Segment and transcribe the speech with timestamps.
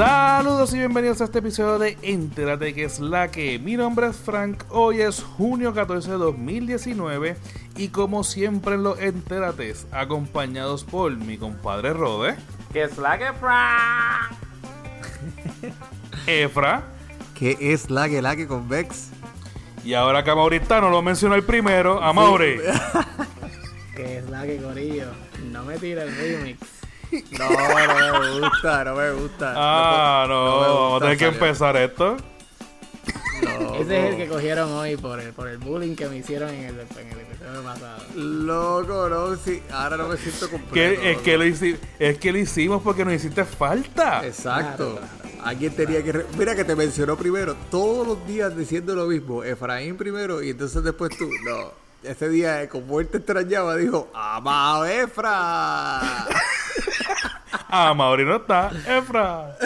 [0.00, 3.58] Saludos y bienvenidos a este episodio de Entérate que es la que.
[3.58, 7.36] Mi nombre es Frank, hoy es junio 14 de 2019
[7.76, 12.36] y como siempre en los Entérates, acompañados por mi compadre Rode.
[12.72, 14.32] Que es la que Frank.
[16.26, 16.82] Efra.
[17.34, 19.10] Que es la que la que con Vex.
[19.84, 22.58] Y ahora que Maurita no lo mencionó el primero, a Mauri.
[23.94, 25.10] que es la que Corillo.
[25.52, 26.79] No me tira el remix.
[27.38, 29.54] No, no me gusta, no me gusta.
[29.56, 32.16] Ah, no, no me gusta, vamos a tener que empezar esto.
[33.42, 36.50] No, Ese es el que cogieron hoy por el, por el bullying que me hicieron
[36.50, 38.02] en el, en el episodio pasado.
[38.14, 39.62] Loco, no, sí.
[39.72, 41.00] Ahora no me siento completo.
[41.02, 44.26] Es, que lo hici- es que lo hicimos porque nos hiciste falta.
[44.26, 44.98] Exacto.
[44.98, 46.12] Claro, Alguien tenía que.
[46.12, 49.42] re- Mira que te mencionó primero, todos los días diciendo lo mismo.
[49.42, 51.30] Efraín primero y entonces después tú.
[51.46, 51.72] No.
[52.02, 56.00] Ese día, eh, como él te extrañaba, dijo: ¡Amado Efra!
[57.72, 58.70] Ah, Mauri no está.
[58.86, 59.56] Efra.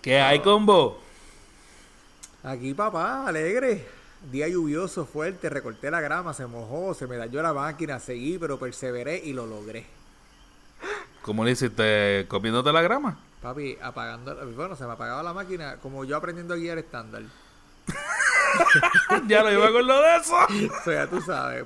[0.00, 0.94] ¿Qué hay con vos?
[2.44, 3.84] Aquí, papá, alegre.
[4.30, 8.58] Día lluvioso, fuerte, recorté la grama, se mojó, se me dañó la máquina, seguí, pero
[8.58, 9.86] perseveré y lo logré.
[11.22, 12.26] ¿Cómo le hiciste?
[12.28, 13.18] ¿Comiéndote la grama?
[13.42, 17.22] Papi, apagando, bueno, se me apagaba la máquina, como yo aprendiendo a guiar estándar.
[19.28, 20.34] ya lo iba con lo de eso.
[20.36, 21.64] O sea, tú sabes.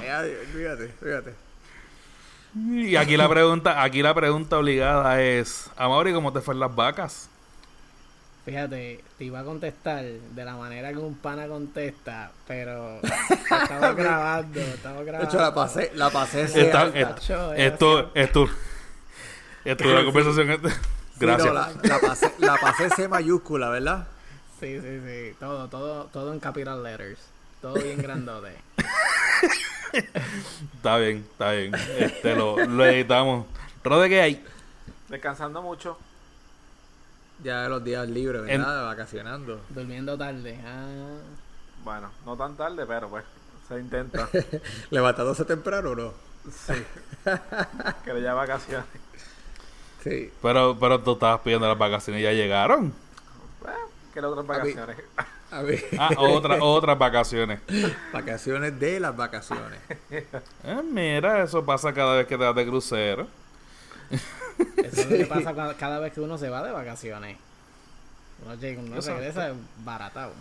[0.00, 1.34] Ya, fíjate, fíjate.
[2.56, 6.74] Y aquí la pregunta, aquí la pregunta obligada es, Amaury, ¿cómo te fue en las
[6.74, 7.28] vacas?
[8.44, 13.00] Fíjate, te iba a contestar de la manera que un pana contesta, pero
[13.50, 15.30] estamos grabando, estamos De grabando.
[15.30, 18.48] hecho, la pasé, la pasé Esta- et- Yo, esto, esto,
[19.64, 20.60] esto es una conversación.
[21.14, 21.46] Sí, Gracias.
[21.46, 24.08] no, la, la pasé, la pasé C mayúscula, ¿verdad?
[24.64, 27.18] Sí, sí, sí, todo, todo, todo en capital letters,
[27.60, 28.56] todo bien grandote.
[29.92, 31.74] Está bien, está bien.
[31.98, 33.46] Este, lo, lo editamos.
[33.84, 34.44] Rode, ¿qué hay?
[35.10, 35.98] Descansando mucho.
[37.42, 38.86] Ya los días libres, ¿verdad?
[38.86, 39.60] Vacacionando.
[39.68, 40.58] Durmiendo tarde.
[40.64, 41.18] Ah,
[41.84, 43.24] Bueno, no tan tarde, pero pues
[43.68, 44.30] se intenta.
[44.90, 46.12] ¿Levantándose temprano o no?
[46.50, 46.72] Sí.
[48.04, 48.86] que ya vacaciones.
[50.02, 50.32] Sí.
[50.40, 52.94] Pero, pero tú estabas pidiendo las vacaciones y ya llegaron.
[53.60, 54.96] Bueno, que las otras vacaciones.
[55.50, 57.60] A ver, Ah, otra, otras vacaciones.
[58.12, 59.80] vacaciones de las vacaciones.
[60.64, 63.26] Eh, mira, eso pasa cada vez que te vas de crucero.
[64.10, 67.36] eso es lo que pasa cada vez que uno se va de vacaciones.
[68.44, 69.52] Uno, llega, uno regresa
[69.84, 70.32] baratado.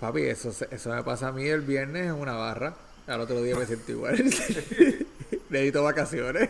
[0.00, 2.74] Papi, eso, eso me pasa a mí el viernes en una barra.
[3.06, 4.16] Al otro día me siento igual.
[5.50, 6.48] Necesito vacaciones.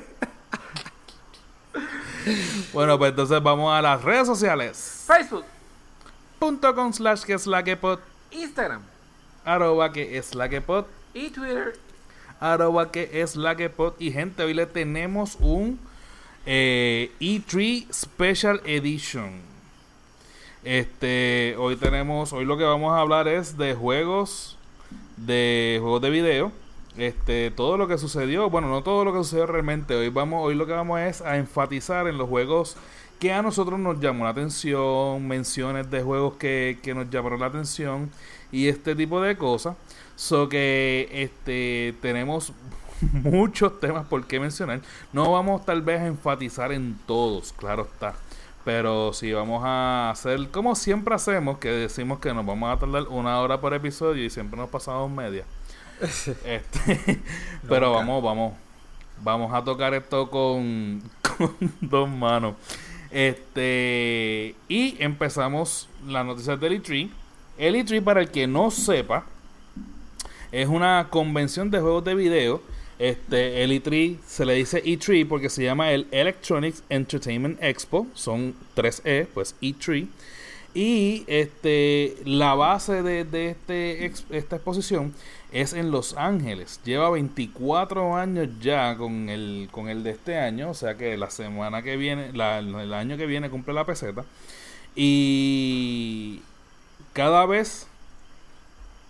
[2.73, 5.05] Bueno, pues entonces vamos a las redes sociales.
[5.07, 5.45] Facebook,
[6.39, 7.99] Punto com slash que es la que pod,
[8.31, 8.83] Instagram
[9.49, 10.85] arroba que es la que pod,
[11.15, 11.75] y Twitter.
[12.39, 13.95] arroba que es la que pod.
[13.99, 15.81] Y gente, hoy le tenemos un
[16.45, 19.41] eh, E3 Special Edition.
[20.65, 24.59] Este, hoy tenemos, hoy lo que vamos a hablar es de juegos,
[25.17, 26.53] de juegos de video.
[26.99, 29.95] Este, todo lo que sucedió, bueno, no todo lo que sucedió realmente.
[29.95, 32.77] Hoy vamos, hoy lo que vamos es a enfatizar en los juegos
[33.19, 37.47] que a nosotros nos llamó la atención, menciones de juegos que, que nos llamaron la
[37.47, 38.11] atención
[38.53, 39.77] y este tipo de cosas.
[40.17, 42.53] So que este tenemos
[43.13, 44.81] muchos temas por qué mencionar.
[45.13, 48.15] No vamos tal vez a enfatizar en todos, claro está.
[48.65, 53.05] Pero sí vamos a hacer como siempre hacemos, que decimos que nos vamos a tardar
[53.09, 55.45] una hora por episodio y siempre nos pasamos media.
[56.45, 57.21] Este,
[57.69, 58.53] pero vamos, vamos,
[59.21, 62.55] vamos a tocar esto con, con dos manos.
[63.11, 67.09] Este, y empezamos las noticias del E3.
[67.57, 69.25] El E3, para el que no sepa,
[70.53, 72.63] es una convención de juegos de video.
[72.99, 78.07] Este, el E3 se le dice E3 porque se llama el Electronics Entertainment Expo.
[78.15, 80.07] Son 3E, pues E3.
[80.75, 85.15] Y este, la base de, de este, esta exposición
[85.53, 86.81] es en Los Ángeles.
[86.85, 90.71] Lleva 24 años ya con el, con el de este año.
[90.71, 94.25] O sea que la semana que viene, el año que viene cumple la peseta.
[94.95, 96.43] Y
[97.13, 97.87] cada vez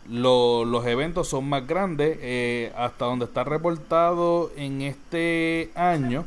[0.09, 2.19] lo- los eventos son más grandes.
[2.21, 6.25] eh, hasta donde está reportado en este año,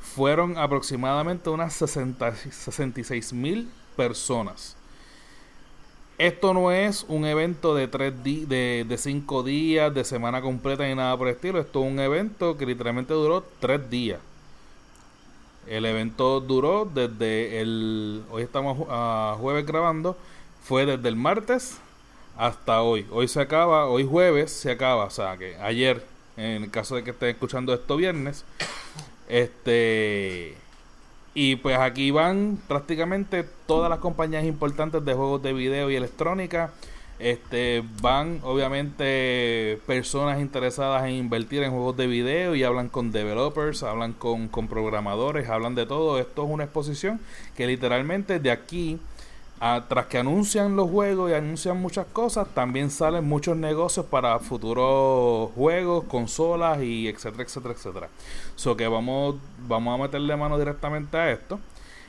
[0.00, 4.76] fueron aproximadamente unas 60 66 mil personas.
[6.18, 10.84] Esto no es un evento de tres di- de, de cinco días, de semana completa
[10.86, 11.60] ni nada por el estilo.
[11.60, 14.18] Esto es un evento que literalmente duró tres días.
[15.68, 18.22] El evento duró desde el.
[18.30, 20.16] Hoy estamos a jueves grabando.
[20.64, 21.78] Fue desde el martes
[22.36, 23.06] hasta hoy.
[23.10, 25.04] Hoy se acaba, hoy jueves se acaba.
[25.04, 26.04] O sea que ayer,
[26.36, 28.44] en el caso de que estén escuchando esto viernes,
[29.28, 30.56] este.
[31.40, 36.72] Y pues aquí van prácticamente todas las compañías importantes de juegos de video y electrónica.
[37.20, 43.84] Este, van obviamente personas interesadas en invertir en juegos de video y hablan con developers,
[43.84, 46.18] hablan con, con programadores, hablan de todo.
[46.18, 47.20] Esto es una exposición
[47.56, 48.98] que literalmente de aquí
[49.60, 54.38] a, tras que anuncian los juegos y anuncian muchas cosas, también salen muchos negocios para
[54.38, 58.08] futuros juegos, consolas y etcétera, etcétera, etcétera.
[58.56, 61.58] So que vamos, vamos a meterle mano directamente a esto.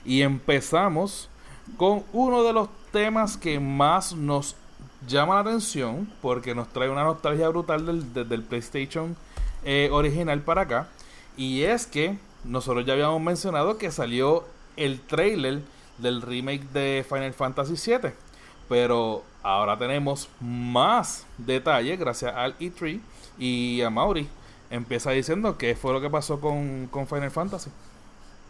[0.06, 1.30] Y empezamos
[1.78, 4.56] con uno de los temas que más nos
[5.07, 9.16] llama la atención porque nos trae una nostalgia brutal del, del, del PlayStation
[9.63, 10.88] eh, original para acá.
[11.38, 14.46] Y es que nosotros ya habíamos mencionado que salió
[14.78, 15.62] el trailer
[16.01, 18.12] del remake de Final Fantasy VII.
[18.68, 23.00] Pero ahora tenemos más detalles gracias al E3
[23.38, 24.28] y a Mauri.
[24.69, 27.72] Empieza diciendo qué fue lo que pasó con, con Final Fantasy.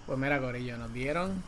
[0.05, 1.41] Pues mira, Corillo, nos dieron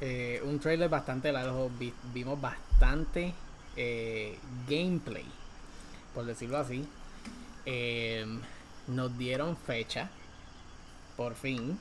[0.00, 1.70] eh, un trailer bastante largo.
[1.78, 3.34] Vi- vimos bastante
[3.76, 4.38] eh,
[4.68, 5.26] gameplay,
[6.14, 6.86] por decirlo así.
[7.66, 8.24] Eh,
[8.86, 10.08] nos dieron fecha,
[11.16, 11.78] por fin.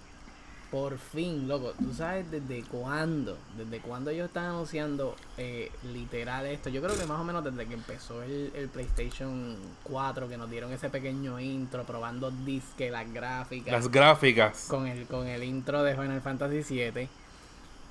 [0.75, 1.71] Por fin, loco.
[1.79, 3.37] ¿Tú sabes desde cuándo?
[3.57, 6.67] Desde cuándo ellos están anunciando eh, literal esto.
[6.69, 10.49] Yo creo que más o menos desde que empezó el, el PlayStation 4, que nos
[10.49, 14.65] dieron ese pequeño intro, probando disque, las gráficas Las gráficas.
[14.69, 16.61] con el, con el intro de Final Fantasy
[16.91, 17.07] VII.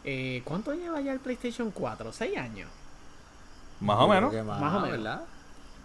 [0.05, 2.13] Eh, ¿Cuánto lleva ya el PlayStation 4?
[2.13, 2.69] ¿6 años?
[3.81, 4.31] Más o menos.
[4.45, 4.91] más, Más o menos.
[4.91, 5.25] ¿verdad?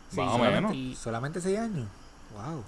[0.10, 0.76] Sí, Más o solamente- menos.
[0.76, 1.88] y- Solamente 6 años.
[2.34, 2.64] Wow.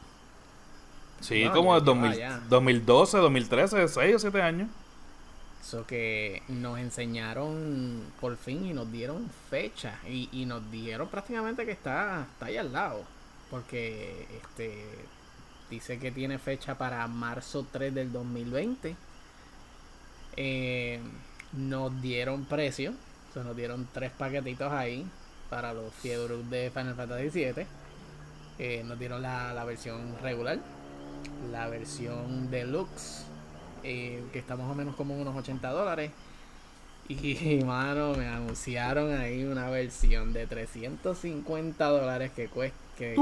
[1.22, 2.40] Sí, No, como ya de 2000 lleva ya.
[2.50, 4.70] 2012, 2013, 6 o 7 años.
[5.64, 10.00] So que nos enseñaron por fin y nos dieron fecha.
[10.08, 13.04] Y, y nos dijeron prácticamente que está, está ahí al lado.
[13.50, 14.86] Porque este
[15.70, 18.96] dice que tiene fecha para marzo 3 del 2020.
[20.38, 21.00] Eh,
[21.54, 22.94] nos dieron precio.
[23.30, 25.06] O sea, nos dieron tres paquetitos ahí
[25.50, 27.66] para los fiebros de Final Fantasy VII.
[28.60, 30.60] Eh, nos dieron la, la versión regular,
[31.52, 33.24] la versión deluxe,
[33.84, 36.12] eh, que está más o menos como unos 80 dólares.
[37.10, 42.78] Y, mano, me anunciaron ahí una versión de 350 dólares que cuesta.
[42.98, 43.16] Que,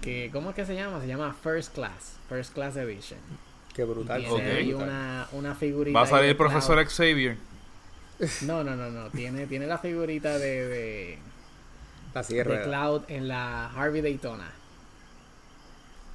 [0.00, 1.00] que, que- ¿Cómo es que se llama?
[1.00, 3.18] Se llama First Class, First Class Edition.
[3.74, 4.20] Qué brutal.
[4.20, 4.56] Tiene Ok.
[4.58, 5.98] ahí una, una figurita.
[5.98, 6.84] Va a salir de el profesor.
[6.84, 7.36] Xavier.
[8.42, 9.08] No, no, no, no.
[9.08, 11.18] Tiene, tiene la figurita de, de,
[12.14, 12.62] La de sierra.
[12.62, 14.52] Cloud en la Harvey Daytona.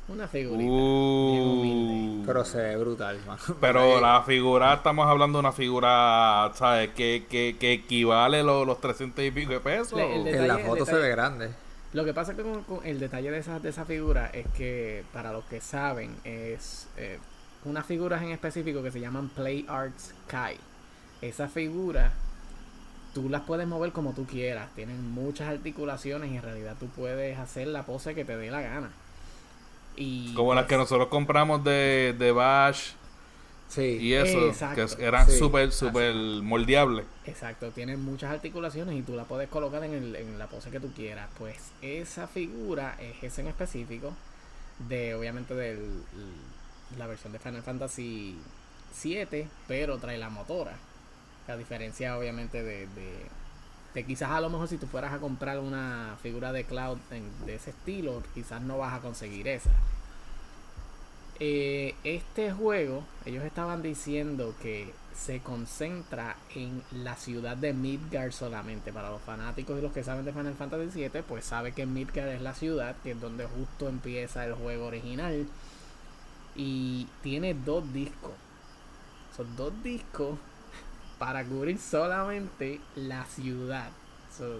[0.09, 0.61] Una figurita.
[0.63, 2.23] bien Uh, humilde.
[2.25, 3.37] Pero se ve brutal, man.
[3.61, 6.91] pero la figura, estamos hablando de una figura, ¿sabes?
[6.91, 9.93] Que, que, que equivale lo- los 300 y pico de pesos.
[9.93, 11.49] Le- En la foto se ve grande.
[11.93, 15.31] Lo que pasa con, con el detalle de esa, de esa figura es que, para
[15.31, 17.17] los que saben, es eh,
[17.65, 20.57] unas figuras en específico que se llaman Play Arts Kai.
[21.21, 22.11] Esa figura,
[23.13, 24.69] tú las puedes mover como tú quieras.
[24.75, 28.61] Tienen muchas articulaciones y en realidad tú puedes hacer la pose que te dé la
[28.61, 28.89] gana.
[29.97, 32.91] Y Como las pues, que nosotros compramos de, de Bash
[33.67, 33.97] Sí.
[33.99, 34.95] y eso, Exacto.
[34.95, 35.37] que eran Sí.
[35.37, 37.05] súper, súper moldeables.
[37.25, 40.79] Exacto, tienen muchas articulaciones y tú la puedes colocar en, el- en la pose que
[40.79, 41.27] tú quieras.
[41.37, 44.13] Pues esa figura es esa en específico
[44.87, 45.77] de obviamente de
[46.97, 48.37] la versión de Final Fantasy
[48.93, 50.77] 7, pero trae la motora.
[51.49, 53.25] A diferencia obviamente de, de,
[53.93, 57.45] de quizás a lo mejor si tú fueras a comprar una figura de Cloud en-
[57.45, 59.71] de ese estilo, quizás no vas a conseguir esa.
[61.39, 68.91] Eh, este juego, ellos estaban diciendo que se concentra en la ciudad de Midgard solamente.
[68.91, 72.29] Para los fanáticos y los que saben de Final Fantasy VII, pues sabe que Midgard
[72.29, 75.47] es la ciudad, que es donde justo empieza el juego original.
[76.55, 78.31] Y tiene dos discos.
[79.35, 80.39] Son dos discos
[81.19, 83.89] para cubrir solamente la ciudad.
[84.37, 84.59] So,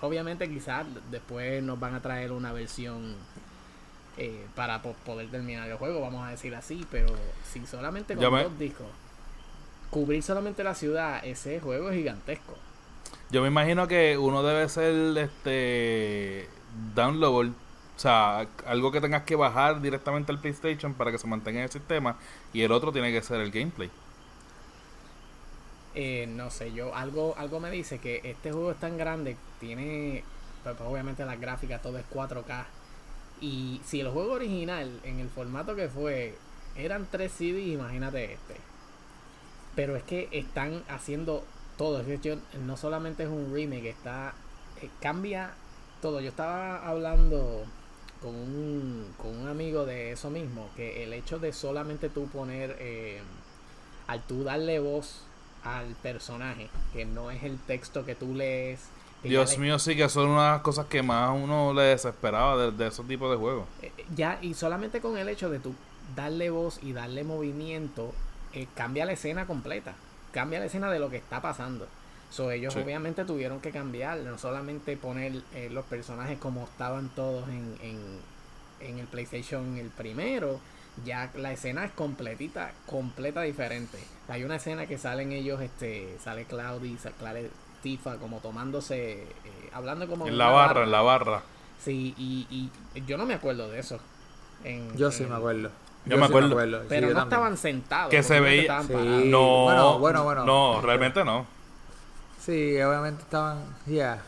[0.00, 3.14] obviamente quizás después nos van a traer una versión
[4.16, 7.08] eh, para po- poder terminar el juego, vamos a decir así, pero
[7.52, 8.86] si solamente con me- dos discos,
[9.90, 12.56] cubrir solamente la ciudad, ese juego es gigantesco.
[13.30, 16.48] Yo me imagino que uno debe ser este
[16.94, 17.50] downloadable,
[17.96, 21.64] o sea, algo que tengas que bajar directamente al PlayStation para que se mantenga en
[21.64, 22.16] el sistema
[22.52, 23.90] y el otro tiene que ser el gameplay.
[25.94, 30.24] Eh, no sé, yo algo algo me dice que este juego es tan grande, tiene
[30.64, 32.64] pues, pues, obviamente las gráficas todo es 4K
[33.40, 36.34] y si el juego original en el formato que fue
[36.76, 38.56] eran 3 CDs, imagínate este.
[39.76, 41.44] Pero es que están haciendo
[41.76, 42.20] todo, es
[42.60, 44.34] no solamente es un remake, está
[44.80, 45.52] eh, cambia
[46.00, 46.20] todo.
[46.20, 47.64] Yo estaba hablando
[48.22, 52.76] con, un, con un amigo de eso mismo, que el hecho de solamente tú poner,
[52.78, 53.20] eh,
[54.06, 55.22] al tú darle voz
[55.64, 58.80] al personaje, que no es el texto que tú lees.
[59.22, 61.82] que Dios le- mío, sí que son una de las cosas que más uno le
[61.82, 63.64] desesperaba de, de esos tipos de juegos.
[63.82, 65.74] eh, ya, y solamente con el hecho de tú
[66.14, 68.12] darle voz y darle movimiento,
[68.52, 69.94] eh, cambia la escena completa.
[70.32, 71.86] Cambia la escena de lo que está pasando.
[72.30, 72.80] So, ellos Sí.
[72.80, 77.98] obviamente tuvieron que cambiar, no solamente poner eh, los personajes como estaban todos en, en,
[78.80, 80.60] en el PlayStation el primero,
[81.04, 83.98] ya la escena es completita, completa diferente.
[84.28, 87.50] Hay una escena que salen ellos, este, sale Cloudy, sale
[87.82, 89.26] Tifa como tomándose, eh,
[89.72, 91.42] hablando como En la barra, en la barra.
[91.82, 92.46] Sí, y,
[92.94, 93.98] y yo no me acuerdo de eso.
[94.62, 95.70] En- Yo sí en- me acuerdo.
[96.06, 96.56] Yo me sí acuerdo.
[96.56, 97.18] Pero no también.
[97.18, 98.10] estaban sentados.
[98.10, 98.92] Que se veía- Sí.
[98.92, 99.24] parados.
[99.26, 100.44] No, Bueno, bueno, bueno.
[100.46, 101.46] No, realmente no.
[102.40, 103.58] Sí, obviamente estaban.
[103.86, 104.22] Ya.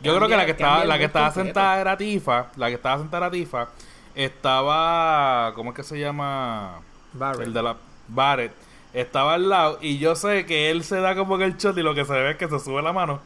[0.00, 1.46] Yo creo que la que estaba, la que estaba completo.
[1.46, 3.68] sentada era Tifa, la que estaba sentada era Tifa,
[4.14, 6.80] estaba, ¿cómo es que se llama?
[7.12, 7.46] Barrett.
[7.46, 7.76] El de la
[8.08, 8.52] Barrett.
[8.92, 11.82] Estaba al lado y yo sé que él se da como que el shot y
[11.82, 13.20] lo que se ve es que se sube la mano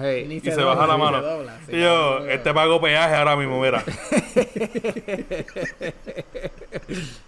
[0.00, 0.28] Hey.
[0.30, 1.18] Y se, baja la mano.
[1.18, 3.84] se dobla, sí, y yo, no, este pago peaje ahora mismo, mira.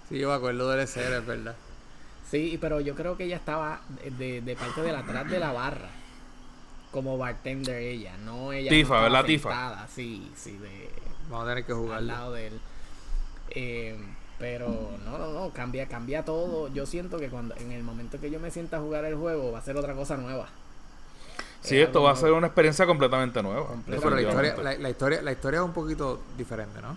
[0.08, 1.54] Sí, yo me acuerdo de la escena, es verdad.
[2.28, 3.80] Sí, pero yo creo que ella estaba
[4.18, 5.90] de, de parte de la atrás de la barra.
[6.90, 8.70] Como bartender ella, no ella.
[8.70, 9.86] Tifa, no ¿verdad, Tifa?
[9.88, 10.88] Sí, sí, de,
[11.30, 12.06] Vamos a tener que al jugarlo.
[12.08, 12.60] lado de él.
[13.50, 13.96] Eh,
[14.38, 16.68] pero no, no, no, cambia, cambia todo.
[16.68, 19.52] Yo siento que cuando en el momento que yo me sienta a jugar el juego
[19.52, 20.48] va a ser otra cosa nueva.
[21.62, 23.66] Sí, Es esto va a ser una experiencia completamente nueva.
[23.66, 24.00] Completamente.
[24.00, 26.96] Pero la historia, la, la historia, la historia es un poquito diferente, ¿no?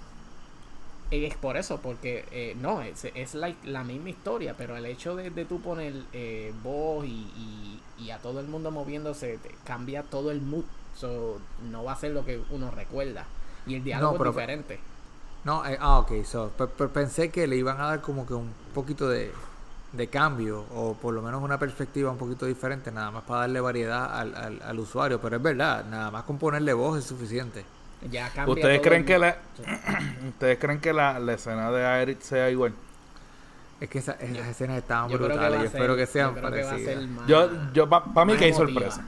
[1.12, 5.16] Es por eso, porque eh, no, es, es la, la misma historia, pero el hecho
[5.16, 9.52] de, de tú poner eh, voz y, y, y a todo el mundo moviéndose, te
[9.63, 10.66] cambia todo el mood.
[10.96, 13.28] So, no va a ser lo que uno recuerda.
[13.65, 14.79] Y el diálogo pero- es diferente.
[15.43, 16.24] No, eh, ah, ok.
[16.24, 19.32] So, pe- pe- pensé que le iban a dar como que un poquito de,
[19.91, 23.60] de cambio o por lo menos una perspectiva un poquito diferente, nada más para darle
[23.60, 25.20] variedad al, al, al usuario.
[25.20, 27.65] Pero es verdad, nada más con ponerle voz es suficiente.
[28.10, 29.38] Ya cambia ¿Ustedes creen el que la,
[30.29, 32.74] ¿Ustedes creen que la, la escena de Aerith sea igual?
[33.82, 35.60] Es que esa- esas escenas estaban Yo creo que brutales.
[35.60, 37.03] Yo espero que sean yo parecidas.
[37.27, 38.91] Yo, yo, para mí más que hay emotiva.
[38.91, 39.05] sorpresa.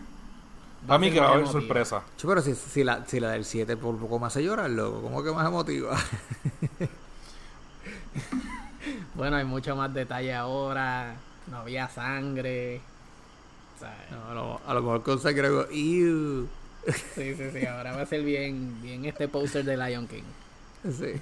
[0.88, 2.04] A mí que va a haber sorpresa.
[2.18, 5.02] Chico, pero si, si, la, si la del 7 por poco más se llora, loco,
[5.02, 5.98] ¿cómo que más emotiva?
[9.16, 11.16] Bueno, hay mucho más detalle ahora.
[11.50, 12.82] No había sangre.
[13.76, 15.50] O sea, No, no, a lo mejor con sangre.
[15.72, 16.48] Sí,
[17.16, 17.66] sí, sí.
[17.66, 20.24] Ahora va a ser bien, bien este póster de Lion King.
[20.92, 21.14] Sí.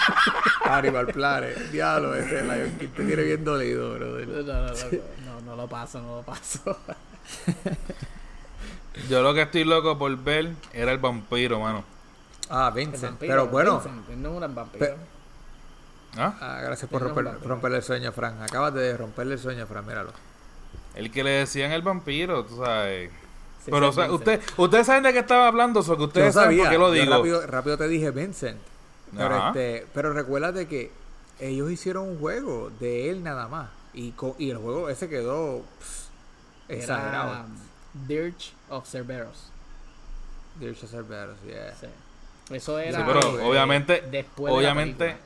[0.64, 4.28] Animal Planet, diablo, ese Lion King te tiene bien dolido, brother.
[4.28, 4.74] No, no, no,
[5.24, 6.78] no, no lo paso, no lo paso.
[9.08, 11.84] Yo lo que estoy loco por ver era el vampiro, mano.
[12.48, 13.02] Ah, Vincent.
[13.12, 14.86] vampiro, Pero bueno, Vincent, no es un vampiro.
[14.86, 14.96] Pe-
[16.16, 16.34] ¿Ah?
[16.40, 18.42] ah, gracias por romper, romperle el sueño, Fran.
[18.42, 20.12] Acabas de romperle el sueño, Fran, míralo.
[20.94, 23.10] El que le decían el vampiro, tú sabes.
[23.64, 26.34] Sí, Pero, o sea, usted, ustedes saben de qué estaba hablando, eso que Yo ustedes
[26.34, 27.16] saben sabía, por qué lo yo digo.
[27.16, 28.58] rápido, rápido te dije Vincent.
[29.16, 30.90] Pero, este, pero recuérdate que
[31.40, 33.68] ellos hicieron un juego de él nada más.
[33.92, 36.08] Y, y el juego ese quedó pss,
[36.68, 37.30] exagerado.
[37.32, 37.44] Era
[38.06, 39.50] Dirge of Cerberus.
[40.58, 41.74] Dirge of Cerberus, yeah.
[41.78, 41.86] Sí.
[42.54, 43.06] Eso Sí, era.
[43.06, 45.16] pero eh, obviamente, después de la obviamente,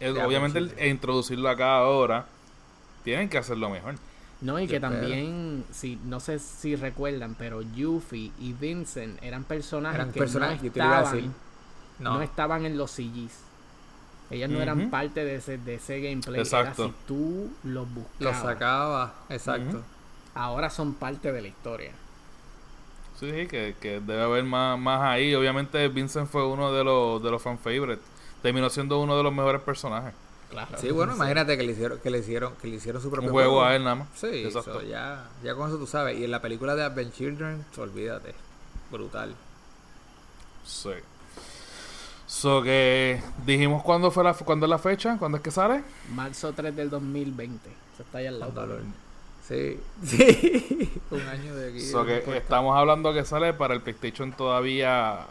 [0.00, 0.90] Ya, obviamente el- principio.
[0.90, 2.26] introducirlo acá ahora,
[3.04, 3.94] tienen que hacerlo mejor.
[4.40, 4.92] No, y Yo que espero.
[4.98, 10.60] también, si, no sé si recuerdan, pero Yuffie y Vincent eran personajes Eran que personajes
[10.62, 11.30] no estaban, decir.
[12.00, 12.14] no.
[12.14, 13.38] No, estaban en los CGs.
[14.30, 16.40] Ellos no eran parte de ese, de ese gameplay.
[16.40, 16.84] Exacto.
[16.86, 18.42] Era si tú los lo buscabas.
[18.42, 19.76] sacaba, exacto.
[19.78, 19.84] Ujú.
[20.34, 21.92] Ahora son parte de la historia.
[23.18, 25.34] Sí, sí, que, que debe haber más, más ahí.
[25.34, 28.00] Obviamente Vincent fue uno de los, de los fan favorites.
[28.42, 30.12] Terminó siendo uno de los mejores personajes.
[30.50, 30.76] Claro.
[30.78, 33.32] Sí, bueno, imagínate que le hicieron, que le hicieron, que le hicieron su propio Un
[33.32, 34.08] juego a él nada más.
[34.14, 34.80] Sí, Exacto.
[34.80, 36.18] so, ya, ya con eso tú sabes.
[36.18, 38.34] Y en la película de Advent Children, olvídate.
[38.90, 39.34] Brutal.
[40.64, 40.90] Sí.
[42.26, 45.82] So que dijimos cuándo fue la cuándo es la fecha, cuándo es que sale.
[46.14, 47.70] Marzo 3 del 2020.
[47.94, 48.78] Eso está ahí al lado.
[49.46, 51.00] Sí, sí.
[51.10, 51.80] Un año de aquí.
[51.80, 55.26] So que estamos hablando que sale para el PlayStation todavía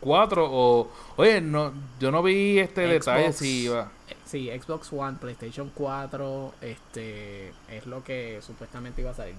[0.00, 3.06] 4 o oye, no yo no vi este Xbox.
[3.06, 3.90] detalle si iba.
[4.26, 9.34] Sí, Xbox One, PlayStation 4, este es lo que supuestamente iba a salir.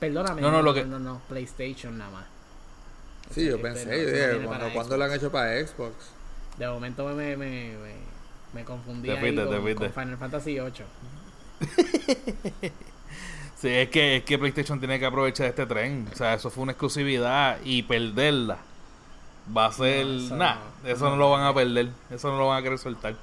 [0.00, 2.26] Perdóname, No, no, lo que- no, no, PlayStation nada más.
[3.30, 5.92] Sí, yo pensé, yo viene cuando, para cuando lo han hecho para Xbox?
[6.56, 7.76] De momento me, me, me,
[8.54, 10.84] me, confundí Te ahí con Final Fantasy 8.
[13.60, 16.62] Sí, es que es que PlayStation tiene que aprovechar este tren, o sea, eso fue
[16.62, 18.58] una exclusividad y perderla
[19.56, 20.04] va a ser...
[20.06, 20.54] No, no.
[20.84, 21.88] eso no lo van a perder.
[22.10, 23.14] Eso no lo van a querer soltar.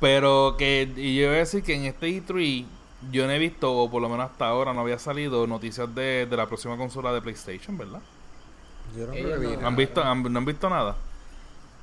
[0.00, 0.92] Pero que...
[0.96, 2.66] Y yo voy a decir que en este E3
[3.10, 6.26] yo no he visto, o por lo menos hasta ahora no había salido noticias de,
[6.26, 8.00] de la próxima consola de PlayStation, ¿verdad?
[8.96, 9.68] Yo no creo que vi no- ¿No nada.
[9.68, 10.96] han visto, han- no han visto nada?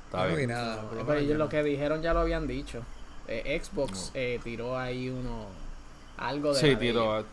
[0.06, 0.84] Está No vi nada.
[1.06, 2.82] Pero ellos lo que dijeron ya lo habían dicho.
[3.28, 5.46] Eh, Xbox eh, tiró ahí uno.
[6.18, 6.60] Algo de.
[6.60, 7.24] Sí, la de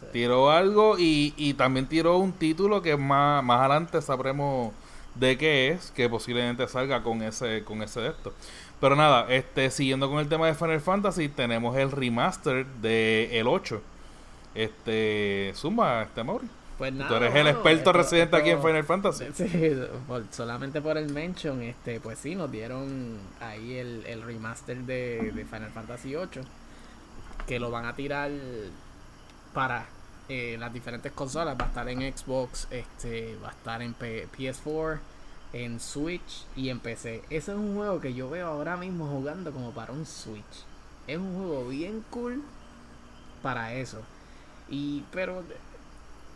[0.00, 0.12] tiró, ellos.
[0.12, 4.72] tiró algo y, y también tiró un título que más, más adelante sabremos
[5.14, 8.32] de qué es, que posiblemente salga con ese con ese de esto.
[8.80, 13.46] Pero nada, este siguiendo con el tema de Final Fantasy, tenemos el remaster de el
[13.48, 13.82] 8.
[14.54, 16.48] Este, Zumba, este Mauri.
[16.78, 17.08] Pues nada.
[17.10, 19.24] Tú eres el experto esto- residente aquí en Final Fantasy.
[19.34, 19.72] Sí,
[20.08, 25.30] por- solamente por el mention, este, pues sí, nos dieron ahí el, el remaster de,
[25.34, 26.42] de Final Fantasy VIII,
[27.46, 28.30] que lo van a tirar
[29.54, 29.86] para
[30.28, 34.28] eh, las diferentes consolas, va a estar en Xbox, este, va a estar en P-
[34.36, 34.98] PS4,
[35.52, 37.22] en Switch y en PC.
[37.30, 40.64] Ese es un juego que yo veo ahora mismo jugando como para un Switch.
[41.06, 42.42] Es un juego bien cool
[43.42, 44.02] para eso.
[44.68, 45.42] Y pero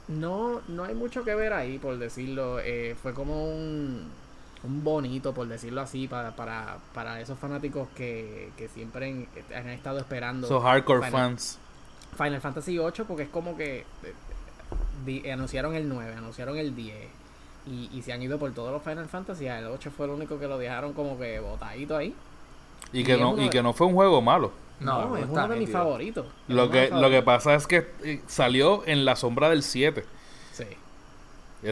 [0.08, 2.58] no, no hay mucho que ver ahí, por decirlo.
[2.60, 4.10] Eh, fue como un,
[4.64, 9.68] un bonito, por decirlo así, para, para, para esos fanáticos que, que siempre han, han
[9.68, 11.58] estado esperando So hardcore fans.
[12.14, 13.84] Final Fantasy VIII, porque es como que eh,
[15.04, 16.94] di- anunciaron el 9, anunciaron el 10.
[17.66, 19.46] Y, y se han ido por todos los Final Fantasy.
[19.46, 22.14] El 8 fue el único que lo dejaron como que botadito ahí.
[22.92, 24.52] Y y que no y de- que no fue un juego malo.
[24.80, 26.26] No, No, es está uno de mis favoritos.
[26.48, 30.04] Lo que lo que pasa es que eh, salió en la sombra del 7.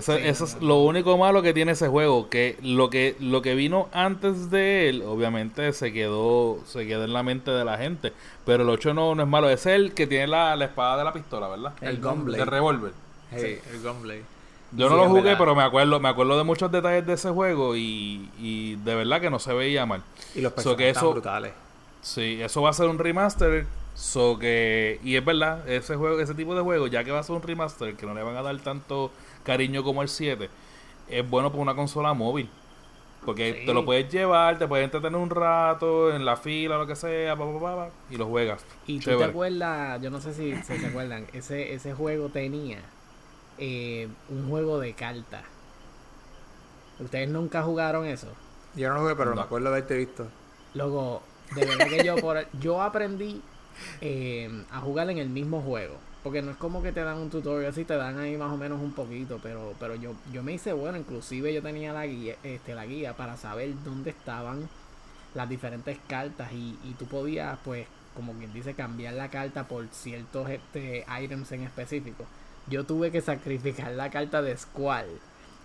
[0.01, 0.13] Sí.
[0.13, 3.43] Sí, eso no, es lo único malo que tiene ese juego, que lo que lo
[3.43, 7.77] que vino antes de él, obviamente se quedó se quedó en la mente de la
[7.79, 8.13] gente,
[8.47, 11.05] pero el 8 no, no es malo, es el que tiene la, la espada de
[11.05, 11.73] la pistola, ¿verdad?
[11.81, 12.39] El El Gunblade.
[12.39, 12.93] De revólver.
[13.31, 14.23] Hey, el Gunblade.
[14.75, 17.29] Yo Sí, no lo jugué, pero me acuerdo me acuerdo de muchos detalles de ese
[17.31, 20.03] juego y, y de verdad que no se veía mal.
[20.35, 21.53] Y los So personajes que están eso- brutales.
[22.01, 26.35] Sí, eso va a ser un remaster, so que y es verdad, ese juego ese
[26.35, 28.43] tipo de juego, ya que va a ser un remaster que no le van a
[28.43, 29.11] dar tanto
[29.45, 30.49] cariño como el 7,
[31.09, 32.49] es bueno para una consola móvil.
[33.25, 33.67] Porque Sí.
[33.67, 37.37] te lo puedes llevar, te puedes entretener un rato en la fila, lo que sea,
[37.37, 38.65] pa, pa, pa, pa, y lo juegas.
[38.87, 42.81] Y tú te acuerdas, yo no sé si, se acuerdan, ese, ese juego tenía
[43.59, 45.45] eh, un juego de cartas.
[46.99, 48.29] ¿Ustedes nunca jugaron eso?
[48.75, 49.37] Yo no lo jugué, pero No.
[49.37, 50.27] me acuerdo de haberte visto.
[50.75, 51.23] Luego,
[51.55, 53.41] de verdad que yo por yo aprendí
[54.01, 55.95] eh, a jugar en el mismo juego.
[56.23, 58.57] Porque no es como que te dan un tutorial, sí te dan ahí más o
[58.57, 62.37] menos un poquito, pero pero yo yo me hice bueno, inclusive yo tenía la guía,
[62.45, 64.69] este la guía para saber dónde estaban
[65.35, 69.87] las diferentes cartas y, y tú podías pues como quien dice cambiar la carta por
[69.89, 72.25] ciertos este items en específico.
[72.69, 75.07] Yo tuve que sacrificar la carta de Squall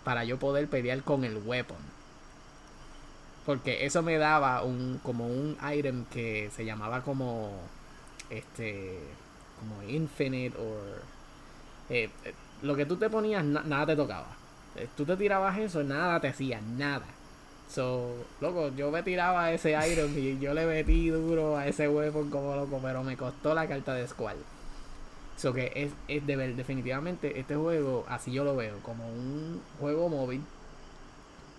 [0.03, 1.77] para yo poder pelear con el weapon.
[3.45, 7.51] Porque eso me daba un como un item que se llamaba como
[8.29, 8.99] este
[9.59, 10.77] como infinite o
[11.89, 14.27] eh, eh, lo que tú te ponías na- nada te tocaba.
[14.75, 17.05] Eh, Tú te tirabas eso, nada te hacía, nada.
[17.69, 22.29] So, loco, yo me tiraba ese item y yo le metí duro a ese weapon
[22.29, 24.37] como loco, pero me costó la carta de Squall.
[25.37, 29.61] So que es, es de ver, definitivamente este juego, así yo lo veo, como un
[29.79, 30.41] juego móvil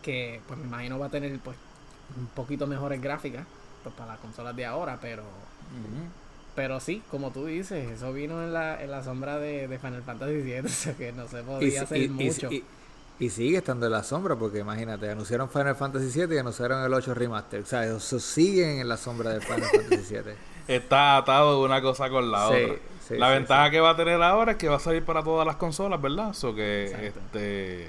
[0.03, 1.57] que pues me imagino va a tener pues
[2.19, 3.45] un poquito mejores gráficas
[3.83, 5.23] pues, para las consolas de ahora, pero.
[6.59, 10.03] Pero sí, como tú dices, eso vino en la, en la sombra de, de Final
[10.03, 12.51] Fantasy VII, o sea que no se podía hacer y- y- mucho.
[12.51, 12.65] y-
[13.21, 16.93] y sigue estando en la sombra, porque imagínate, anunciaron Final Fantasy VII y anunciaron el
[16.93, 17.63] 8 Remaster.
[17.63, 20.33] O sea, eso siguen en la sombra de Final Fantasy VII.
[20.69, 22.77] Está atado de una cosa con la Sí, otra.
[23.09, 23.71] sí, la sí, ventaja sí.
[23.73, 26.31] que va a tener ahora es que va a salir para todas las consolas, ¿verdad?
[26.31, 27.21] Eso que Exacto.
[27.39, 27.89] este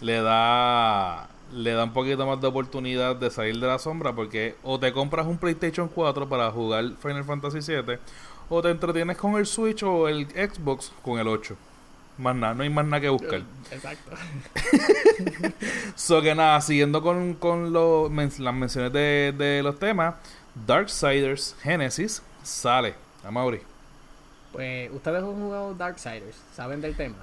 [0.00, 4.56] le da le da un poquito más de oportunidad de salir de la sombra porque
[4.62, 7.98] o te compras un PlayStation 4 para jugar Final Fantasy 7
[8.48, 11.56] o te entretienes con el Switch o el Xbox con el 8.
[12.18, 13.42] Más nada, no hay más nada que buscar.
[13.70, 14.10] Exacto.
[15.94, 20.14] So que nada, siguiendo con, con lo- men- las menciones de, de los temas,
[20.66, 22.94] Darksiders Genesis sale.
[23.24, 23.60] A Mauri.
[24.52, 27.16] Pues ustedes han jugado Darksiders, ¿saben del tema?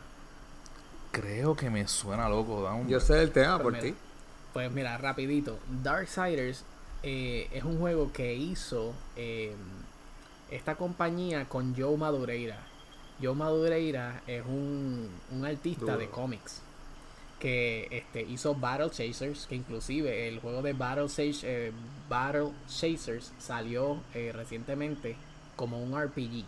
[1.12, 3.96] Creo que me suena loco, da un- Yo sé el tema Pues por ti.
[4.54, 5.60] Pues mira, rapidito.
[5.84, 6.64] Darksiders
[7.04, 9.54] eh, es un juego que hizo eh,
[10.52, 12.58] esta compañía con Joe Madureira.
[13.22, 16.62] Joe Madureira es un, un artista de cómics
[17.40, 21.72] que este, hizo Battle Chasers, que inclusive el juego de Battle, Chas- eh,
[22.10, 25.16] Battle Chasers salió eh, recientemente
[25.56, 26.44] como un RPG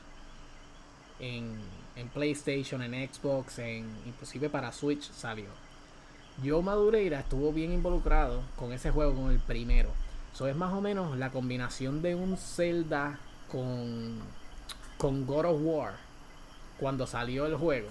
[1.20, 1.56] en,
[1.96, 5.46] en PlayStation, en Xbox, en, inclusive para Switch salió.
[6.44, 9.90] Joe Madureira estuvo bien involucrado con ese juego, con el primero.
[10.34, 13.20] Eso es más o menos la combinación de un Zelda
[13.52, 14.20] con,
[14.98, 15.94] con God of War
[16.80, 17.90] cuando salió el juego.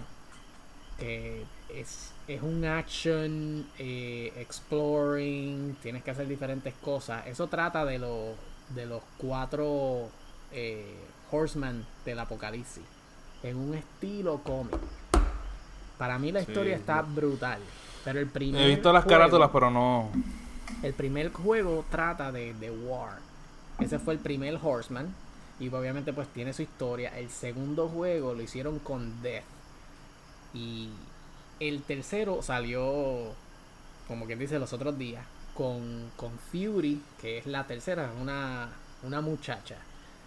[0.99, 7.27] Que es, es un action, eh, exploring, tienes que hacer diferentes cosas.
[7.27, 8.35] Eso trata de, los
[8.71, 10.09] de los cuatro
[10.53, 10.97] eh,
[11.31, 12.83] Horsemen del Apocalipsis.
[13.43, 14.79] En un estilo cómic.
[15.97, 17.61] Para mí la Sí, historia está brutal.
[18.05, 20.11] Pero el primer He visto las juego- carátulas, pero no.
[20.83, 23.19] el primer juego trata de, de War.
[23.79, 25.15] Ese fue el primer Horseman.
[25.59, 27.17] Y obviamente pues tiene su historia.
[27.19, 29.45] El segundo juego lo hicieron con Death.
[30.55, 30.89] Y
[31.61, 33.33] el tercero salió,
[34.09, 35.25] como quien dice, los otros días.
[35.55, 38.71] Con, con Fury, que es la tercera, una,
[39.03, 39.77] una muchacha.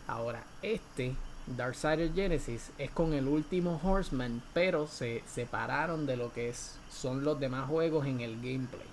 [0.07, 1.15] Ahora, este,
[1.47, 7.23] Darksider Genesis, es con el último Horseman, pero se separaron de lo que es, son
[7.23, 8.87] los demás juegos en el gameplay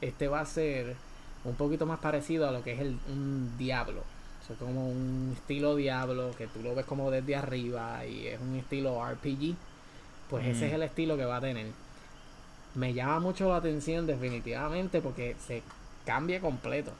[0.00, 0.96] este va a ser
[1.44, 4.00] un poquito más parecido a lo que es el, un Diablo.
[4.00, 8.40] O sea, como un estilo Diablo que tú lo ves como desde arriba y es
[8.40, 9.54] un estilo RPG.
[10.30, 11.66] Pues ese es el estilo que va a tener.
[12.74, 15.62] Me llama mucho la atención definitivamente porque se
[16.06, 16.92] cambia completo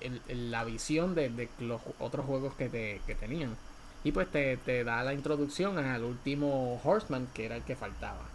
[0.00, 3.56] el- el- la visión de, de los otros juegos que, te, que tenían.
[4.04, 8.32] Y pues te, te da la introducción al último Horseman que era el que faltaba.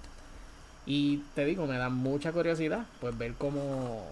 [0.88, 4.06] Y te digo, me da mucha curiosidad pues ver cómo,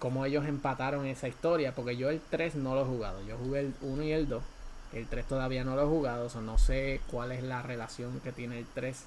[0.00, 1.74] cómo ellos empataron esa historia.
[1.74, 3.22] Porque yo el 3 no lo he jugado.
[3.22, 4.42] Yo jugué el 1 y el 2.
[4.94, 6.26] El 3 todavía no lo he jugado.
[6.26, 9.04] O sea, no sé cuál es la relación que tiene el 3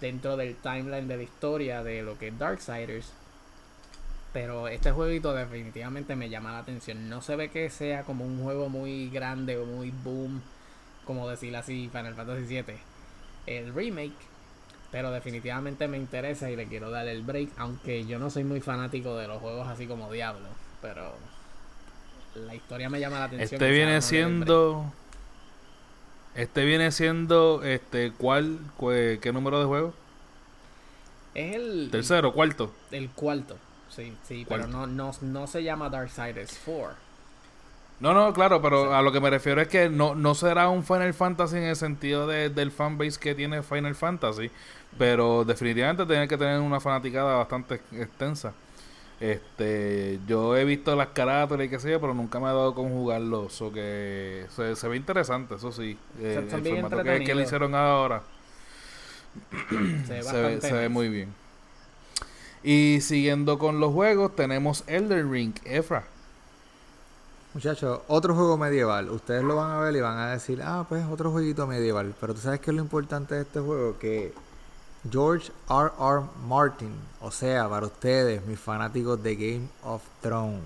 [0.00, 3.12] dentro del timeline de la historia de lo que es Darksiders.
[4.32, 7.10] Pero este jueguito definitivamente me llama la atención.
[7.10, 10.40] No se ve que sea como un juego muy grande o muy boom.
[11.08, 12.76] Como decir así, Final Fantasy VII.
[13.46, 14.12] El remake.
[14.92, 17.48] Pero definitivamente me interesa y le quiero dar el break.
[17.56, 20.46] Aunque yo no soy muy fanático de los juegos así como Diablo.
[20.82, 21.14] Pero
[22.34, 23.54] la historia me llama la atención.
[23.54, 24.84] Este viene siendo.
[26.34, 27.62] Este viene siendo.
[27.64, 28.58] Este, ¿cuál?
[28.78, 29.94] cue- ¿Qué número de juego?
[31.34, 32.70] Es el, Tercero, cuarto.
[32.90, 33.56] el cuarto.
[33.88, 37.07] Sí, sí, pero no, no, no se llama Darksiders 4.
[38.00, 40.84] No, no, claro, pero a lo que me refiero es que no, no será un
[40.84, 44.50] Final Fantasy en el sentido de- del fanbase que tiene Final Fantasy,
[44.96, 48.52] pero definitivamente tiene que tener una fanaticada bastante extensa.
[49.20, 52.72] Este, yo he visto las carátulas y qué sé yo, pero nunca me ha dado
[52.72, 55.98] con jugarlo, o que se, se ve interesante, eso sí.
[56.20, 58.22] Eh, Son- son el bien formato que, que le hicieron ahora
[60.06, 61.34] Se ve se ve, se ve muy bien.
[62.62, 66.04] Y siguiendo con los juegos, tenemos Elden Ring, Efra.
[67.58, 69.10] Muchachos, otro juego medieval.
[69.10, 72.14] Ustedes lo van a ver y van a decir, ah, pues otro jueguito medieval.
[72.20, 74.32] Pero tú sabes que es lo importante de este juego, que
[75.10, 75.90] George R.
[75.98, 76.22] R.
[76.46, 80.62] Martin, o sea, para ustedes, mis fanáticos de Game of Thrones,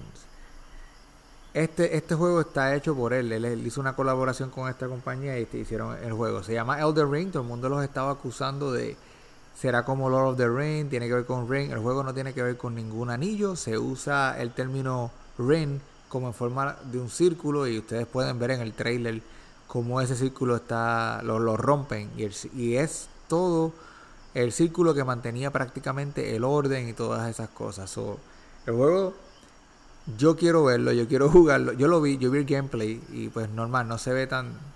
[1.54, 3.32] este, este juego está hecho por él.
[3.32, 3.46] él.
[3.46, 6.42] él hizo una colaboración con esta compañía y te hicieron el juego.
[6.42, 7.30] Se llama Elden Ring.
[7.32, 8.98] Todo el mundo los estaba acusando de
[9.58, 11.70] será como Lord of the Ring, tiene que ver con Ring.
[11.70, 13.56] El juego no tiene que ver con ningún anillo.
[13.56, 15.80] Se usa el término Ring
[16.12, 19.22] como en forma de un círculo y ustedes pueden ver en el trailer
[19.68, 23.72] cómo ese círculo está lo, lo rompen y, el- y es todo
[24.34, 27.90] el círculo que mantenía prácticamente el orden y todas esas cosas.
[27.90, 28.20] So,
[28.66, 29.14] el juego
[30.18, 31.72] yo quiero verlo, yo quiero jugarlo.
[31.72, 34.74] Yo lo vi, yo vi el gameplay y pues normal, no se ve tan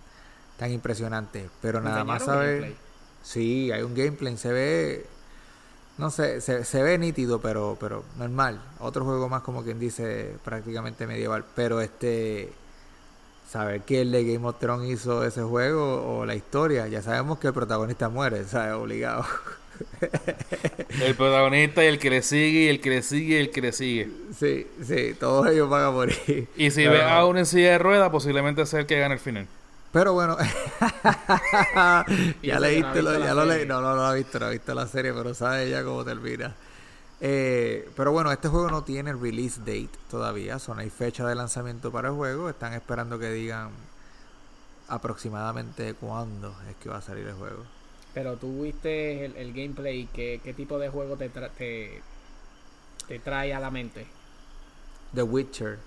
[0.59, 2.77] tan impresionante, pero nada más ¿Enseñaron saber?
[3.23, 5.07] Sí, hay un gameplay, se ve
[5.99, 8.61] no sé, se, se ve nítido, pero pero normal.
[8.81, 12.53] Otro juego más como quien dice prácticamente medieval, pero este
[13.51, 17.39] saber que el de Game of Thrones hizo ese juego o la historia, ya sabemos
[17.39, 18.75] que el protagonista muere, ¿sabes?
[18.75, 19.25] Obligado.
[21.01, 23.61] El protagonista y el que le sigue, y el que le sigue, y el que
[23.61, 24.09] le sigue.
[24.39, 26.49] Sí, sí, todos ellos van a morir.
[26.57, 29.15] Y si Pero- ve a uno en silla de rueda, posiblemente sea el que gane
[29.15, 29.47] el final.
[29.93, 30.37] Pero bueno,
[32.43, 34.47] ya no leíste, lo, la ya lo leí, no, no, no lo ha visto, no
[34.47, 36.55] ha visto la serie, pero sabe ya cómo termina.
[37.21, 41.91] Eh, pero bueno, este juego no tiene release date todavía, son hay fecha de lanzamiento
[41.91, 43.71] para el juego, están esperando que digan
[44.89, 47.65] aproximadamente cuándo es que va a salir el juego.
[48.13, 52.03] Pero tú viste el, el gameplay, ¿qué, ¿qué tipo de juego te, tra- te,
[53.09, 54.07] te trae a la mente?
[55.15, 55.79] The Witcher,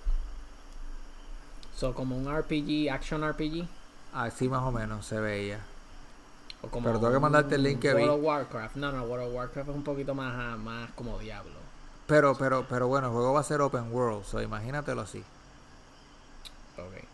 [1.76, 3.66] So, como un RPG, action RPG.
[4.14, 5.60] Así más o menos se veía.
[6.62, 8.18] O como Pero tengo que mandarte el link que World vi.
[8.18, 8.76] of Warcraft.
[8.76, 11.58] No, no, World of Warcraft es un poquito más, más como Diablo.
[12.06, 15.20] Pero, pero, pero bueno, el juego va a ser open world, so imagínatelo así.
[16.76, 17.04] Ok.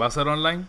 [0.00, 0.64] ¿Va a ser online?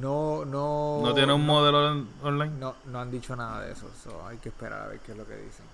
[0.00, 1.00] No, no.
[1.02, 2.52] ¿No tiene un modelo on- online?
[2.58, 3.88] No, no han dicho nada de eso.
[4.02, 5.64] so hay que esperar a ver qué es lo que dicen.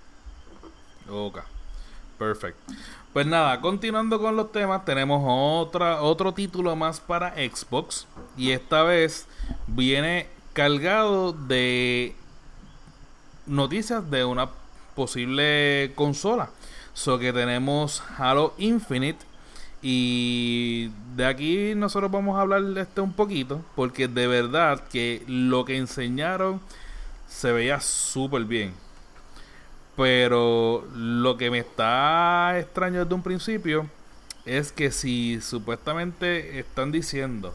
[1.11, 1.39] Ok.
[2.19, 2.75] Perfecto.
[3.13, 8.07] Pues nada, continuando con los temas, tenemos otra, otro título más para Xbox.
[8.37, 9.27] Y esta vez
[9.67, 12.15] viene cargado de
[13.47, 14.51] noticias de una
[14.95, 16.51] posible consola.
[16.93, 19.25] So que tenemos Halo Infinite.
[19.81, 23.63] Y de aquí nosotros vamos a hablar de este un poquito.
[23.75, 26.61] Porque de verdad que lo que enseñaron
[27.29, 28.75] se veía súper bien.
[29.99, 33.91] Pero lo que me está extraño desde un principio
[34.47, 37.53] es que si supuestamente están diciendo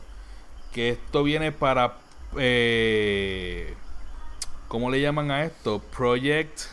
[0.73, 1.93] que esto viene para...
[2.37, 3.73] Eh,
[4.67, 5.81] ¿Cómo le llaman a esto?
[5.95, 6.63] Project...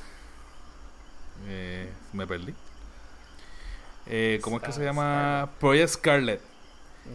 [1.46, 2.52] eh, me perdí.
[4.06, 5.50] Eh, ¿Cómo es que se llama?
[5.61, 6.40] Project Scarlet.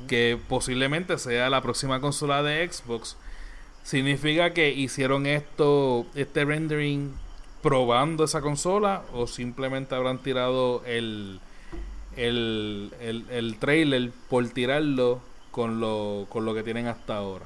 [0.07, 3.17] Que posiblemente sea la próxima consola de Xbox.
[3.83, 7.24] Significa que hicieron esto, este rendering
[7.65, 11.39] probando esa consola o simplemente habrán tirado el,
[12.15, 17.45] el, el, el trailer por tirarlo con lo, con lo que tienen hasta ahora.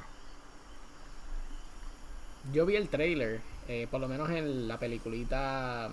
[2.52, 5.88] Yo vi el trailer, eh, por lo menos en la peliculita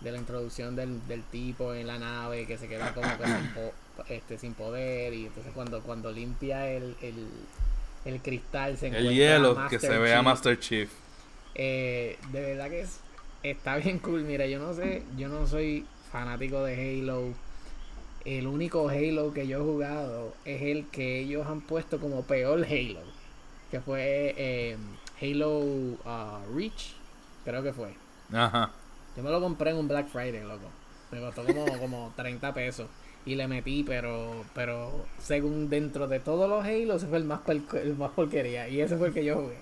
[0.00, 3.48] de la introducción del, del tipo en la nave que se queda como que sin,
[3.48, 3.74] po-
[4.08, 7.26] este, sin poder y entonces cuando, cuando limpia el, el,
[8.04, 10.24] el cristal se El encuentra hielo, Master que se vea Chief.
[10.24, 10.90] Master Chief.
[11.56, 13.00] Eh, de verdad que es,
[13.44, 14.22] está bien cool.
[14.22, 17.34] Mira, yo no sé, yo no soy fanático de Halo.
[18.24, 22.64] El único Halo que yo he jugado es el que ellos han puesto como peor
[22.64, 23.00] Halo.
[23.70, 24.76] Que fue eh,
[25.20, 26.94] Halo ah, Reach,
[27.44, 27.94] creo que fue.
[28.32, 28.70] Ajá.
[29.16, 30.68] Yo me lo compré en un Black Friday, loco.
[31.12, 32.88] Me costó como, como 30 pesos.
[33.26, 37.40] Y le metí, pero pero según dentro de todos los Halo, ese fue el más,
[37.48, 38.68] el más porquería.
[38.68, 39.58] Y ese fue el que yo jugué.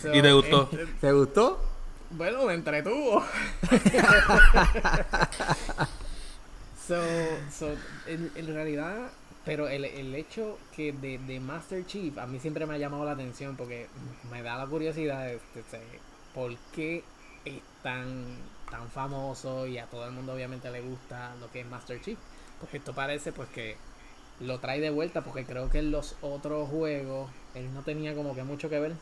[0.00, 0.68] So, ¿Y te gustó?
[1.00, 1.71] ¿Te gustó?
[2.12, 3.22] Bueno, me entretuvo.
[6.74, 6.96] so,
[7.50, 9.10] so, en, en realidad,
[9.44, 13.04] pero el, el hecho que de, de Master Chief a mí siempre me ha llamado
[13.04, 13.88] la atención porque
[14.30, 16.00] me da la curiosidad de, de- de
[16.34, 17.04] por qué
[17.44, 18.36] es tan,
[18.70, 22.18] tan famoso y a todo el mundo obviamente le gusta lo que es Master Chief.
[22.60, 23.76] Pues esto parece pues que
[24.40, 28.34] lo trae de vuelta porque creo que en los otros juegos él no tenía como
[28.34, 28.94] que mucho que ver.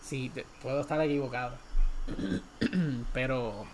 [0.00, 1.56] Sí, te- puedo estar equivocado.
[3.12, 3.66] pero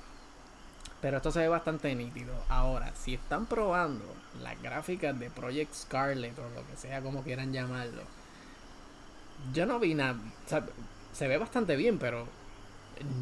[1.00, 2.32] pero esto se ve bastante nítido.
[2.48, 4.06] Ahora, si están probando
[4.42, 8.02] las gráficas de Project Scarlet o lo que sea como quieran llamarlo,
[9.52, 10.16] yo no vi nada.
[10.46, 10.64] o sea,
[11.12, 12.26] se ve bastante bien, pero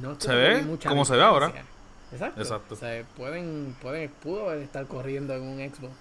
[0.00, 1.52] no Se ve mucha como se ve ahora.
[2.12, 2.40] Exacto.
[2.40, 2.74] Exacto.
[2.74, 5.94] O sea, pueden, pueden, pudo estar corriendo en un Xbox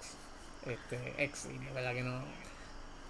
[0.66, 2.22] este, X y de verdad que no.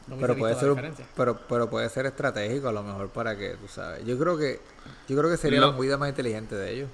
[0.09, 3.51] No Pero puede ser un- pero, pero puede ser estratégico a lo mejor para que,
[3.51, 4.05] tú sabes.
[4.05, 4.61] Yo creo que
[5.09, 6.89] yo creo que sería Lo- la movida más inteligente de ellos.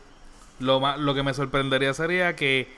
[0.61, 2.69] Lo, más, lo que me sorprendería sería que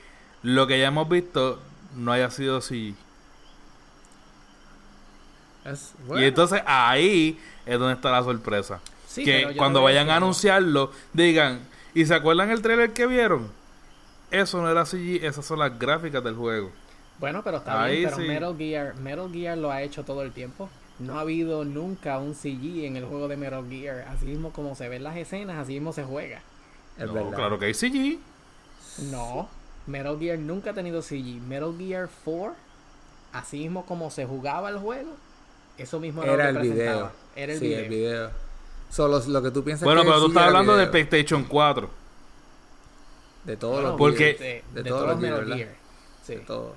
[0.43, 1.59] lo que ya hemos visto
[1.95, 2.95] no haya sido así.
[5.65, 8.79] Es, Y entonces ahí es donde está la sorpresa.
[9.07, 11.59] Sí, que cuando vayan a anunciarlo, digan,
[11.93, 13.49] ¿y se acuerdan el trailer que vieron?
[14.31, 16.71] Eso no era CG, esas son las gráficas del juego.
[17.21, 18.27] Bueno, pero está Ahí bien, pero sí.
[18.27, 20.69] Metal Gear, Metal Gear lo ha hecho todo el tiempo.
[20.99, 24.07] No ha habido nunca un CG en el juego de Metal Gear.
[24.09, 26.41] Así mismo como se ven las escenas, así mismo se juega.
[26.97, 27.33] es No, verdad.
[27.35, 28.19] claro que hay CG.
[29.11, 29.47] No,
[29.87, 31.39] Metal Gear nunca ha tenido CG.
[31.47, 32.53] Metal Gear 4,
[33.33, 35.11] así mismo como se jugaba el juego,
[35.77, 37.11] eso mismo era, Era lo el video.
[37.35, 37.79] Era el sí, video.
[37.83, 38.31] el video.
[38.89, 40.87] Solo lo que tú piensas Bueno, que pero tú estás hablando de.
[40.87, 41.89] PlayStation 4.
[43.45, 45.75] De todos Bueno, los Porque- videos, de, de de todos todos los los Metal Gear.
[46.25, 46.33] Sí.
[46.35, 46.75] de todo.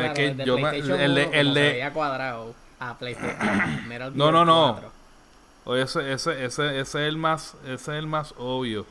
[0.00, 2.98] Claro, es que el de yo me, PlayStation el de, 1 el de- cuadrado a
[2.98, 4.72] PlayStation Metal No, no, no.
[4.72, 4.92] 4.
[5.64, 8.84] Oye, ese, ese, ese, ese es el más, ese es el más obvio.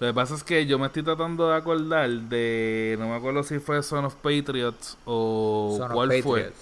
[0.00, 3.42] Lo que pasa es que yo me estoy tratando de acordar de, no me acuerdo
[3.44, 6.52] si fue Son of Patriots o Son cuál fue.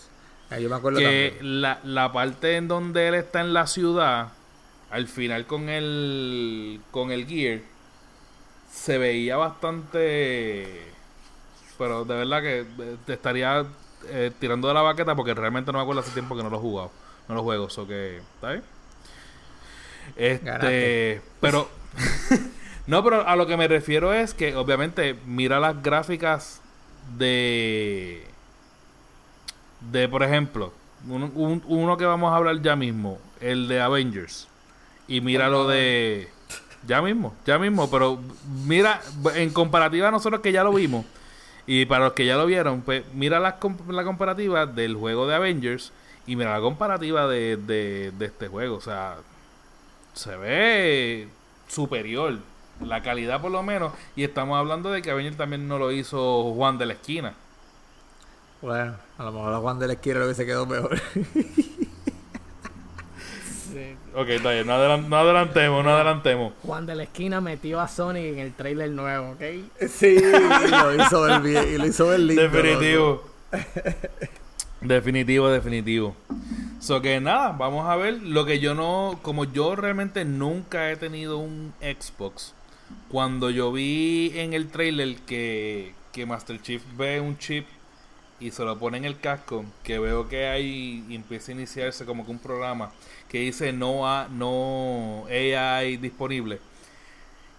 [0.50, 1.62] Ah, yo me acuerdo que también.
[1.62, 4.28] la, la parte en donde él está en la ciudad,
[4.90, 7.60] al final con el con el gear,
[8.70, 10.92] se veía bastante,
[11.78, 13.64] pero de verdad que eh, te estaría
[14.08, 16.56] eh, tirando de la baqueta porque realmente no me acuerdo hace tiempo que no lo
[16.56, 16.90] he jugado,
[17.28, 18.62] no lo juego, eso que está bien.
[20.16, 21.68] Este, pero
[22.86, 26.60] no, pero a lo que me refiero es que obviamente mira las gráficas
[27.18, 28.26] de
[29.92, 30.72] de por ejemplo
[31.06, 34.48] un- uno que vamos a hablar ya mismo el de Avengers
[35.06, 36.28] y mira lo de
[36.86, 38.18] ya mismo ya mismo pero
[38.64, 39.02] mira
[39.34, 41.04] en comparativa a nosotros que ya lo vimos
[41.66, 45.34] y para los que ya lo vieron pues mira com- la comparativa del juego de
[45.34, 45.92] Avengers
[46.26, 49.16] Y mira la comparativa de, de, de este juego, o sea,
[50.14, 51.28] se ve
[51.68, 52.38] superior,
[52.80, 56.52] la calidad por lo menos, y estamos hablando de que Avengers también no lo hizo
[56.54, 57.34] Juan de la esquina.
[58.60, 60.98] Bueno, a lo mejor a Juan de la esquina lo hubiese quedado mejor.
[64.16, 66.52] Ok, está bien, no, adelan- no adelantemos, no adelantemos.
[66.62, 69.42] Juan de la esquina metió a Sonic en el trailer nuevo, ¿ok?
[69.88, 72.42] sí, y lo hizo ver bien, y lo hizo ver lindo.
[72.42, 73.24] Definitivo.
[74.80, 76.14] definitivo, definitivo.
[76.80, 78.22] So que nada, vamos a ver.
[78.22, 82.54] Lo que yo no, como yo realmente nunca he tenido un Xbox,
[83.08, 87.66] cuando yo vi en el trailer que, que Master Chief ve un chip
[88.44, 92.04] y se lo pone en el casco, que veo que hay y empieza a iniciarse
[92.04, 92.92] como que un programa
[93.28, 96.60] que dice no, a, no AI disponible.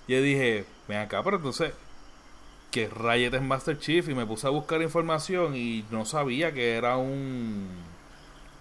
[0.08, 1.74] Yo dije, ven acá, pero entonces
[2.70, 6.76] que Riot es Master Chief y me puse a buscar información y no sabía que
[6.76, 7.68] era un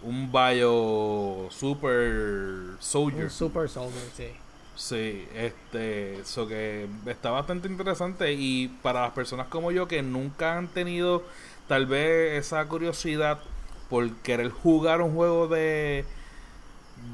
[0.03, 3.25] un bio super soldier.
[3.25, 4.29] Un Super Soldier, sí.
[4.77, 10.59] Sí, este, eso que está bastante interesante y para las personas como yo que nunca
[10.59, 11.23] han tenido
[11.69, 13.41] tal vez esa curiosidad
[13.89, 16.05] por querer jugar un juego de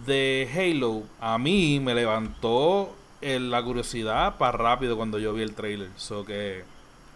[0.06, 5.90] de Halo, a mí me levantó la curiosidad para rápido cuando yo vi el trailer,
[5.96, 6.62] so que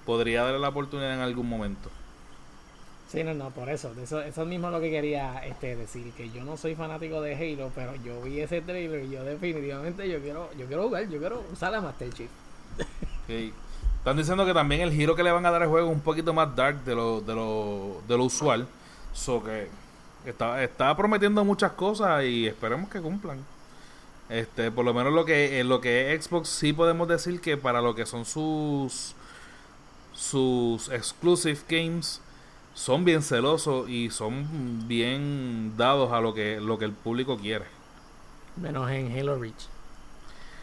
[0.04, 1.90] podría darle la oportunidad en algún momento.
[3.08, 3.92] Sí, no, no, por eso.
[4.02, 6.12] Eso, eso mismo es lo que quería este, decir.
[6.16, 10.08] Que yo no soy fanático de Halo, pero yo vi ese trailer y yo definitivamente
[10.08, 12.30] yo quiero, yo quiero jugar, yo quiero usar la Master Chief.
[13.28, 13.52] Sí.
[14.04, 16.02] Están diciendo que también el giro que le van a dar al juego es un
[16.02, 18.68] poquito más dark de lo, de lo, de lo usual.
[19.14, 19.70] So que
[20.26, 23.42] está, prometiendo muchas cosas y esperemos que cumplan.
[24.28, 27.56] Este, por lo menos lo que en lo que es Xbox sí podemos decir que
[27.56, 29.14] para lo que son sus
[30.12, 32.20] sus exclusive games
[32.74, 37.64] son bien celosos y son bien dados a lo que lo que el público quiere.
[38.56, 39.73] Menos en Halo Reach.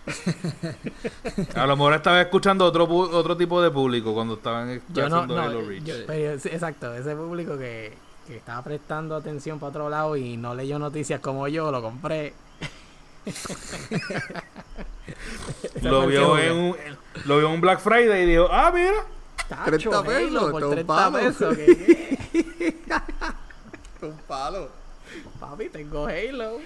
[1.56, 5.36] A lo mejor estaba escuchando otro otro tipo de público cuando estaban Yo no, haciendo
[5.36, 5.84] no, Halo Reach.
[5.84, 7.94] yo- pero sí, exacto, ese público que,
[8.28, 12.34] que estaba prestando atención para otro lado y no leyó noticias como yo, lo compré.
[15.82, 16.76] Lo vio en un
[17.26, 19.04] lo vio en un Black Friday y dijo, ah, mira.
[19.48, 21.18] Tacho, 30 Halo pesos, por esto es un 30 palo.
[21.20, 21.58] pesos.
[24.02, 24.70] Un palo.
[25.40, 26.58] Papi, tengo Halo.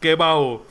[0.00, 0.66] Qué bajo.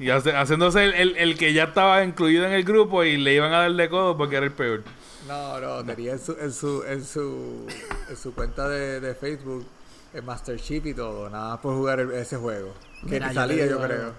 [0.00, 3.34] Y hace- haciéndose el, el- el que ya estaba incluido en el grupo y le
[3.34, 4.82] iban a dar de codo porque era el peor.
[5.28, 7.66] No, no, tenía en su, en su, en su,
[8.08, 9.64] en su cuenta de, de Facebook
[10.14, 12.74] el Master Chief y todo, nada más por jugar el- ese juego.
[13.02, 14.12] Que Mira, yo salía, yo, digo creo.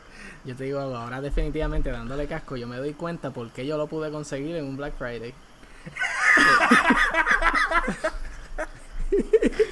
[0.46, 3.78] Yo te digo algo, ahora definitivamente dándole casco, yo me doy cuenta por qué yo
[3.78, 5.34] lo pude conseguir en un Black Friday.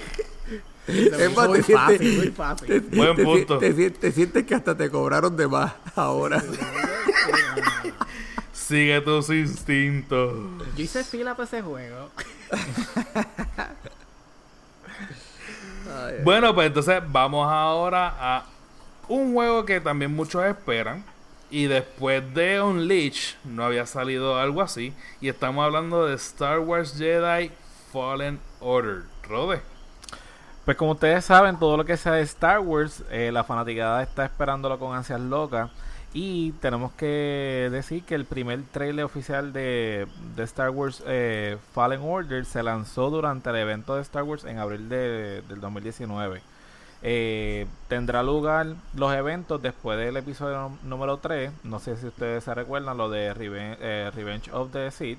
[0.89, 2.67] Es más, muy te fácil, sientes- muy fácil.
[2.67, 3.57] Te, Buen te- punto.
[3.59, 6.43] Te, te- te sientes que hasta te cobraron de más ahora.
[8.51, 10.33] Sigue tus instintos.
[10.77, 12.09] Yo hice fila para ese juego.
[16.23, 18.45] Bueno, pues entonces vamos ahora a
[19.07, 21.03] un juego que también muchos esperan.
[21.51, 24.93] Y después de Unleash no había salido algo así.
[25.19, 27.51] Y estamos hablando de Star Wars Jedi
[27.91, 29.03] Fallen Order.
[29.27, 29.61] Rode.
[30.69, 34.23] Pues como ustedes saben, todo lo que sea de Star Wars, eh, la fanaticada está
[34.23, 35.71] esperándolo con ansias locas.
[36.13, 40.05] Y tenemos que decir que el primer trailer oficial de,
[40.35, 44.59] de Star Wars eh, Fallen Order se lanzó durante el evento de Star Wars en
[44.59, 46.43] abril de- del 2019.
[47.01, 51.51] Eh, tendrá lugar los eventos después del episodio número 3.
[51.63, 55.17] No sé si ustedes se recuerdan lo de Reven- eh, Revenge of the Sith.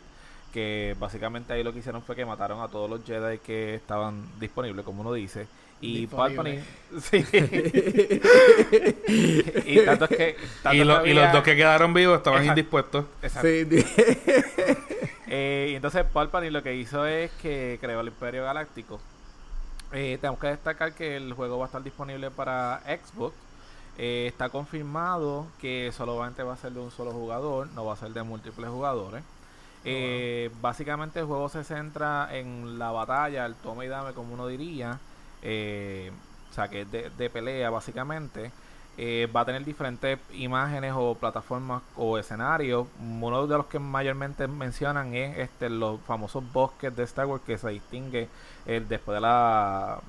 [0.52, 4.24] Que básicamente ahí lo que hicieron fue que mataron a todos los Jedi que estaban
[4.40, 5.46] disponibles, como uno dice.
[5.80, 6.06] Y.
[6.08, 6.62] Palpatine.
[7.00, 7.24] Sí.
[9.66, 10.36] y tanto es que.
[10.62, 13.04] tanto Y, es lo- que y los dos que quedaron vivos estaban indispuestos.
[13.22, 13.48] Exacto.
[13.48, 13.84] sí,
[15.32, 19.00] Eh, y entonces Palpatine lo que hizo es que creó el Imperio Galáctico.
[19.92, 23.32] Eh, tenemos que destacar que el juego va a estar disponible para Xbox.
[23.96, 27.96] Eh, está confirmado que solamente va a ser de un solo jugador, no va a
[27.96, 29.22] ser de múltiples jugadores.
[29.84, 34.46] Eh, Básicamente el juego se centra en la batalla, el toma y dame, como uno
[34.46, 34.98] diría.
[35.42, 36.10] Eh,
[36.50, 38.50] o sea, que es de, de pelea, básicamente.
[39.02, 42.86] Eh, va a tener diferentes imágenes o plataformas o escenarios.
[43.00, 47.56] Uno de los que mayormente mencionan es este los famosos bosques de Star Wars que
[47.56, 48.28] se distingue
[48.66, 50.00] eh, después de la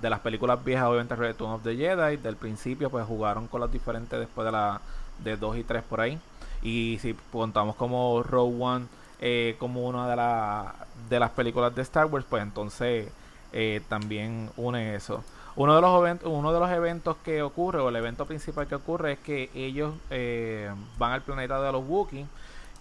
[0.00, 3.70] de las películas viejas, obviamente Return of the Jedi, del principio pues jugaron con las
[3.70, 4.80] diferentes después de la
[5.18, 6.18] de 2 y 3 por ahí.
[6.62, 8.86] Y si contamos como Rogue One
[9.20, 10.74] eh, como una de, la-
[11.08, 13.08] de las películas de Star Wars, pues entonces
[13.52, 15.22] eh, también une eso.
[15.56, 18.76] Uno de los eventos, uno de los eventos que ocurre, o el evento principal que
[18.76, 22.26] ocurre, es que ellos eh, van al planeta de los Wookiees,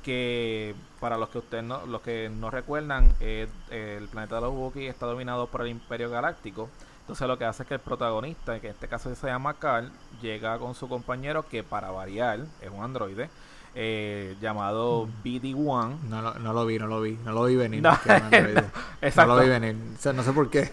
[0.04, 4.54] que para los que ustedes no, los que no recuerdan, eh, el planeta de los
[4.54, 6.70] Wookiees está dominado por el Imperio Galáctico.
[7.02, 9.92] Entonces lo que hace es que el protagonista, que en este caso se llama Carl,
[10.22, 13.30] llega con su compañero, que para variar es un androide,
[13.76, 16.00] eh, llamado BD-1.
[16.10, 17.18] No, lo- no lo vi, no lo vi.
[17.24, 17.82] No lo vi venir.
[17.84, 17.98] No,
[19.02, 19.36] Exacto.
[19.36, 19.76] lo vi venir.
[19.98, 20.70] O sea, no sé por qué.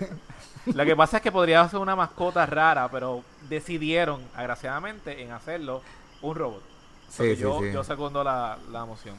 [0.66, 5.80] Lo que pasa es que podría ser una mascota rara, pero decidieron, agraciadamente, en hacerlo
[6.22, 6.62] un robot.
[7.08, 7.70] Sí, sí, yo, sí.
[7.72, 9.14] yo segundo la, la moción.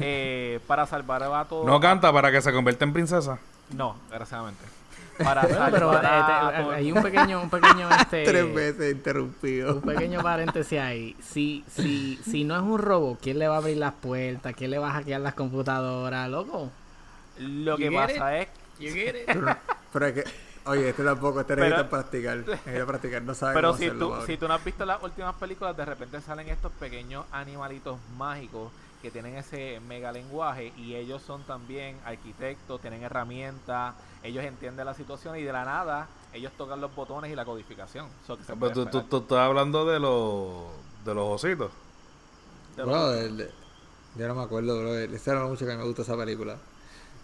[0.00, 1.64] Eh, para salvar a todo.
[1.64, 3.38] No canta para que se convierta en princesa.
[3.70, 4.64] No, desgraciadamente.
[5.18, 9.74] Para Bueno, pero eh, te- todo- hay un pequeño, un pequeño, este, Tres veces interrumpido.
[9.76, 11.16] un pequeño paréntesis ahí.
[11.22, 14.54] Si, si, si no es un robo, ¿quién le va a abrir las puertas?
[14.54, 16.70] ¿Quién le va a hackear las computadoras, loco?
[17.38, 18.48] Lo que You pasa es
[18.78, 19.26] You get it?
[19.26, 19.56] Pero,
[19.92, 20.24] pero es que,
[20.66, 22.36] oye, este tampoco, este Pero- necesita practicar.
[22.38, 25.02] Necesita practicar, no sabe Pero cómo si hacerlo, tú, si tú no has visto las
[25.02, 28.72] últimas películas, de repente salen estos pequeños animalitos mágicos
[29.02, 34.94] que tienen ese mega lenguaje y ellos son también arquitectos, tienen herramientas, ellos entienden la
[34.94, 38.06] situación y de la nada ellos tocan los botones y la codificación.
[38.26, 39.06] So que se Pero tú, tú, esperar.
[39.10, 40.52] tú estás hablando de los
[41.04, 41.70] de los ositos.
[42.76, 43.48] De los-
[44.16, 44.94] yo no me acuerdo, bro.
[44.98, 46.56] Esa era mucho que me gustó esa película.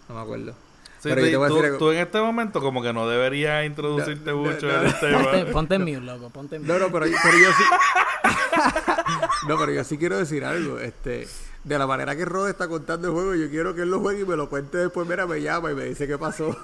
[0.07, 0.51] No me acuerdo.
[0.99, 1.77] Sí, Pero tú, yo te voy a tú- decir algo.
[1.77, 4.73] tú en este momento como que no deberías introducirte No, no, mucho no.
[4.81, 5.23] en el tema.
[5.23, 6.29] Ponte, ponte en mute, loco.
[6.29, 6.73] Ponte en mute.
[6.73, 7.63] No, no, pero, pero yo sí.
[9.47, 10.77] no, pero yo sí quiero decir algo.
[10.79, 11.27] Este,
[11.69, 14.21] de la manera que Rod está contando el juego, yo quiero que él lo juegue
[14.21, 15.07] y me lo cuente después.
[15.07, 16.55] Mira, me llama y me dice qué pasó.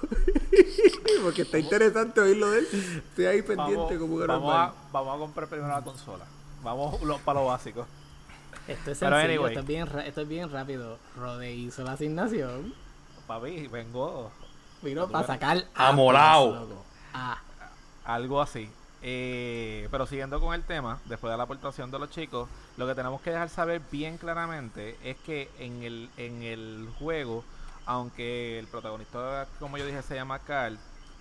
[1.23, 2.67] Porque está interesante oírlo de él.
[3.09, 6.25] Estoy ahí pendiente vamos, como que vamos, a, vamos a comprar primero la consola.
[6.63, 7.85] Vamos lo- para lo básico.
[8.67, 9.47] Esto es sencillo, anyway.
[9.53, 10.97] esto, es bien, ra- esto es bien rápido.
[11.15, 12.73] Rode hizo la asignación.
[13.27, 14.31] Papi, vengo
[14.81, 16.55] Vino para sacar Amolao.
[16.55, 16.85] A, loco.
[17.13, 17.37] A.
[18.05, 18.69] Algo así.
[19.07, 22.95] Eh, pero siguiendo con el tema, después de la aportación de los chicos, lo que
[22.95, 27.43] tenemos que dejar saber bien claramente es que en el, en el juego,
[27.85, 30.79] aunque el protagonista, como yo dije, se llama Carl,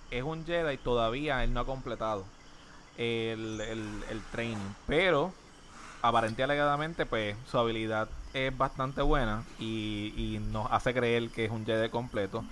[0.09, 2.25] es un Jedi, todavía él no ha completado
[2.97, 4.73] el, el, el training.
[4.87, 5.31] Pero,
[6.01, 11.45] aparente y alegadamente, pues su habilidad es bastante buena y, y nos hace creer que
[11.45, 12.43] es un Jedi completo.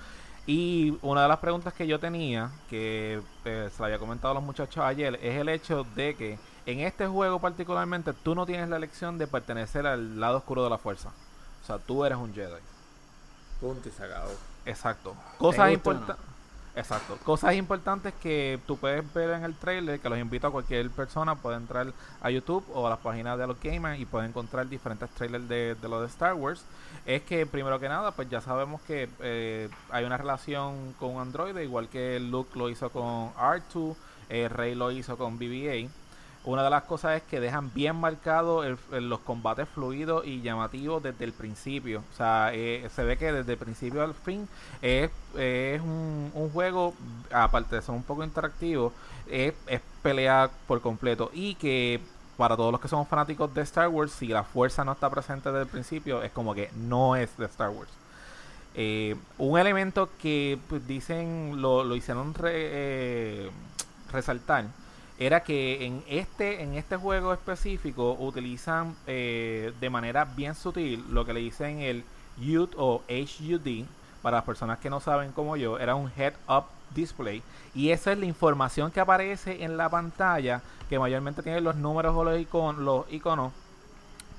[0.46, 4.34] Y una de las preguntas que yo tenía, que eh, se la había comentado a
[4.36, 8.68] los muchachos ayer, es el hecho de que en este juego particularmente tú no tienes
[8.68, 11.10] la elección de pertenecer al lado oscuro de la fuerza.
[11.64, 12.62] O sea, tú eres un Jedi.
[13.62, 14.32] Punto y se acabó.
[14.66, 15.16] Exacto.
[15.38, 16.16] Cosas no?
[16.76, 17.18] Exacto.
[17.24, 21.36] Cosas importantes que tú puedes ver en el trailer, que los invito a cualquier persona,
[21.36, 25.08] puede entrar a YouTube o a las páginas de los gamers y puede encontrar diferentes
[25.12, 26.66] trailers de, de lo de Star Wars.
[27.06, 31.56] Es que primero que nada, pues ya sabemos que eh, hay una relación con Android,
[31.58, 33.96] igual que Luke lo hizo con R2,
[34.30, 35.90] eh, Rey lo hizo con BB-8.
[36.46, 41.24] Una de las cosas es que dejan bien marcado los combates fluidos y llamativos desde
[41.24, 42.04] el principio.
[42.12, 44.50] O sea, eh, se ve que desde el principio al fin
[44.82, 46.94] es, es un, juego,
[47.32, 48.92] aparte de ser un poco interactivo,
[49.30, 49.82] es, es
[50.68, 51.32] por completo.
[51.34, 52.02] Y que
[52.36, 55.50] para todos los que somos fanáticos de Star Wars, si la fuerza no está presente
[55.50, 57.92] desde el principio, es como que no es de Star Wars.
[58.76, 63.50] Eh, un elemento que pues, dicen lo, lo hicieron eh,
[64.12, 64.66] resaltar
[65.20, 71.26] era que en este en este juego específico utilizan eh, de manera bien sutil lo
[71.26, 72.04] que le dicen el
[72.40, 73.86] HUD o HUD
[74.22, 77.44] para las personas que no saben como yo era un head up display
[77.76, 82.16] y esa es la información que aparece en la pantalla que mayormente tiene los números
[82.16, 83.52] o los, icon- los iconos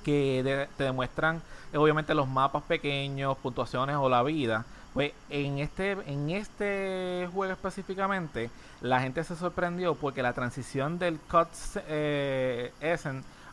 [0.03, 1.41] que te demuestran
[1.73, 4.65] obviamente los mapas pequeños, puntuaciones o la vida.
[4.95, 11.19] Pues en este en este juego específicamente la gente se sorprendió porque la transición del
[11.19, 11.49] cut
[11.89, 12.71] eh,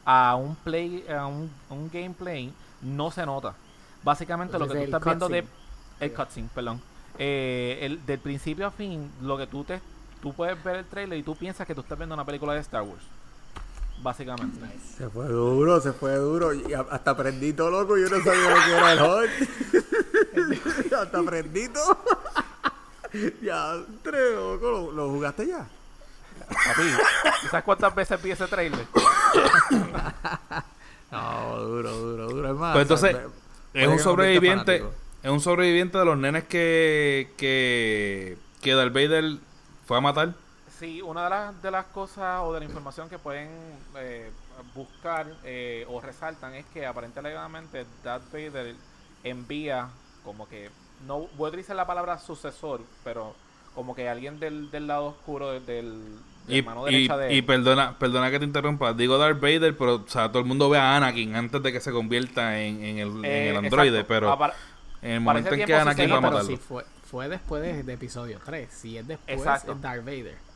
[0.04, 3.54] a un play a un, un gameplay no se nota.
[4.04, 5.58] Básicamente lo que tú estás viendo de cutscene.
[5.98, 6.80] el cutscene, perdón.
[7.18, 9.80] Eh, el, del principio a fin, lo que tú te
[10.22, 12.60] tú puedes ver el trailer y tú piensas que tú estás viendo una película de
[12.60, 13.02] Star Wars.
[14.02, 14.58] Básicamente.
[14.98, 16.52] Se fue duro, se fue duro.
[16.52, 17.96] Y hasta aprendí todo loco.
[17.96, 19.30] Yo no sabía lo que era el hot.
[21.02, 21.98] hasta aprendí todo.
[23.42, 24.70] ya, tres, loco.
[24.70, 25.66] ¿Lo, lo jugaste ya?
[26.48, 26.82] Papi,
[27.42, 28.86] ¿tú ¿sabes cuántas veces vi ese trailer?
[31.10, 32.48] No, duro, duro, duro.
[32.48, 33.28] Es más, Pues entonces, o sea,
[33.74, 34.78] me- Es un sobreviviente.
[34.78, 34.94] fanático.
[35.22, 37.32] Es un sobreviviente de los nenes que.
[37.36, 38.38] que.
[38.62, 39.36] que Darth Vader
[39.86, 40.32] fue a matar.
[40.82, 43.48] Sí, una de las, de las cosas o de la información que pueden
[43.96, 44.32] eh,
[44.74, 48.74] buscar eh, o resaltan es que aparentemente Darth Vader
[49.22, 49.90] envía
[50.24, 50.70] como que,
[51.06, 53.36] no voy a utilizar la palabra sucesor, pero
[53.76, 56.18] como que alguien del, del lado oscuro del, del,
[56.48, 57.32] Y, la mano y, derecha de...
[57.32, 60.68] y perdona, perdona que te interrumpa, digo Darth Vader, pero o sea, todo el mundo
[60.68, 64.00] ve a Anakin antes de que se convierta en, en el, Eh, en el androide,
[64.00, 64.08] exacto.
[64.08, 64.52] pero
[65.00, 66.48] en el momento en que sí Anakin va a matarlo.
[66.48, 68.68] si fue, fue después de, de episodio 3.
[68.68, 69.74] Si es después, Exacto.
[69.74, 70.51] es Darth Vader.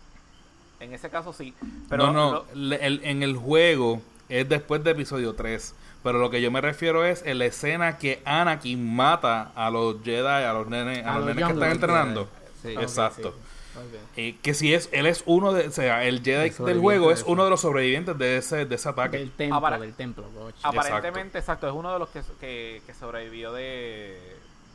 [0.81, 1.55] En ese caso sí.
[1.89, 5.75] Pero no, no, lo- le- el- en el juego es después de episodio 3.
[6.03, 9.97] Pero lo que yo me refiero es en la escena que Anakin mata a los
[10.05, 12.29] Jedi, a los nenes, a, A los los nenes que están entrenando.
[12.63, 12.69] Sí.
[12.79, 13.35] Exacto.
[13.37, 13.79] sí.
[13.79, 14.01] Ok.
[14.17, 17.09] Eh, que si es, él es uno de, o sea, el Jedi El del juego
[17.09, 19.19] de es uno de los sobrevivientes de ese, de ese ataque.
[19.19, 20.25] Del templo, del templo.
[20.63, 21.67] Aparentemente, exacto.
[21.69, 24.19] es uno de los que, que, que sobrevivió de,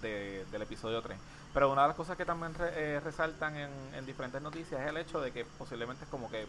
[0.03, 1.17] de- del episodio 3.
[1.53, 4.87] Pero una de las cosas que también re- eh, resaltan en, en diferentes noticias es
[4.87, 6.47] el hecho de que posiblemente es como que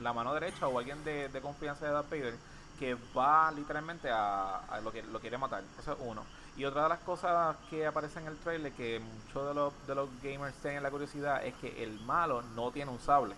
[0.00, 2.38] la mano derecha o alguien de, confianza de Darth Vader
[2.76, 5.64] que va literalmente a, lo que lo quiere matar.
[5.78, 6.26] Eso es uno.
[6.54, 9.94] Y otra de las cosas que aparece en el trailer que muchos de los, de
[9.94, 13.36] los gamers tienen la curiosidad es que el malo no tiene un sable.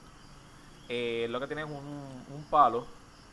[0.88, 2.86] Eh, lo que tiene es un, palo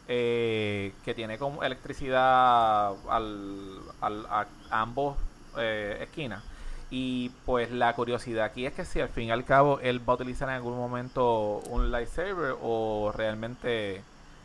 [0.07, 5.17] eh, que tiene como electricidad al, al- a, ambos
[5.57, 6.43] eh, esquinas.
[6.89, 10.13] Y pues la curiosidad aquí es que si al fin y al cabo él va
[10.13, 14.03] a utilizar en algún momento un lightsaber o realmente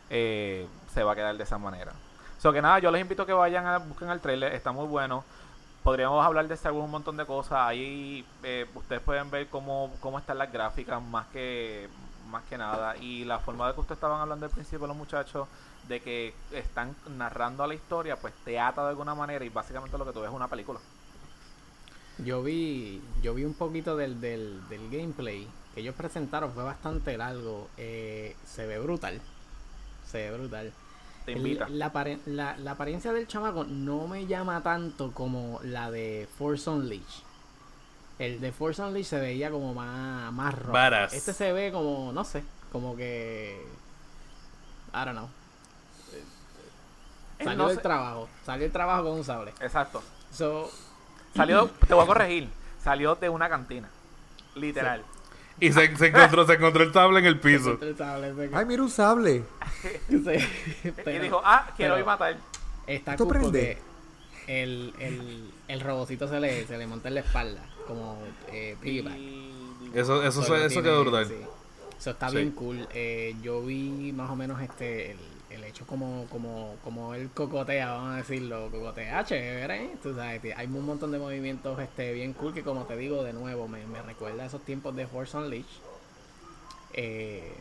[0.09, 1.93] eh, se va a quedar de esa manera.
[2.39, 4.87] So que nada, yo les invito a que vayan a busquen el trailer, está muy
[4.87, 5.23] bueno.
[5.83, 7.59] Podríamos hablar de Star Wars un montón de cosas.
[7.59, 11.89] Ahí eh, ustedes pueden ver cómo, cómo están las gráficas más que
[12.31, 12.97] más que nada.
[12.97, 15.47] Y la forma de que ustedes estaban hablando al principio los muchachos,
[15.87, 20.05] de que están narrando la historia, pues te ata de alguna manera y básicamente lo
[20.05, 20.79] que tú ves es una película.
[22.19, 27.17] Yo vi, yo vi un poquito del, del, del gameplay que ellos presentaron, fue bastante
[27.17, 27.67] largo.
[27.77, 29.19] eh, se ve brutal.
[30.09, 30.71] Se ve brutal.
[31.25, 31.69] Te El- invita.
[31.69, 31.91] la,
[32.25, 37.23] la- la apariencia del chamaco no me llama tanto como la de Force Unleashed.
[38.19, 40.73] El de Force Unleashed se veía como más, más rojo.
[40.73, 41.13] Badass.
[41.13, 43.65] Este se ve como, no sé, como que...
[44.93, 45.29] I don't know.
[47.39, 48.29] Él Salió no del se- trabajo.
[48.45, 49.53] Salió del trabajo con un sable.
[49.61, 50.03] Exacto.
[50.31, 50.69] So,
[51.35, 52.49] Salió, te voy a corregir,
[52.83, 53.89] salió de una cantina.
[54.55, 55.03] Literal.
[55.59, 57.77] Y se, se encontró, se encontró el tabla en el piso.
[57.81, 59.43] el sable, se- Ay, mira un sable.
[60.09, 62.37] Sí, y dijo, ah, quiero ir a matar.
[62.87, 63.77] está ¿Esto cool prende?
[64.47, 68.17] el, el, el robocito se le, se le monta en la espalda, como
[68.51, 69.15] eh, piggyback.
[69.17, 71.27] Y- Eso, eso, So, eso, tiene- quedó brutal.
[71.27, 71.35] sí.
[71.99, 72.37] So, está Sí.
[72.37, 72.87] bien cool.
[72.93, 75.17] Eh, yo vi más o menos este el,
[75.53, 79.91] el hecho como, como, como él cocotea, vamos a decirlo, cocotea chévere.
[80.01, 83.33] Tú sabes, hay un montón de movimientos este bien cool que como te digo de
[83.33, 85.65] nuevo, me, me recuerda a esos tiempos de Force Unleashed.
[86.93, 87.53] Eh,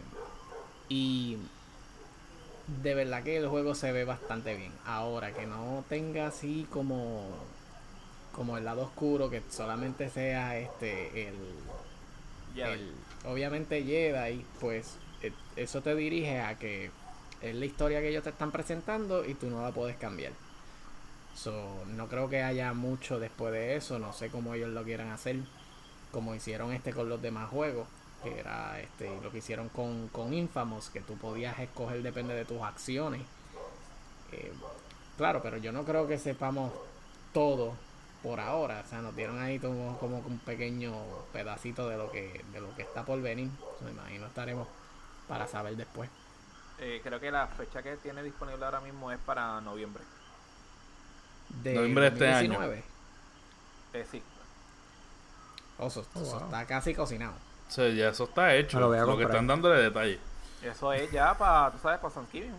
[0.88, 1.36] y
[2.82, 4.72] de verdad que el juego se ve bastante bien.
[4.84, 7.28] Ahora que no tenga así como
[8.32, 11.34] como el lado oscuro, que solamente sea este el,
[12.55, 12.93] Ya, el-
[13.24, 16.91] obviamente Jedi, pues eh, eso te dirige a que
[17.43, 20.32] es la historia que ellos te están presentando y tú no la puedes cambiar.
[21.34, 25.11] So, no creo que haya mucho después de eso, no sé cómo ellos lo quieran
[25.11, 25.36] hacer,
[26.12, 27.88] como hicieron este con los demás juegos,
[28.22, 32.45] que era este lo que hicieron con, con Infamous, que tú podías escoger depende de
[32.45, 33.22] tus acciones.
[34.32, 34.53] Eh,
[35.16, 36.72] claro, pero yo no creo que sepamos
[37.32, 37.74] todo
[38.22, 38.82] por ahora.
[38.84, 40.95] O sea, nos dieron ahí como, como un pequeño
[41.32, 43.49] pedacito de lo que de lo que está por venir.
[43.84, 44.68] Me imagino estaremos
[45.28, 46.11] para saber después.
[46.80, 50.02] Eh, creo que la fecha que tiene disponible ahora mismo es para noviembre.
[51.62, 52.54] De Noviembre de este año.
[52.54, 52.84] 2019.
[53.92, 54.22] Eh, sí.
[55.78, 56.44] Oh, eso, Oh, wow.
[56.44, 57.34] está casi cocinado.
[57.68, 58.78] O sea, ya eso está hecho.
[58.88, 60.18] Me lo que están dándole detalle.
[60.62, 62.52] Eso es ya para, tú sabes, para Thanksgiving.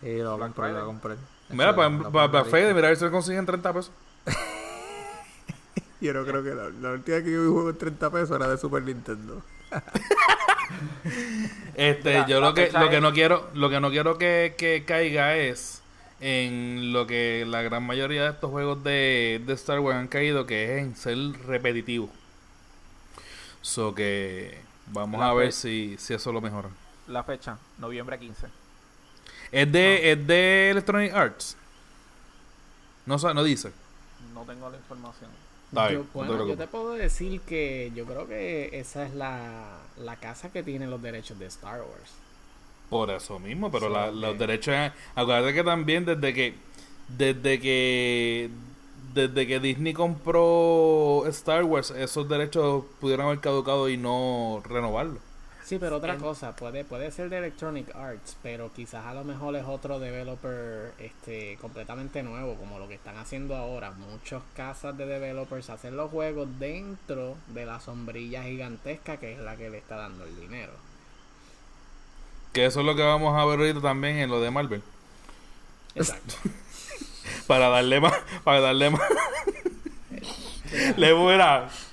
[0.00, 1.16] Sí, lo comprar, lo comprar.
[1.48, 2.44] Mira, para, lo para.
[2.44, 3.92] Fede, mira a ver si lo consiguen 30 pesos.
[6.00, 8.30] Yo no creo que la, la última vez que yo vi juego en 30 pesos
[8.34, 9.42] era de Super Nintendo.
[11.74, 14.84] Este, Mira, yo lo que, lo que no quiero, lo que no quiero que, que
[14.86, 15.82] caiga es
[16.20, 20.46] en lo que la gran mayoría de estos juegos de, de Star Wars han caído,
[20.46, 22.10] que es en ser repetitivo.
[23.62, 26.68] So que vamos La a ver si, si eso lo mejora.
[27.06, 28.46] La fecha, noviembre 15.
[29.52, 31.56] Es de, es de Electronic Arts.
[33.06, 33.72] No, no dice.
[34.34, 35.30] No tengo la información.
[35.72, 39.78] Yo, no te bueno, yo te puedo decir que yo creo que esa es la,
[39.96, 42.10] la casa que tiene los derechos de Star Wars.
[42.88, 44.74] Por eso mismo, pero Sí, la- los derechos...
[45.14, 46.54] Acuérdate que también desde que...
[47.08, 48.50] Desde que...
[49.14, 55.18] Desde que Disney compró Star Wars, esos derechos pudieron haber caducado y no renovarlo.
[55.70, 59.22] Sí, pero otra En- cosa, puede, puede ser de Electronic Arts, pero quizás a lo
[59.22, 63.92] mejor es otro developer este completamente nuevo, como lo que están haciendo ahora.
[63.92, 69.54] Muchas casas de developers hacen los juegos dentro de la sombrilla gigantesca que es la
[69.54, 70.72] que le está dando el dinero.
[72.52, 74.82] Que eso es lo que vamos a ver ahorita también en lo de Marvel.
[75.94, 76.34] Exacto.
[77.46, 79.02] para darle más, para darle más.
[80.96, 81.14] le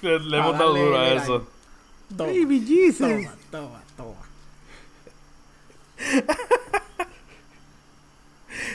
[0.02, 1.48] le, le hemos dado duro a eso.
[2.10, 3.00] Baby Jesus.
[3.00, 4.28] toma, toma, toma.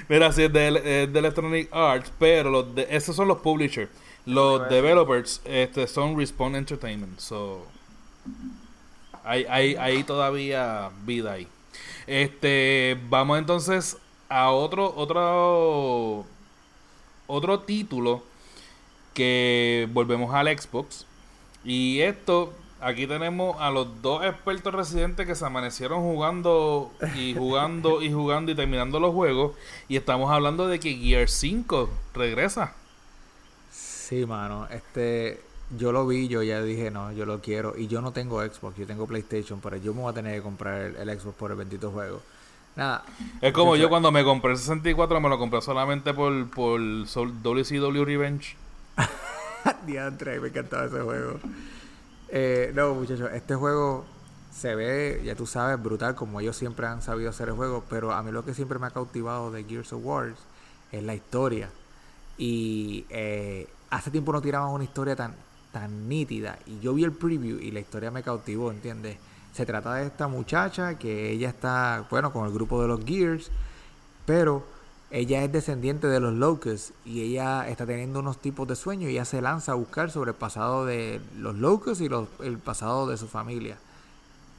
[0.08, 3.90] Mira, sí, es de, es de Electronic Arts, pero los de, esos son los publishers.
[4.24, 7.18] Los developers este, son Respawn Entertainment.
[7.18, 7.66] So,
[9.24, 11.48] hay, hay, hay todavía vida ahí.
[12.06, 13.96] Este, vamos entonces
[14.28, 16.24] a otro, otro,
[17.26, 18.22] otro título
[19.14, 21.06] que volvemos al Xbox.
[21.64, 22.52] Y esto,
[22.82, 28.52] aquí tenemos a los dos expertos residentes que se amanecieron jugando y jugando y jugando
[28.52, 29.52] y terminando los juegos.
[29.88, 32.74] Y estamos hablando de que Gear 5 regresa.
[33.70, 34.66] Sí, mano.
[34.70, 35.40] Este,
[35.78, 37.74] yo lo vi, yo ya dije, no, yo lo quiero.
[37.76, 40.42] Y yo no tengo Xbox, yo tengo PlayStation, pero yo me voy a tener que
[40.42, 42.20] comprar el, el Xbox por el bendito juego.
[42.74, 43.04] Nada.
[43.40, 48.04] Es como yo cuando me compré el 64, me lo compré solamente por, por WCW
[48.04, 48.56] Revenge.
[49.86, 51.38] Diantre, me encantaba ese juego.
[52.34, 54.06] Eh, no, muchachos, este juego
[54.50, 58.12] se ve, ya tú sabes, brutal, como ellos siempre han sabido hacer el juego, pero
[58.12, 60.32] a mí lo que siempre me ha cautivado de Gears of War
[60.90, 61.68] es la historia.
[62.38, 65.34] Y eh, hace tiempo no tiraban una historia tan,
[65.72, 66.58] tan nítida.
[66.64, 69.18] Y yo vi el preview y la historia me cautivó, ¿entiendes?
[69.52, 73.50] Se trata de esta muchacha que ella está, bueno, con el grupo de los Gears,
[74.24, 74.64] pero
[75.12, 79.12] ella es descendiente de los Locusts y ella está teniendo unos tipos de sueños y
[79.12, 82.08] ella se lanza a buscar sobre el pasado de los Locusts y
[82.42, 83.76] el pasado de su familia.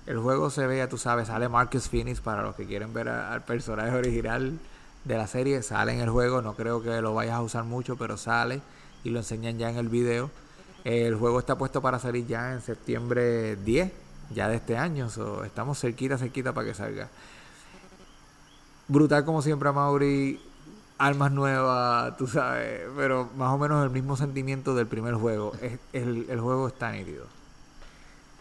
[0.05, 3.09] El juego se ve, ya tú sabes, sale Marcus Phoenix para los que quieren ver
[3.09, 4.59] al personaje original
[5.05, 7.95] de la serie, sale en el juego, no creo que lo vayas a usar mucho,
[7.95, 8.61] pero sale
[9.03, 10.29] y lo enseñan ya en el video.
[10.83, 13.91] El juego está puesto para salir ya en septiembre 10,
[14.35, 17.09] ya de este año, so, estamos cerquita, cerquita para que salga.
[18.93, 20.39] Brutal como siempre a Mauri,
[20.99, 25.51] armas nuevas, tú sabes, pero más o menos el mismo sentimiento del primer juego.
[25.63, 27.25] Es, el, el juego está nítido.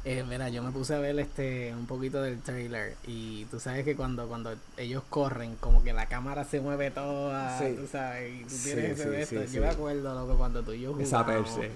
[0.05, 3.84] Eh, mira, yo me puse a ver este un poquito del trailer y tú sabes
[3.84, 7.74] que cuando cuando ellos corren, como que la cámara se mueve toda, Sí.
[7.74, 9.48] tú sabes, y tú Sí, tienes ese sí, de sí, esto.
[9.48, 9.57] sí.
[9.57, 11.70] Yo me acuerdo, loco, cuando tú y yo perse.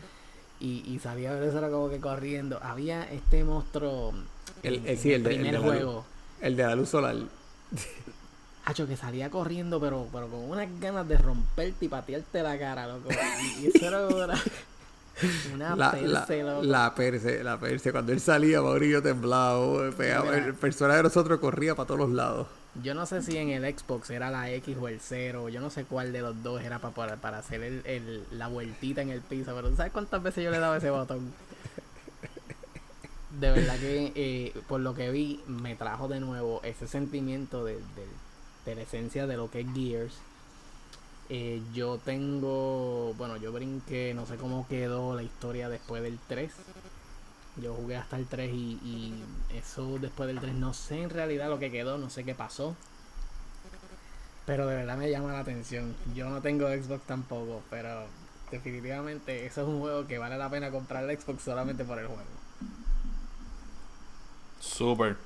[0.60, 2.58] y, y salía a ver eso era como que corriendo.
[2.62, 4.12] Había este monstruo
[4.62, 5.66] El- en, el- sí, en el primer de la luz.
[5.66, 6.04] juego.
[6.42, 7.16] El de la luz solar.
[8.66, 12.86] Hacho, que salía corriendo, pero, pero con unas ganas de romperte y patearte la cara,
[12.88, 13.08] loco.
[13.62, 14.42] Y, eso era una,
[15.54, 16.62] una La, perse, la, loco.
[16.64, 17.92] la perse, la perse.
[17.92, 19.58] Cuando él salía, Mauricio temblaba.
[19.60, 20.36] oh, pegaba.
[20.36, 22.48] El personaje de nosotros corría para todos los lados.
[22.82, 25.70] Yo no sé si en el Xbox era la X o el 0, yo no
[25.70, 29.08] sé cuál de los dos era pa- para, para hacer el, el- la vueltita en
[29.08, 31.32] el piso, pero ¿tú sabes cuántas veces yo le daba ese botón?
[33.40, 37.74] De verdad que eh, por lo que vi me trajo de nuevo ese sentimiento de,
[37.74, 38.25] de- de la
[38.72, 40.14] esencia de lo que es Gears.
[41.28, 46.52] Eh, yo tengo, bueno, yo brinqué, no sé cómo quedó la historia después del 3.
[47.62, 49.24] Yo jugué hasta el 3 y, y
[49.56, 52.76] eso después del 3 no sé en realidad lo que quedó, no sé qué pasó.
[54.44, 55.94] Pero de verdad me llama la atención.
[56.14, 58.06] Yo no tengo Xbox tampoco, pero
[58.50, 62.06] definitivamente eso es un juego que vale la pena comprar el Xbox solamente por el
[62.06, 62.22] juego.
[64.60, 65.16] Super.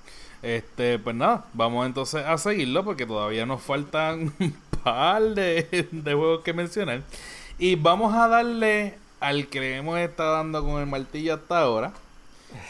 [0.42, 6.14] Este, pues nada, vamos entonces a seguirlo porque todavía nos faltan un par de, de
[6.14, 7.02] juegos que mencionar.
[7.58, 11.92] Y vamos a darle al que hemos estado dando con el martillo hasta ahora.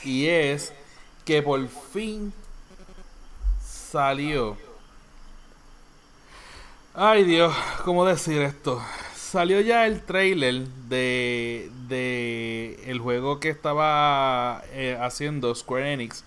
[0.05, 0.73] Y es
[1.25, 2.33] que por fin
[3.65, 4.57] salió.
[6.95, 7.55] Ay Dios,
[7.85, 8.83] ¿cómo decir esto?
[9.15, 16.25] Salió ya el trailer de, de el juego que estaba eh, haciendo Square Enix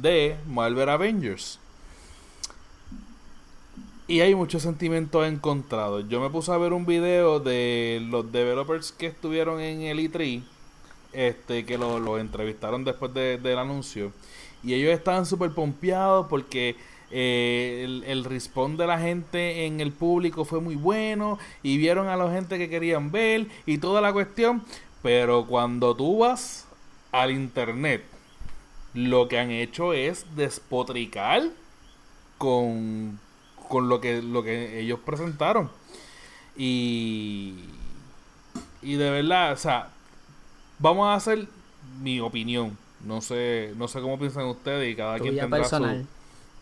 [0.00, 1.58] de Marvel Avengers.
[4.06, 6.04] Y hay muchos sentimientos encontrados.
[6.08, 10.42] Yo me puse a ver un video de los developers que estuvieron en el E3,
[11.12, 14.12] este, que lo, entrevistaron después de- del anuncio.
[14.62, 16.76] Y ellos estaban súper pompeados porque
[17.10, 18.24] eh, el, el
[18.76, 22.68] de la gente en el público fue muy bueno y vieron a la gente que
[22.68, 24.62] querían ver y toda la cuestión.
[25.02, 26.66] Pero cuando tú vas
[27.12, 28.04] al internet,
[28.94, 31.42] lo que han hecho es despotricar
[32.38, 33.18] con,
[33.68, 35.70] con lo que lo que ellos presentaron.
[36.56, 37.54] Y,
[38.82, 39.88] y de verdad, o sea,
[40.78, 41.46] vamos a hacer
[42.00, 42.78] mi opinión.
[43.04, 46.06] No sé, no sé cómo piensan ustedes y cada quien tendrá personal.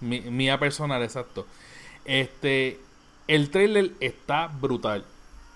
[0.01, 1.47] su mía personal, exacto.
[2.05, 2.81] Este,
[3.29, 5.05] el trailer está brutal.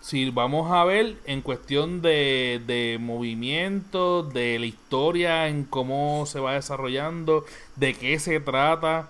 [0.00, 6.38] Si vamos a ver en cuestión de, de movimiento, de la historia, en cómo se
[6.38, 7.44] va desarrollando,
[7.74, 9.08] de qué se trata,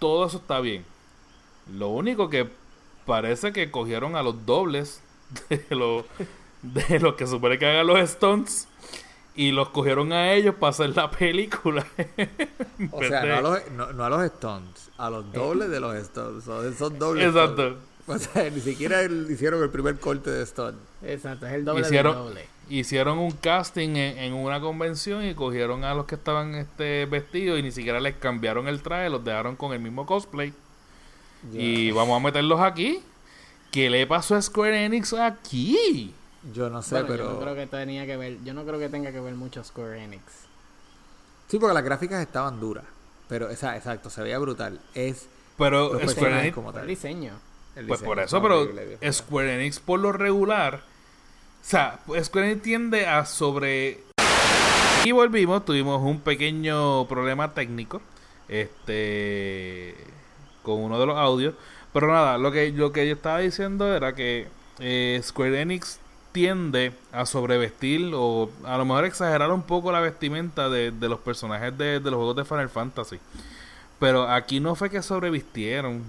[0.00, 0.84] todo eso está bien.
[1.72, 2.48] Lo único que
[3.06, 5.02] parece que cogieron a los dobles
[5.48, 6.04] de los
[6.62, 8.68] de los que supone que hagan los stunts
[9.34, 11.86] y los cogieron a ellos para hacer la película.
[12.92, 15.94] O sea, no a, los, no, no a los stunts, a los dobles de los
[16.02, 16.44] stunts.
[16.44, 17.28] Son, son dobles.
[17.28, 17.68] Exacto.
[17.68, 17.89] stunts.
[18.06, 20.76] O sea, ni siquiera el- hicieron el primer corte de stunt.
[21.04, 22.48] Exacto, es el doble Hicieron- del doble.
[22.68, 27.58] Hicieron un casting en, en una convención y cogieron a los que estaban este vestidos
[27.58, 30.52] y ni siquiera les cambiaron el traje, los dejaron con el mismo cosplay.
[31.52, 33.02] Y vamos a meterlos aquí.
[33.72, 36.12] ¿Qué le pasó a Square Enix aquí?
[36.54, 37.24] Yo no sé, Bueno, pero.
[37.24, 39.62] yo no creo que tenía que ver, yo no creo que tenga que ver mucho
[39.64, 40.22] Square Enix.
[41.48, 42.84] Sí, porque las gráficas estaban duras.
[43.28, 44.80] Pero, esa, exacto, se veía brutal.
[44.94, 45.26] Es
[45.58, 46.86] Pero Square Enix, como El tal.
[46.86, 47.32] diseño.
[47.76, 49.12] El pues por eso, pero horrible.
[49.12, 54.00] Square Enix por lo regular, o sea, Square Enix tiende a sobre...
[55.04, 58.02] Y volvimos, tuvimos un pequeño problema técnico,
[58.48, 59.94] este,
[60.62, 61.54] con uno de los audios,
[61.92, 64.48] pero nada, lo que, lo que yo estaba diciendo era que
[64.78, 65.98] eh, Square Enix
[66.32, 71.20] tiende a sobrevestir o a lo mejor exagerar un poco la vestimenta de, de los
[71.20, 73.18] personajes de, de los juegos de Final Fantasy.
[73.98, 76.04] Pero aquí no fue que sobrevistieron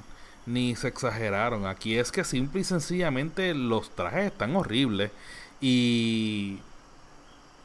[0.45, 1.65] ni se exageraron.
[1.67, 5.11] Aquí es que simple y sencillamente los trajes están horribles.
[5.61, 6.59] Y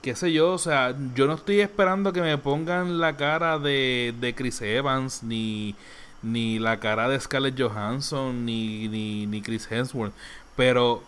[0.03, 4.15] qué sé yo, o sea, yo no estoy esperando que me pongan la cara de,
[4.21, 5.75] de Chris Evans, ni,
[6.23, 10.15] ni la cara de Scarlett Johansson, ni, ni, ni Chris Hemsworth.
[10.55, 11.03] Pero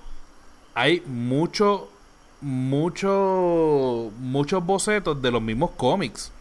[0.74, 1.90] hay mucho,
[2.40, 6.32] mucho, muchos bocetos de los mismos cómics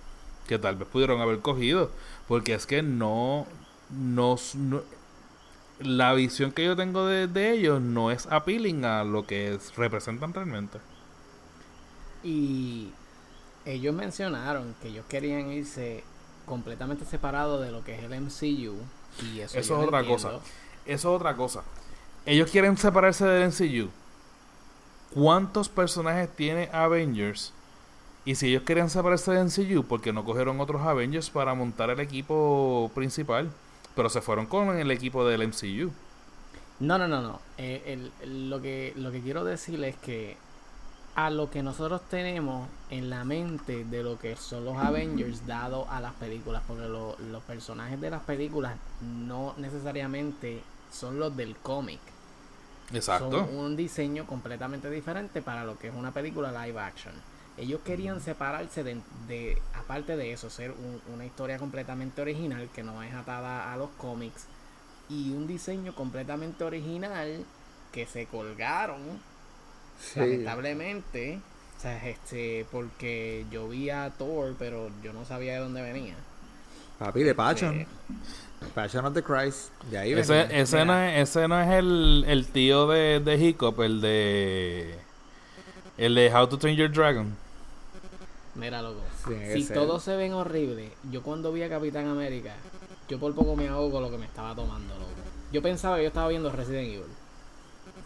[0.47, 1.91] que tal vez pudieron haber cogido.
[2.27, 3.47] Porque es que no,
[3.89, 4.83] no, no-
[5.79, 9.75] la visión que yo tengo de, de ellos no es appealing a lo que es-
[9.75, 10.79] representan realmente.
[12.23, 12.89] Y
[13.65, 16.03] ellos mencionaron que ellos querían irse
[16.45, 18.75] completamente separados de lo que es el MCU.
[19.19, 20.07] Y eso, es otra entiendo.
[20.13, 20.29] cosa.
[20.33, 20.43] Eso
[20.85, 21.63] es otra cosa.
[22.25, 23.89] Ellos quieren separarse del MCU.
[25.13, 27.53] ¿Cuántos personajes tiene Avengers?
[28.25, 31.89] Y si ellos querían separarse del MCU, ¿por qué no cogieron otros Avengers para montar
[31.89, 33.51] el equipo principal?
[33.97, 35.91] Pero se fueron con el equipo del MCU.
[36.79, 37.41] No, no, no, no.
[37.57, 40.37] Eh, el- el- lo, que, lo que quiero decir es que
[41.15, 45.89] a lo que nosotros tenemos en la mente de lo que son los Avengers dado
[45.89, 50.61] a las películas, porque lo- los personajes de las películas no necesariamente
[50.93, 51.99] son los del cómic.
[52.93, 53.31] Exacto.
[53.47, 57.13] Son un diseño completamente diferente para lo que es una película live action.
[57.57, 58.97] Ellos querían separarse de,
[59.27, 63.77] de- aparte de eso, ser un- una historia completamente original que no es atada a
[63.77, 64.45] los cómics
[65.09, 67.43] y un diseño completamente original
[67.91, 68.99] que se colgaron
[69.99, 70.19] Sí.
[70.19, 71.39] lamentablemente,
[71.77, 76.13] o sea, este, porque yo vi a Thor, pero yo no sabía de dónde venía.
[76.99, 77.79] Papi, de Passion.
[77.79, 77.87] Eh,
[78.75, 79.69] Passion of the Christ.
[79.89, 80.59] De ahí Ese, venía.
[80.59, 84.95] ese, no es, ese no es el, el tío de, de Hiccup, el de.
[85.97, 87.35] El de How to Train Your Dragon.
[88.57, 89.01] Mira, loco.
[89.53, 89.77] Si ser.
[89.77, 92.53] todos se ven horribles, yo cuando vi a Capitán América,
[93.07, 95.11] yo por poco me ahogo con lo que me estaba tomando, loco.
[95.51, 97.03] Yo pensaba que yo estaba viendo Resident Evil.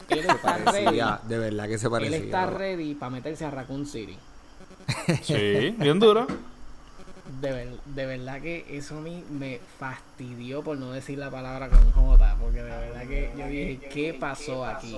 [0.09, 0.99] Él está ready.
[1.27, 2.17] De verdad que se Él parecía.
[2.17, 4.17] está ready para meterse a Raccoon City.
[5.23, 6.27] Sí, bien duro.
[7.39, 11.69] De, ver- de verdad que eso a mí me fastidió por no decir la palabra
[11.69, 14.97] con J, porque de verdad que yo dije, ¿qué pasó aquí?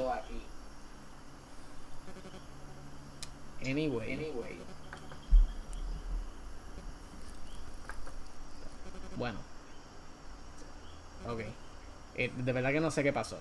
[3.61, 4.13] Anyway.
[9.17, 9.39] Bueno.
[11.27, 11.41] Ok.
[12.15, 13.37] Eh, de verdad que no sé qué pasó.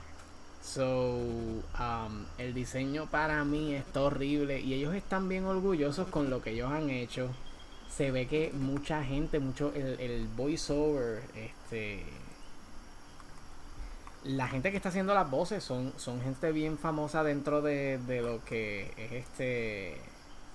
[0.62, 6.40] So, um, el diseño para mí está horrible y ellos están bien orgullosos con lo
[6.40, 7.30] que ellos han hecho.
[7.90, 12.04] Se ve que mucha gente, mucho el, el voiceover, este,
[14.24, 18.22] la gente que está haciendo las voces son, son gente bien famosa dentro de, de
[18.22, 19.96] lo que es este,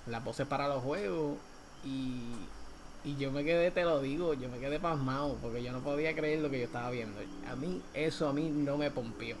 [0.06, 1.36] las voces para los juegos
[1.84, 2.22] y,
[3.08, 6.14] y yo me quedé, te lo digo, yo me quedé pasmado porque yo no podía
[6.14, 7.18] creer lo que yo estaba viendo.
[7.50, 9.36] A mí, eso a mí no me pompió.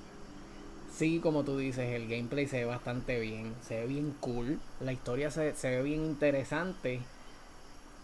[0.90, 4.92] Sí, como tú dices, el gameplay se ve bastante bien, se ve bien cool, la
[4.92, 7.02] historia se, se ve bien interesante,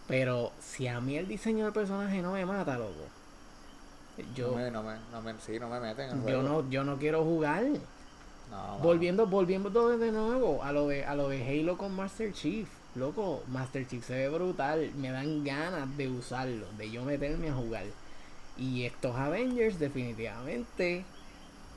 [0.07, 3.09] pero si a mí el diseño del personaje no me mata, loco,
[4.35, 6.43] yo, No me, no me, no me, sí, no me meten en el yo juego.
[6.43, 7.65] no, yo no quiero jugar.
[8.51, 8.77] No.
[8.83, 12.69] Volviendo, volviendo de nuevo a lo de, a lo de Halo con Master Chief.
[12.95, 14.91] Loco, Master Chief se ve brutal.
[14.95, 17.85] Me dan ganas de usarlo, de yo meterme a jugar.
[18.57, 21.03] Y estos Avengers, definitivamente,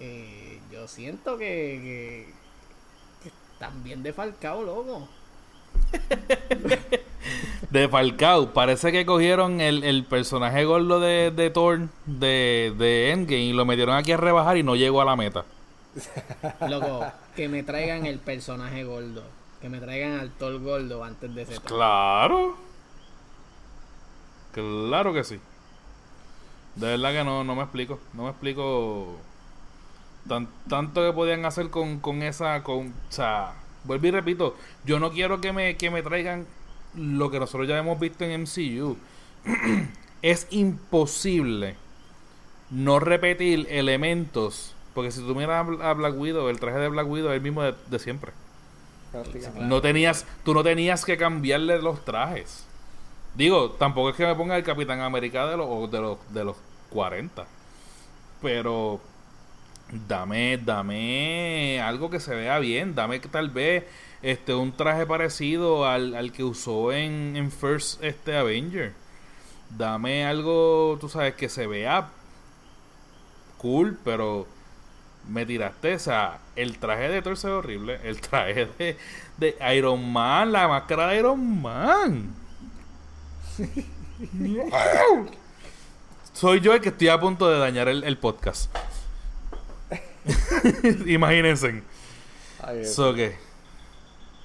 [0.01, 2.35] eh, yo siento que, que,
[3.23, 5.09] que están bien defalcados, loco.
[7.71, 8.53] de Falcao.
[8.53, 13.65] Parece que cogieron el, el personaje gordo de, de Thor de, de Endgame y lo
[13.65, 15.45] metieron aquí a rebajar y no llegó a la meta.
[16.61, 19.25] Loco, que me traigan el personaje gordo.
[19.61, 21.61] Que me traigan al Thor gordo antes de ese.
[21.61, 22.57] Claro.
[24.53, 25.39] Claro que sí.
[26.77, 27.99] De verdad que no, no me explico.
[28.15, 29.17] No me explico
[30.29, 32.63] tan- tanto que podían hacer con, con esa...
[32.63, 33.53] Con, o sea,
[33.85, 34.57] vuelvo y repito.
[34.85, 36.47] Yo no quiero que me, que me traigan
[36.95, 38.97] lo que nosotros ya hemos visto en MCU.
[40.23, 41.77] es imposible
[42.71, 44.75] no repetir elementos.
[44.95, 47.63] Porque si tú miras a Black Widow, el traje de Black Widow es el mismo
[47.63, 48.33] de siempre.
[49.61, 52.65] No tenías, tú no tenías que cambiarle los trajes.
[53.35, 56.57] Digo, tampoco es que me ponga el Capitán América de los, de los, de los
[56.91, 57.47] 40.
[58.43, 59.01] Pero
[60.07, 62.95] dame, dame algo que se vea bien.
[62.95, 63.85] Dame que tal vez
[64.23, 68.93] este un traje parecido al, al que usó en, en First este Avenger.
[69.71, 72.09] Dame algo, tú sabes, que se vea
[73.59, 74.47] cool, pero
[75.29, 78.97] me tiraste, o sea, el traje de Thor se ve horrible, el traje de,
[79.37, 82.35] de Iron Man, la máscara de Iron Man.
[86.33, 88.75] Soy yo el que estoy a punto de dañar el, el podcast.
[91.07, 91.83] Imagínense.
[92.63, 92.85] Ay.
[92.85, 93.37] So que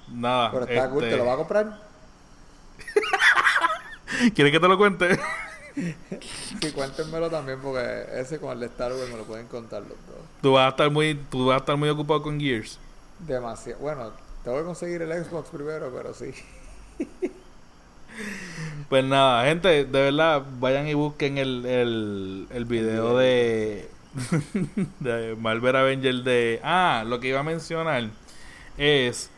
[0.08, 0.50] nada.
[0.50, 1.82] Pero está cool, ¿te este, lo vas a comprar?
[4.34, 5.18] ¿Quieres que te lo cuente?
[5.74, 9.90] Sí, cuéntenmelo también porque ese con el de Star Wars me lo pueden contar los
[10.06, 10.23] dos.
[10.44, 12.78] Tú vas a estar muy, tú vas a estar muy ocupado con Gears.
[13.20, 13.80] Demasiado.
[13.80, 14.10] Bueno,
[14.42, 16.34] tengo que conseguir el Xbox primero, pero sí.
[18.90, 23.88] Pues nada, gente, de verdad, vayan y busquen el, el, el video de,
[25.00, 26.60] de Marvel Avenger de...
[26.62, 28.10] Ah, lo que iba a mencionar
[28.76, 29.30] es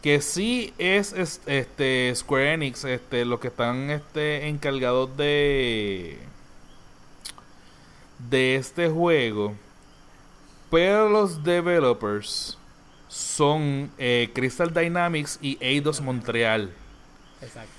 [0.00, 6.18] que sí es, es, este Square Enix este los que están este encargados de
[8.30, 9.54] de este juego
[10.72, 12.58] pero los developers
[13.06, 16.72] son eh, Crystal Dynamics y Eidos Montreal
[17.40, 17.70] Exacto.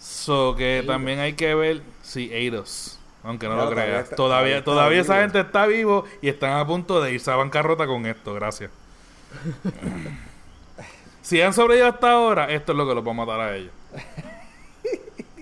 [0.00, 0.88] So que Eidos.
[0.94, 4.04] también hay que ver si Eidos, aunque no lo todavía creas.
[4.04, 7.86] está- Todavía, todavía esa gente está vivo y están a punto de irse a bancarrota
[7.86, 8.70] con esto, gracias.
[11.22, 13.72] si han sobrevivido hasta ahora, esto es lo que los va a matar a ellos.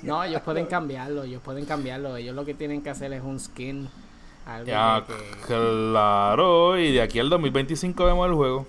[0.02, 2.16] No, ellos pueden cambiarlo, ellos pueden cambiarlo.
[2.16, 3.88] Ellos lo que tienen que hacer es un skin.
[4.46, 8.66] Algo Ya, que- claro, y de aquí al 2025 vemos el juego.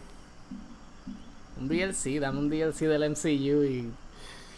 [1.59, 3.89] un DLC, dame un DLC del MCU y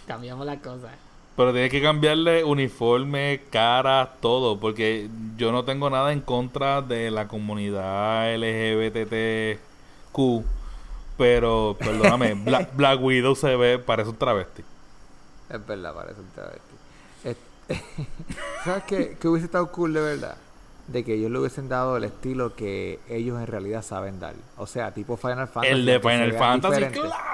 [0.08, 0.90] cambiamos la cosa.
[1.36, 7.12] Pero tienes que cambiarle uniforme, cara, todo, porque yo no tengo nada en contra de
[7.12, 10.44] la comunidad LGBTQ,
[11.18, 14.64] pero perdóname, Black, Black Widow se ve, parece un travesti.
[15.50, 16.76] Es verdad, parece un travesti.
[17.24, 17.38] Es-
[18.64, 19.18] ¿Sabes qué?
[19.20, 20.38] Que hubiese estado cool de verdad.
[20.88, 24.36] De que ellos le hubiesen dado el estilo que ellos en realidad saben dar.
[24.58, 25.74] O sea, tipo Final Fantasy.
[25.74, 27.02] El de Final Fantasy, diferente.
[27.02, 27.26] claro.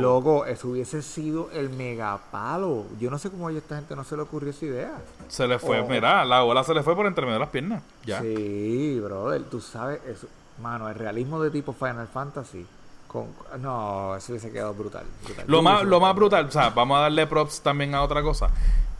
[0.00, 2.84] Loco, eso hubiese sido el megapalo.
[3.00, 4.92] Yo no sé cómo a esta gente no se le ocurrió esa idea.
[5.28, 5.88] Se le fue, Oh.
[5.88, 7.82] mira, la bola se le fue por entre medio de las piernas.
[8.04, 8.20] Ya.
[8.20, 10.26] Sí, brother, tú sabes eso.
[10.60, 12.66] Mano, el realismo de tipo Final Fantasy.
[13.06, 13.26] Con,
[13.60, 15.04] no, eso hubiese quedado brutal.
[15.24, 15.44] brutal.
[15.46, 18.50] Lo más, lo más brutal, o sea, vamos a darle props también a otra cosa.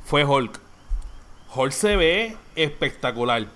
[0.04, 0.60] Fue Hulk.
[1.56, 3.46] Hulk se ve espectacular.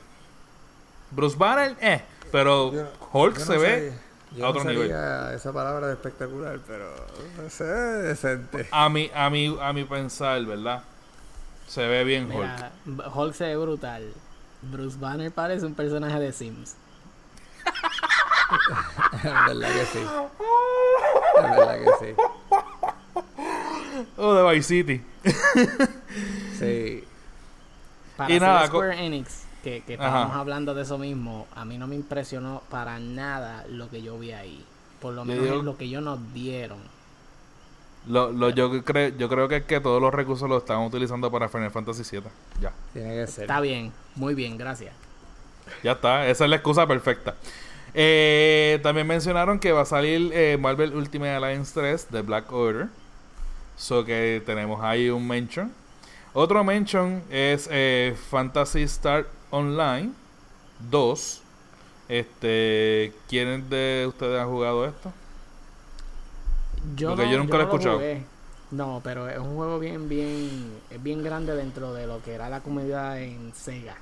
[1.12, 3.92] Bruce Banner, eh, pero Yo no- Hulk Yo se ve
[4.36, 4.88] yo a otro no nivel.
[4.90, 6.90] sabía esa palabra de espectacular, pero
[7.50, 7.70] se ve
[8.02, 8.66] decente.
[8.70, 10.82] A mi, a mi, a mi pensar, ¿verdad?
[11.68, 12.72] Se ve bien Hulk.
[12.86, 14.12] Mira, Hulk se ve brutal.
[14.62, 16.76] Bruce Banner parece un personaje de Sims.
[19.14, 19.98] Es verdad que sí.
[21.36, 22.14] Es verdad que sí.
[24.16, 25.02] O de Vice City.
[26.58, 27.04] Sí.
[28.16, 30.06] Para Y nada, Square Enix, que, que Ajá.
[30.06, 34.18] estábamos hablando de eso mismo, a mí no me impresionó para nada lo que yo
[34.18, 34.64] vi ahí.
[35.00, 36.78] Por lo menos es lo que ellos nos dieron.
[38.06, 41.30] Lo, lo, yo, creo, yo creo que es que todos los recursos los están utilizando
[41.30, 42.24] para Final Fantasy VII.
[42.60, 42.72] Ya.
[42.92, 43.44] Tiene que ser.
[43.44, 44.92] Está bien, muy bien, gracias.
[45.82, 47.36] Ya está, esa es la excusa perfecta.
[47.94, 52.88] Eh, también mencionaron que va a salir eh, Marvel Ultimate Alliance 3 de Black Order.
[53.76, 55.72] So que tenemos ahí un mention.
[56.32, 60.12] Otro mention es eh, Fantasy Star Online
[60.90, 61.42] 2.
[62.08, 65.12] Este, ¿quiénes de ustedes han jugado esto?
[66.96, 67.96] Yo, Porque no, yo nunca lo he no escuchado.
[67.96, 68.24] jugué.
[68.70, 72.48] No, pero es un juego bien, bien, es bien grande dentro de lo que era
[72.48, 73.96] la comunidad en Sega.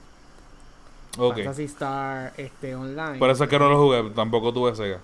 [1.18, 1.36] Ok.
[1.36, 3.18] Fantasy Star este, Online.
[3.18, 5.00] Por eso es que no lo jugué, tampoco tuve Sega.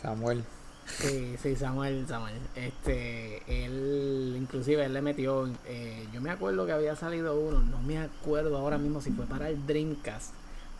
[0.00, 0.44] Samuel.
[0.98, 2.34] Sí, sí, Samuel, Samuel.
[2.54, 7.78] Este, él, inclusive, él le metió, eh, yo me acuerdo que había salido uno, no
[7.82, 10.34] me acuerdo ahora mismo si fue para el Dreamcast.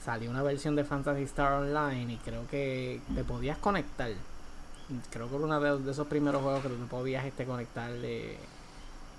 [0.04, 4.10] Salió una versión de Fantasy Star Online y creo que te podías conectar.
[5.10, 7.90] Creo que era uno de, esos primeros juegos que tú podías este, conectar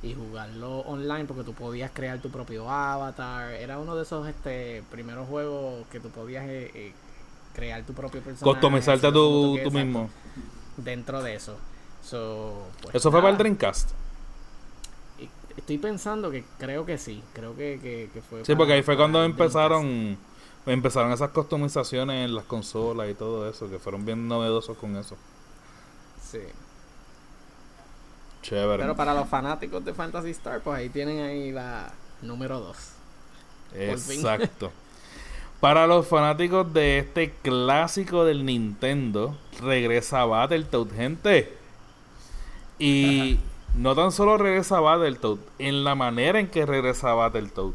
[0.04, 3.52] y jugarlo online porque tú podías crear tu propio avatar.
[3.54, 6.94] Era uno de esos este, primeros juegos que tú podías eh, eh,
[7.54, 8.52] crear tu propio personaje.
[8.52, 10.10] Customizarte tú, tú mismo
[10.78, 11.58] dentro de eso.
[12.82, 13.92] Pues ¿Eso fue para el Dreamcast?
[15.56, 17.22] Estoy pensando que creo que sí.
[17.34, 18.44] Creo que, fue.
[18.46, 20.18] Sí, porque ahí fue cuando empezaron
[20.66, 25.18] empezaron esas customizaciones en las consolas y todo eso, que fueron bien novedosos con eso.
[26.22, 26.40] Sí.
[28.42, 28.84] Chévere.
[28.84, 31.92] Pero para los fanáticos de Fantasy Star, pues ahí tienen ahí la
[32.22, 32.78] número 2.
[33.76, 34.72] Exacto.
[35.62, 41.54] Para los fanáticos de este clásico del Nintendo, regresa Battletoad, gente.
[42.80, 43.38] Y
[43.76, 47.74] no tan solo regresa Battletoad, en la manera en que regresa Battletoad.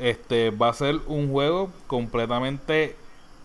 [0.00, 2.96] Este va a ser un juego completamente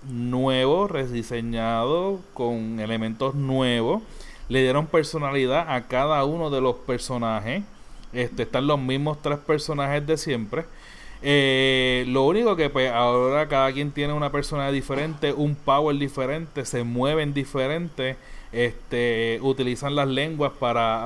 [0.10, 4.02] nuevo, rediseñado, con elementos nuevos.
[4.50, 7.62] Le dieron personalidad a cada uno de los personajes.
[8.12, 10.66] Este, están los mismos tres personajes de siempre
[11.22, 16.66] eh, lo único que pues ahora cada quien tiene una persona diferente, un power diferente,
[16.66, 18.18] se mueven diferente,
[18.52, 21.06] este, utilizan las lenguas para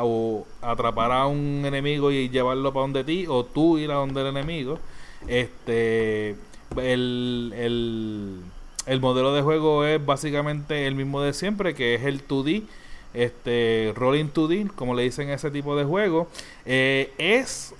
[0.61, 4.27] atrapar a un enemigo y llevarlo para donde ti, o tú ir a donde el
[4.27, 4.79] enemigo.
[5.27, 6.35] Este,
[6.77, 8.39] el, el,
[8.85, 12.63] el modelo de juego es básicamente el mismo de siempre, que es el 2D
[13.15, 16.27] este Rolling 2D, como le dicen ese tipo de juego.
[16.65, 17.73] Eh, es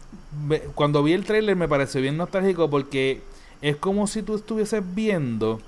[0.73, 3.21] cuando vi el trailer me pareció bien nostálgico porque
[3.61, 5.61] es como si tú estuvieses viendo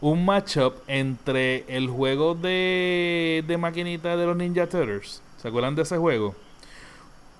[0.00, 5.22] un matchup entre el juego de, de maquinita de los Ninja Turtles.
[5.40, 6.34] ¿Se acuerdan de ese juego?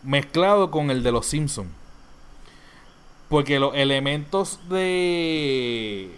[0.02, 1.70] Mezclado con el de los Simpsons.
[3.28, 6.11] Porque los elementos de,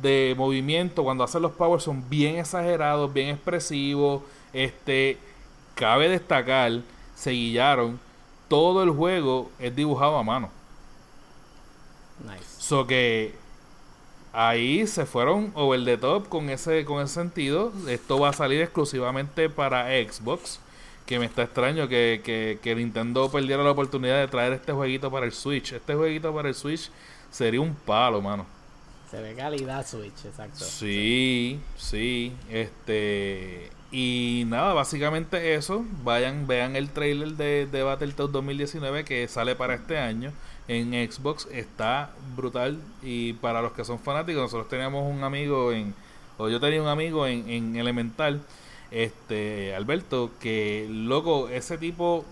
[0.00, 4.22] de movimiento cuando hacen los powers son bien exagerados, bien expresivos.
[4.52, 5.18] Este,
[5.74, 6.80] cabe destacar,
[7.14, 7.98] se guillaron
[8.52, 10.50] todo el juego es dibujado a mano.
[12.22, 12.44] Nice.
[12.58, 13.34] So que
[14.34, 17.72] ahí se fueron over the top con ese, con ese sentido.
[17.88, 20.60] Esto va a salir exclusivamente para Xbox.
[21.06, 25.10] Que me está extraño que, que, que Nintendo perdiera la oportunidad de traer este jueguito
[25.10, 25.72] para el Switch.
[25.72, 26.90] Este jueguito para el Switch
[27.30, 28.44] sería un palo, mano.
[29.10, 30.62] Se ve calidad Switch, exacto.
[30.62, 32.34] Sí, sí.
[32.50, 33.70] Este.
[33.92, 35.84] Y nada, básicamente eso.
[36.02, 40.32] Vayan, vean el trailer de, de Battletoads 2019 que sale para este año
[40.66, 41.46] en Xbox.
[41.52, 42.80] Está brutal.
[43.02, 45.94] Y para los que son fanáticos, nosotros teníamos un amigo en.
[46.38, 48.40] O yo tenía un amigo en, en Elemental,
[48.90, 52.24] este, Alberto, que loco, ese tipo.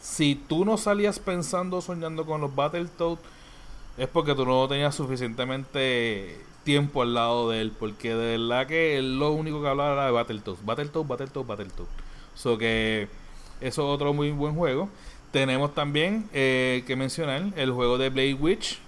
[0.00, 3.20] Si tú no salías pensando, soñando con los Battletoads,
[3.96, 6.38] es porque tú no tenías suficientemente
[6.68, 10.10] tiempo al lado de él, porque de verdad que lo único que hablaba era de
[10.10, 11.90] Battletoads, Battletoads, Battletoads, Battletoads.
[12.34, 13.08] So que
[13.62, 14.90] eso es otro muy buen juego.
[15.32, 18.80] Tenemos también eh, que mencionar el juego de Blade Witch.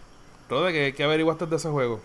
[0.51, 2.03] Rode, ¿qué, ¿qué, averiguaste de ese juego?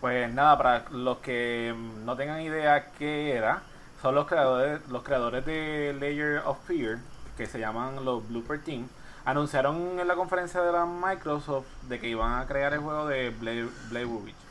[0.00, 1.74] Pues nada, para los que
[2.06, 3.64] no tengan idea qué era,
[4.00, 7.00] son los creadores, los creadores de Layer of Fear,
[7.36, 8.88] que se llaman los Blooper Team.
[9.26, 13.28] Anunciaron en la conferencia de la Microsoft de que iban a crear el juego de
[13.28, 14.45] Blade Witch.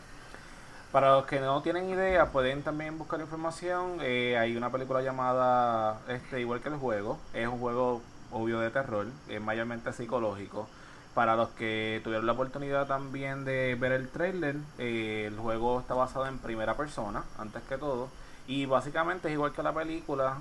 [0.96, 3.98] Para los que no tienen idea, pueden también buscar información.
[4.00, 8.70] Eh, hay una película llamada, este, igual que el juego, es un juego obvio de
[8.70, 10.70] terror, es mayormente psicológico.
[11.14, 15.96] Para los que tuvieron la oportunidad también de ver el trailer, eh, el juego está
[15.96, 18.08] basado en primera persona, antes que todo.
[18.48, 20.38] Y básicamente es igual que la película,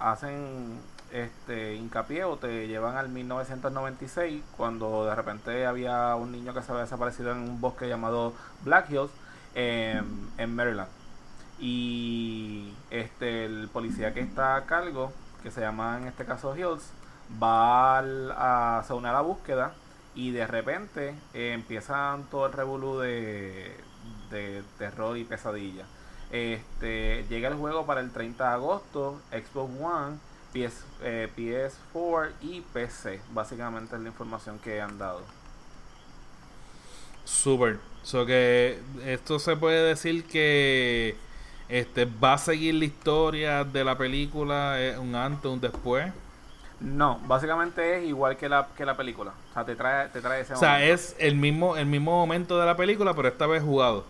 [0.00, 0.80] hacen
[1.12, 6.72] este hincapié o te llevan al 1996, cuando de repente había un niño que se
[6.72, 8.32] había desaparecido en un bosque llamado
[8.64, 9.10] Black Hills
[9.54, 10.88] en, Maryland.
[11.58, 16.90] Y este el policía que está a cargo, que se llama en este caso Hills,
[17.42, 19.74] va a, se une a la búsqueda
[20.14, 23.76] y de repente eh, empiezan todo el revolú de,
[24.30, 25.84] de terror y pesadilla.
[26.30, 30.18] Este, llega el juego para el 30 de agosto, Xbox One,
[30.52, 33.20] PS, eh, PS4 y PC.
[33.32, 35.22] Básicamente es la información que han dado.
[37.24, 37.78] Super.
[38.02, 41.16] So que esto se puede decir que
[41.68, 46.12] este va a seguir la historia de la película un antes, un después.
[46.80, 49.32] No, básicamente es igual que la, que la película.
[49.50, 52.58] O sea, te trae, te trae ese O sea, es el mismo, el mismo momento
[52.58, 54.04] de la película, pero esta vez jugado.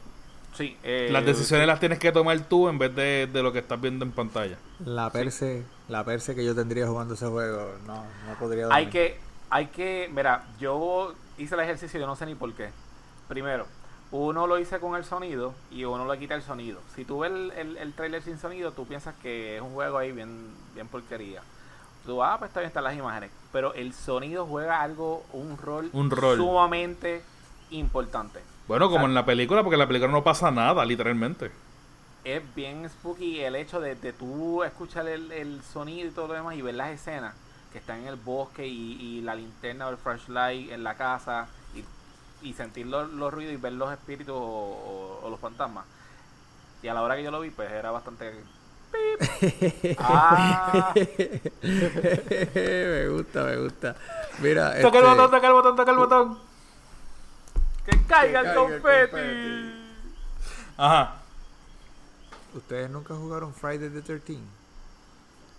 [0.55, 3.59] Sí, eh, Las decisiones las tienes que tomar tú en vez de, de lo que
[3.61, 4.57] estás viendo en pantalla.
[4.79, 8.89] La perse, la perse que yo tendría jugando ese juego, no, no podría Hay dormir.
[8.91, 12.71] que, hay que, mira, yo hice el ejercicio, yo no sé ni por qué.
[13.31, 13.67] Primero,
[14.11, 16.81] uno lo hice con el sonido y uno le quita el sonido.
[16.97, 19.99] Si tú ves el, el, el trailer sin sonido, tú piensas que es un juego
[19.99, 21.41] ahí bien, bien porquería.
[22.05, 23.31] Tú, ah, pues está bien, están las imágenes.
[23.53, 26.37] Pero el sonido juega algo, un rol, Un rol.
[26.37, 27.23] sumamente
[27.71, 28.41] importante.
[28.67, 31.53] Bueno, como O sea, en la película, porque en la película no pasa nada, literalmente.
[32.25, 36.35] es bien spooky el hecho de, de tú escuchar el, el sonido y todo lo
[36.35, 37.35] demás y ver las escenas
[37.73, 41.47] que están en el bosque y, y la linterna o el flashlight en la casa
[42.43, 45.85] y, sentir los, los ruidos y ver los espíritus o, o- o los fantasmas.
[46.83, 48.33] Y a la hora que yo lo vi, pues era bastante...
[48.91, 49.97] ¡pip!
[49.99, 50.93] ah,
[51.63, 53.97] me gusta, me gusta.
[54.41, 56.39] Mira, Toca el este, botón, toca el botón, toca el botón.
[57.85, 59.11] ¡Que caiga el caiga el confeti!
[59.11, 59.81] confeti.
[60.77, 61.17] Ajá.
[62.55, 64.39] ¿ustedes nunca jugaron Friday the 13?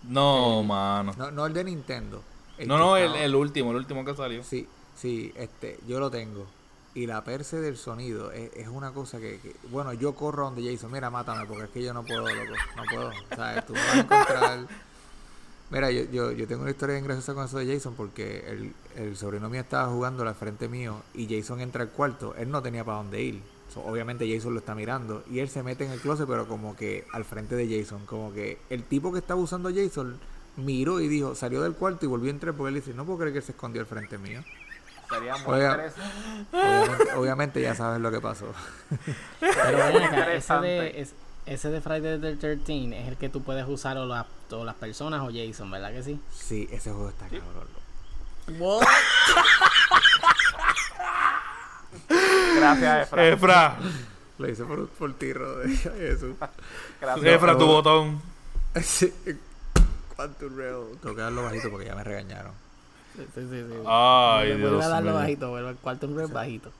[0.04, 1.14] No, mano.
[1.16, 2.22] No, no el de Nintendo.
[2.58, 4.42] el No, no, el, el último, el último que salió.
[4.42, 6.46] Sí, sí, este, yo lo tengo.
[6.94, 9.40] Y la perse del sonido es, es una cosa que,
[9.70, 12.82] bueno, yo corro donde Jason, mira, mátame, porque es que yo no puedo, loco, no
[12.84, 13.10] puedo.
[13.34, 13.64] ¿Sabes?
[13.66, 14.66] Tú me vas a encontrar.
[15.70, 18.74] Mira, yo, yo, yo tengo una historia bien graciosa con eso de Jason, porque el,
[18.94, 22.60] el sobrino mío estaba jugando al frente mío y Jason entra al cuarto, él no
[22.60, 23.42] tenía para dónde ir.
[23.76, 27.06] Obviamente Jason lo está mirando y él se mete en el closet, pero como que
[27.12, 30.18] al frente de Jason, como que el tipo que estaba usando Jason
[30.56, 33.20] miró y dijo, salió del cuarto y volvió a entrar porque él dice, no puedo
[33.20, 34.44] creer que él se escondió al frente mío.
[35.12, 35.70] Sería muy Oiga.
[35.70, 36.46] interesante.
[36.52, 38.52] Obviamente, obviamente ya sabes lo que pasó.
[39.40, 41.14] Pero ven muy acá, ese de, es-
[41.46, 44.74] ese de Friday the 13 es el que tú puedes usar o, la- o las
[44.76, 46.20] personas o Jason, ¿verdad que sí?
[46.32, 47.38] Sí, ese juego está Sí.
[47.40, 48.60] cabrón.
[48.60, 48.82] What?
[52.56, 53.28] Gracias, Efra.
[53.28, 53.76] Efra,
[54.38, 55.68] Lo hice por, por ti, Rode.
[55.76, 56.34] Jesús.
[57.00, 57.26] Gracias.
[57.26, 58.20] Efra, tu botón.
[58.82, 59.12] Sí.
[60.16, 60.96] Quantum Realm.
[61.02, 62.52] Tengo que darlo bajito porque ya me regañaron.
[63.16, 63.74] Sí, sí, sí.
[63.86, 66.70] Ay, Vuelve Dios a darlo bajito, vuelve al cuarto un bajito.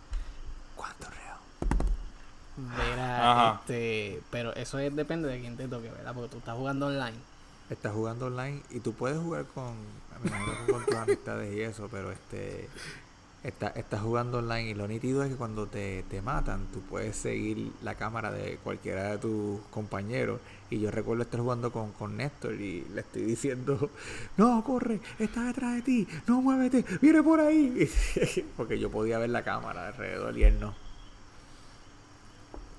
[0.76, 2.76] Quantum Realm.
[2.76, 6.14] Verá, este, pero eso es, depende de quién te toque, ¿verdad?
[6.14, 7.16] Porque tú estás jugando online.
[7.70, 9.74] Estás jugando online y tú puedes jugar con,
[10.22, 12.68] me imagino que con tus amistades y eso, pero este
[13.45, 17.16] está, estás jugando online y lo nítido es que cuando te, te matan, tú puedes
[17.16, 20.40] seguir la cámara de cualquiera de tus compañeros.
[20.70, 23.90] Y yo recuerdo estar jugando con, con Néstor y le estoy diciendo,
[24.36, 27.90] no, corre, está detrás de ti, no muévete, viene por ahí.
[28.57, 30.74] Porque yo podía ver la cámara alrededor y él no.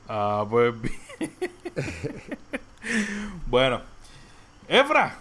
[0.07, 0.73] Ah, pues
[3.47, 3.81] bueno,
[4.67, 5.17] Efra,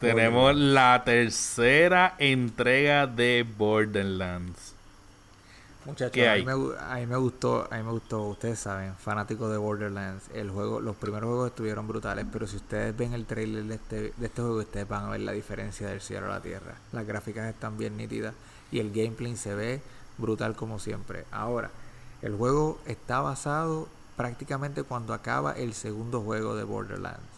[0.00, 4.74] tenemos la tercera entrega de Borderlands.
[5.84, 8.94] Muchachos, ¿Qué a, mí me, a mí me gustó, a mí me gustó, ustedes saben,
[8.96, 13.24] fanático de Borderlands, el juego, los primeros juegos estuvieron brutales, pero si ustedes ven el
[13.24, 16.30] trailer de este, de este juego, ustedes van a ver la diferencia del cielo a
[16.30, 16.74] la tierra.
[16.92, 18.34] Las gráficas están bien nítidas
[18.70, 19.80] y el gameplay se ve
[20.18, 21.24] brutal como siempre.
[21.32, 21.70] Ahora,
[22.20, 27.29] el juego está basado prácticamente cuando acaba el segundo juego de Borderlands.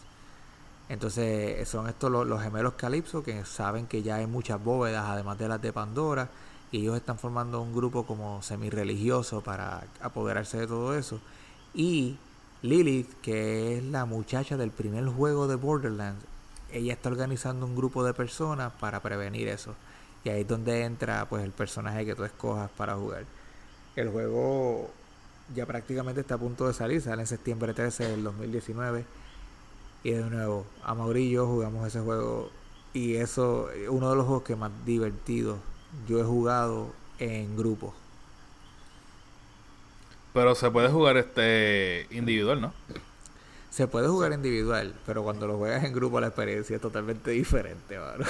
[0.89, 5.37] Entonces son estos los, los gemelos Calypso que saben que ya hay muchas bóvedas además
[5.37, 6.29] de las de Pandora
[6.71, 11.19] y ellos están formando un grupo como semi-religioso para apoderarse de todo eso.
[11.73, 12.17] Y
[12.63, 16.25] Lilith, que es la muchacha del primer juego de Borderlands,
[16.71, 19.75] ella está organizando un grupo de personas para prevenir eso.
[20.23, 23.25] Y ahí es donde entra pues el personaje que tú escojas para jugar.
[23.95, 24.89] El juego
[25.53, 29.05] ya prácticamente está a punto de salir, sale en septiembre 13 del 2019.
[30.03, 32.49] Y de nuevo, Amaury y yo jugamos ese juego
[32.93, 35.57] y eso es uno de los juegos que más divertidos
[36.07, 36.87] yo he jugado
[37.19, 37.93] en grupo.
[40.33, 42.73] Pero se puede jugar este individual, ¿no?
[43.69, 47.97] Se puede jugar individual, pero cuando lo juegas en grupo la experiencia es totalmente diferente,
[47.99, 48.23] mano.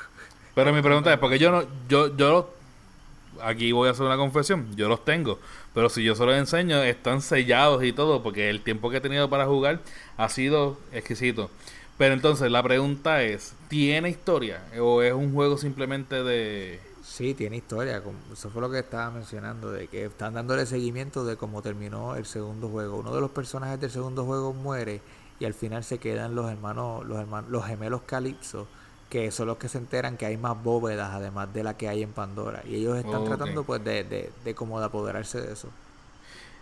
[0.54, 4.16] Pero mi pregunta es, porque yo no, yo, yo los- aquí voy a hacer una
[4.16, 5.40] confesión, yo los tengo,
[5.74, 9.00] pero si yo se los enseño, están sellados y todo, porque el tiempo que he
[9.00, 9.80] tenido para jugar
[10.16, 11.50] ha sido exquisito.
[11.98, 14.64] Pero entonces la pregunta es, ¿tiene historia?
[14.80, 16.80] ¿O es un juego simplemente de...
[17.04, 18.02] Sí, tiene historia.
[18.32, 22.24] Eso fue lo que estaba mencionando, de que están dándole seguimiento de cómo terminó el
[22.24, 22.96] segundo juego.
[22.96, 25.00] Uno de los personajes del segundo juego muere
[25.38, 28.66] y al final se quedan los hermanos, los hermanos, los gemelos Calypso,
[29.14, 32.02] que son los que se enteran que hay más bóvedas además de la que hay
[32.02, 32.62] en Pandora.
[32.64, 35.68] Y ellos están tratando pues de, de, de como de apoderarse de eso.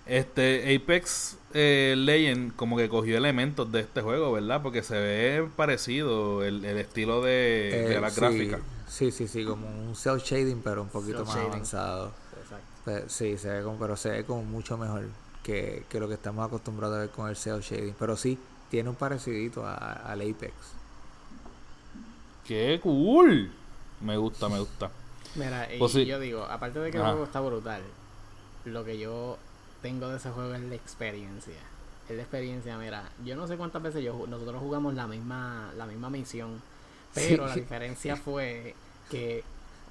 [0.05, 4.61] Este Apex eh, Legend como que cogió elementos de este juego, ¿verdad?
[4.63, 8.61] Porque se ve parecido el, el estilo de, de Eh, la sí, gráfica.
[8.87, 11.41] Sí, sí, sí, como un cel shading, pero un poquito Cel más shading.
[11.41, 12.15] avanzado.
[12.33, 12.83] Exacto.
[13.09, 15.15] Sí, se ve como, pero se ve como mucho mejor.
[15.43, 17.95] que, que lo que estamos acostumbrados a ver con el cel shading.
[17.99, 18.39] Pero sí,
[18.69, 20.55] tiene un parecidito a- al Apex.
[22.47, 23.53] ¡Qué cool!
[24.01, 24.91] Me gusta, me gusta.
[25.35, 26.05] Mira, y Pues sí.
[26.05, 27.83] yo digo, aparte de que el juego está brutal,
[28.65, 29.39] lo que yo
[29.81, 31.55] tengo de ese juego es la experiencia.
[32.09, 35.87] Es la experiencia, mira, yo no sé cuántas veces yo, nosotros jugamos la misma, la
[35.87, 36.61] misma misión,
[37.15, 38.75] pero la diferencia fue
[39.11, 39.45] que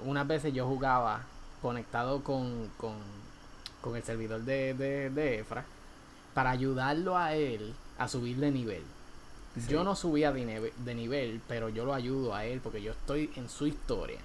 [0.05, 1.23] unas veces yo jugaba
[1.61, 2.95] conectado con, con,
[3.81, 5.63] con el servidor de, de, de Efra
[6.33, 8.83] para ayudarlo a él a subir de nivel.
[9.67, 12.91] Yo no subía de, nive- de nivel, pero yo lo ayudo a él porque yo
[12.91, 14.19] estoy en su historia.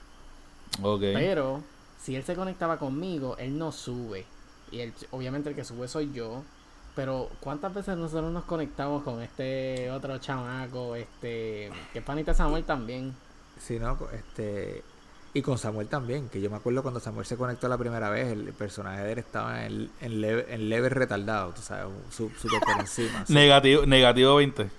[0.82, 1.00] Ok.
[1.14, 1.62] Pero
[2.00, 4.24] si él se conectaba conmigo, él no sube.
[4.70, 6.42] Y él, obviamente el que sube soy yo.
[6.94, 10.94] Pero ¿cuántas veces nosotros nos conectamos con este otro chamaco?
[10.96, 13.14] Este, que es panita Samuel también.
[13.60, 13.98] Sí, ¿no?
[14.14, 14.82] Este,
[15.34, 18.28] y con Samuel también, que yo me acuerdo cuando Samuel se conectó la primera vez,
[18.28, 22.60] el personaje de él estaba en, en, leve, en leve retardado, tú sabes, su- súper
[22.60, 23.24] por encima.
[23.28, 24.70] Negativo, negativo 20.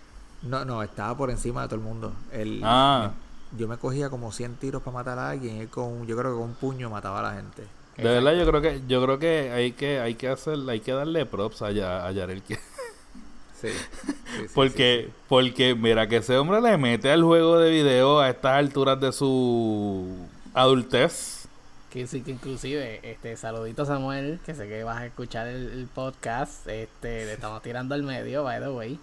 [0.43, 2.13] No, no, estaba por encima de todo el mundo.
[2.31, 3.11] Él, Ah.
[3.57, 6.31] Yo me cogía como 100 tiros para matar a alguien, y él con, yo creo
[6.33, 7.63] que con un puño mataba a la gente.
[7.95, 10.91] De verdad, yo creo que yo creo que hay que hay que hacer hay que
[10.91, 12.59] darle props a, Ya- a Yarel que-
[13.59, 13.69] Sí.
[13.69, 18.29] sí, sí, porque porque mira que ese hombre le mete al juego de video a
[18.29, 20.15] estas alturas de su
[20.53, 21.47] adultez.
[21.89, 25.87] Que sí, que inclusive, este, saludito Samuel, que sé que vas a escuchar el, el
[25.87, 26.67] podcast.
[26.67, 28.99] Este, le estamos tirando al medio, by the way.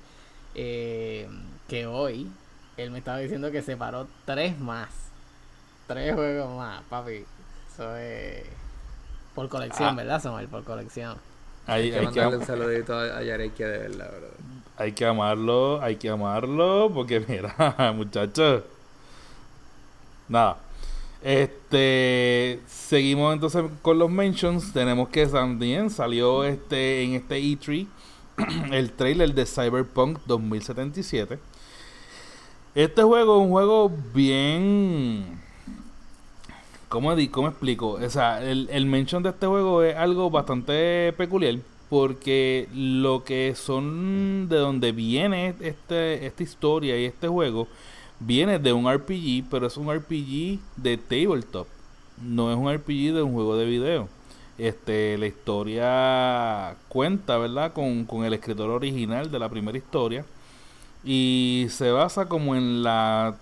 [0.54, 1.28] Eh,
[1.68, 2.28] que hoy
[2.76, 4.88] él me estaba diciendo que separó tres más.
[5.86, 7.24] Tres juegos más, papi.
[7.72, 8.44] Eso es
[9.34, 9.94] por colección, Ah.
[9.96, 10.48] ¿verdad, Samuel?
[10.48, 11.16] Por colección.
[11.66, 14.28] Hay, Hay que hay, mandarle que, un saludito a, a Yarekia de verdad, bro.
[14.76, 18.62] hay que amarlo, hay que amarlo, porque mira, muchachos.
[20.28, 20.58] Nada.
[21.22, 24.72] Este seguimos entonces con los mentions.
[24.72, 27.86] Tenemos que también salió este en este E3
[28.72, 31.38] el trailer de Cyberpunk 2077.
[32.74, 35.40] Este juego es un juego bien
[36.94, 37.90] ¿Cómo, cómo explico?
[37.90, 41.56] O sea, el, el mention de este juego es algo bastante peculiar
[41.90, 47.66] porque lo que son de donde viene este, esta historia y este juego
[48.20, 51.66] viene de un RPG, pero es un RPG de tabletop.
[52.22, 54.08] No es un RPG de un juego de video.
[54.56, 57.72] Este, la historia cuenta, ¿verdad?
[57.72, 60.24] Con, con el escritor original de la primera historia.
[61.04, 63.36] Y se basa como en la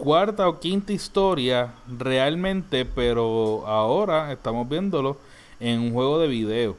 [0.00, 5.18] cuarta o quinta historia realmente, pero ahora estamos viéndolo
[5.60, 6.76] en un juego de video.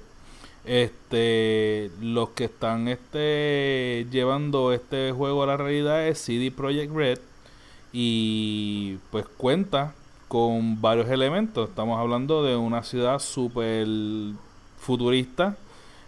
[0.65, 7.19] Este, los que están este llevando este juego a la realidad es CD Projekt Red
[7.91, 9.95] y pues cuenta
[10.31, 11.67] con varios elementos.
[11.67, 13.85] Estamos hablando de una ciudad súper
[14.79, 15.57] futurista,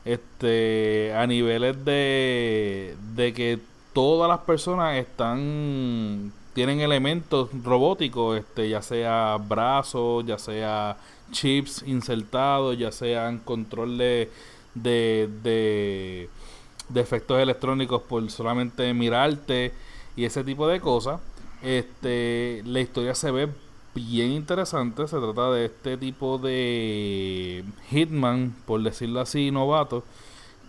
[0.05, 3.59] este, a niveles de, de que
[3.91, 10.95] todas las personas están tienen elementos robóticos, este, ya sea brazos, ya sea
[11.33, 14.31] chips insertados, ya sean control de,
[14.73, 16.29] de, de,
[16.87, 19.73] de efectos electrónicos por solamente mirarte
[20.15, 21.19] y ese tipo de cosas.
[21.61, 23.49] Este, la historia se ve
[23.93, 25.07] bien interesante.
[25.07, 30.03] Se trata de este tipo de hitman, por decirlo así, novato,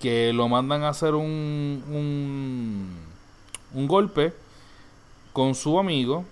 [0.01, 2.89] que lo mandan a hacer un, un,
[3.75, 4.33] un golpe
[5.33, 6.25] con su amigo.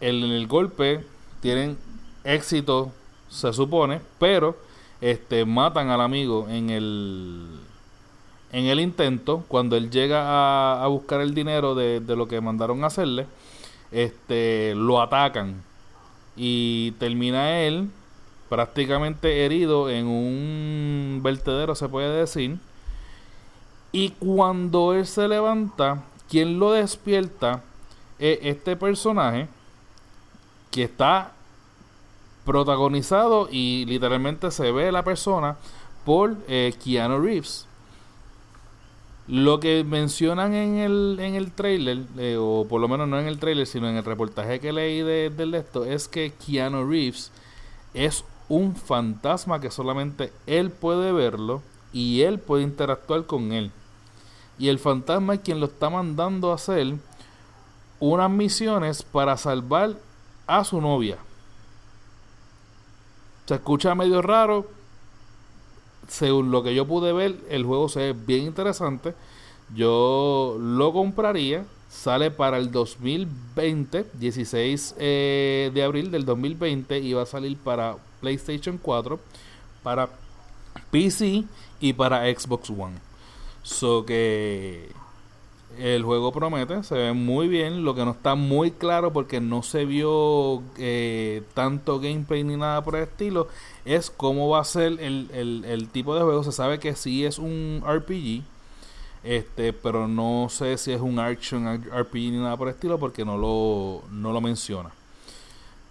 [0.00, 1.04] En el golpe
[1.40, 1.78] tienen
[2.24, 2.92] éxito,
[3.28, 4.56] se supone, pero
[5.00, 7.46] este matan al amigo en el
[8.52, 12.82] en el intento cuando él llega a, buscar el dinero de, de lo que mandaron
[12.82, 13.26] a hacerle
[13.90, 15.62] este lo atacan
[16.36, 17.88] y termina él
[18.48, 22.58] prácticamente herido en un vertedero se puede decir
[23.92, 27.62] y cuando él se levanta quien lo despierta
[28.18, 29.48] es este personaje
[30.70, 31.32] que está
[32.44, 35.56] protagonizado y literalmente se ve la persona
[36.04, 37.65] por eh, Keanu Reeves.
[39.28, 43.26] Lo que mencionan en el, en el trailer, eh, o por lo menos no en
[43.26, 47.32] el trailer, sino en el reportaje que leí de, del esto, es que Keanu Reeves
[47.92, 51.62] es un fantasma que solamente él puede verlo
[51.92, 53.72] y él puede interactuar con él.
[54.58, 56.94] Y el fantasma es quien lo está mandando a hacer
[57.98, 59.96] unas misiones para salvar
[60.46, 61.18] a su novia.
[63.46, 64.75] Se escucha medio raro.
[66.08, 69.14] Según lo que yo pude ver, el juego se ve bien interesante.
[69.74, 71.64] Yo lo compraría.
[71.88, 76.98] Sale para el 2020, 16 eh, de abril del 2020.
[76.98, 79.18] Y va a salir para PlayStation 4,
[79.82, 80.08] para
[80.90, 81.44] PC
[81.80, 82.96] y para Xbox One.
[83.62, 84.90] So que
[85.78, 89.62] el juego promete, se ve muy bien, lo que no está muy claro porque no
[89.62, 93.48] se vio eh, tanto gameplay ni nada por el estilo,
[93.84, 96.42] es cómo va a ser el, el, el tipo de juego.
[96.44, 98.42] Se sabe que sí es un RPG,
[99.24, 103.24] este, pero no sé si es un action RPG ni nada por el estilo porque
[103.24, 104.90] no lo, no lo menciona.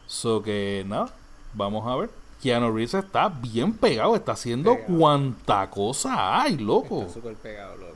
[0.08, 1.14] So que nada,
[1.54, 2.10] vamos a ver.
[2.42, 7.02] Keanu Reeves está bien pegado, está haciendo cuanta cosa hay, loco.
[7.02, 7.95] Está súper pegado, loco.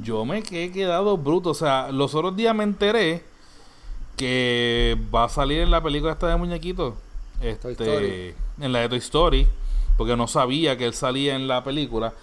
[0.00, 1.50] Yo me he quedado bruto.
[1.50, 3.24] O sea, los otros días me enteré
[4.16, 6.94] que va a salir en la película esta de muñequitos.
[7.40, 9.46] Este, en la de Toy Story.
[9.96, 12.14] Porque no sabía que él salía en la película.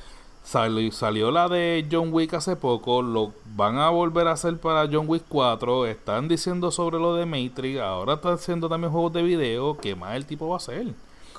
[0.44, 3.02] Salió, salió la de John Wick hace poco.
[3.02, 5.86] Lo van a volver a hacer para John Wick 4.
[5.86, 7.80] Están diciendo sobre lo de Matrix.
[7.80, 9.78] Ahora están haciendo también juegos de video.
[9.78, 10.88] ¿Qué más el tipo va a hacer?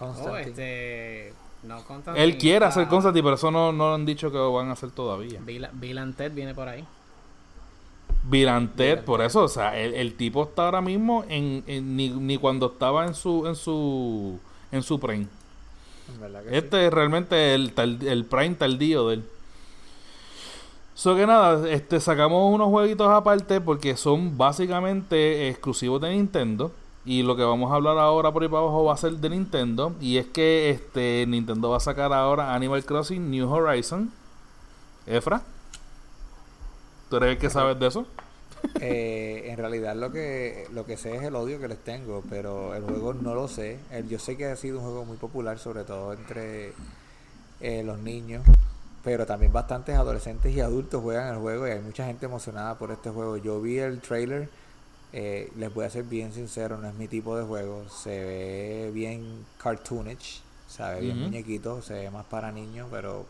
[0.01, 1.85] Oh, este, no,
[2.16, 4.91] Él quiere hacer Constantine, pero eso no, no han dicho que lo van a hacer
[4.91, 5.41] todavía.
[5.45, 6.85] Bill, Ted viene por ahí.
[8.77, 11.65] Ted, por eso, o sea, el, tipo está ahora mismo en,
[11.97, 14.39] ni, ni, cuando estaba en su en su
[14.73, 15.27] en su prime.
[16.51, 19.24] Este es realmente el, el prime tardío de él.
[20.95, 26.73] So que nada, este sacamos unos jueguitos aparte porque son básicamente exclusivos de Nintendo.
[27.05, 29.31] Y lo que vamos a hablar ahora por ahí para abajo va a ser de
[29.31, 29.94] Nintendo.
[30.01, 34.12] Y es que este Nintendo va a sacar ahora Animal Crossing New Horizon.
[35.06, 35.43] Efra,
[37.09, 38.06] ¿tú eres el que sabes de eso?
[38.78, 42.74] Eh, en realidad lo que lo que sé es el odio que les tengo, pero
[42.74, 43.78] el juego no lo sé.
[44.06, 46.74] yo sé que ha sido un juego muy popular, sobre todo entre
[47.60, 48.44] eh, los niños,
[49.02, 52.90] pero también bastantes adolescentes y adultos juegan el juego y hay mucha gente emocionada por
[52.90, 53.39] este juego.
[53.39, 54.51] Yo vi el trailer
[55.12, 57.89] eh, les voy a ser bien sincero, no es mi tipo de juego.
[57.89, 63.27] Se ve bien cartoonish, se ve bien muñequito, se ve más para niños, pero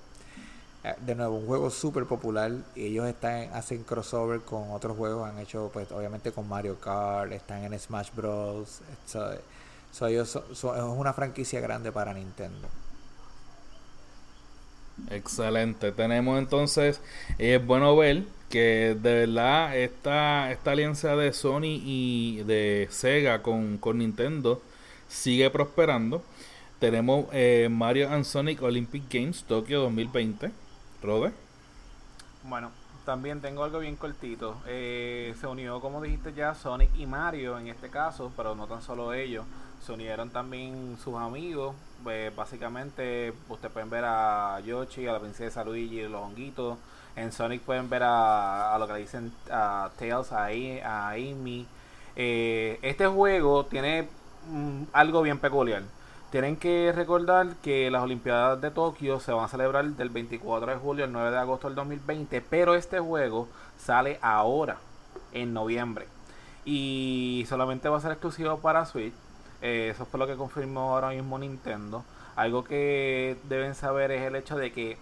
[0.85, 2.53] eh, de nuevo, un juego súper popular.
[2.75, 5.29] Y ellos están, hacen crossover con otros juegos.
[5.29, 8.81] Han hecho, pues, obviamente con Mario Kart, están en Smash Bros.
[10.03, 12.69] ellos es una franquicia grande para Nintendo.
[15.09, 15.93] Excelente.
[15.93, 17.01] Tenemos entonces,
[17.39, 23.81] es bueno ver que de verdad esta, esta alianza de Sony y de Sega con,
[23.95, 24.61] Nintendo
[25.09, 26.23] sigue prosperando.
[26.81, 30.51] Tenemos eh, Mario and Sonic Olympic Games Tokio 2020.
[31.03, 31.33] Rode.
[32.43, 32.71] Bueno,
[33.05, 34.57] también tengo algo bien cortito.
[34.67, 38.83] Eh, se unió, como dijiste ya, Sonic y Mario en este caso, pero no tan
[38.83, 39.45] solo ellos.
[39.85, 41.77] Se unieron también sus amigos.
[42.03, 46.79] Pues, básicamente, ustedes pueden ver a Yoshi, a la princesa Luigi, los honguitos.
[47.17, 51.67] En Sonic pueden ver a, lo que le dicen a Tails, a, Amy.
[52.17, 54.09] Eh, este juego tiene
[54.49, 55.83] mm, algo bien peculiar.
[56.31, 60.79] Tienen que recordar que las Olimpiadas de Tokio se van a celebrar del 24 de
[60.79, 64.79] julio al 9 de agosto del 2020, pero este juego sale ahora,
[65.33, 66.07] en noviembre.
[66.65, 69.13] Y solamente va a ser exclusivo para Switch.
[69.61, 72.05] Eh, eso fue lo que confirmó ahora mismo Nintendo.
[72.37, 74.99] Algo que deben saber es el hecho de que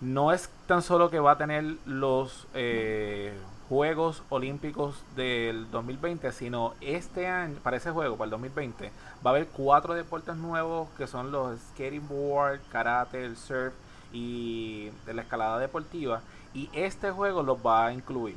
[0.00, 3.32] no es tan solo que va a tener los eh,
[3.68, 8.92] Juegos Olímpicos del 2020, sino este año, para ese juego, para el 2020,
[9.24, 13.74] va a haber cuatro deportes nuevos que son los skating board, karate, el surf
[14.12, 16.20] y la escalada deportiva.
[16.54, 18.36] Y este juego los va a incluir,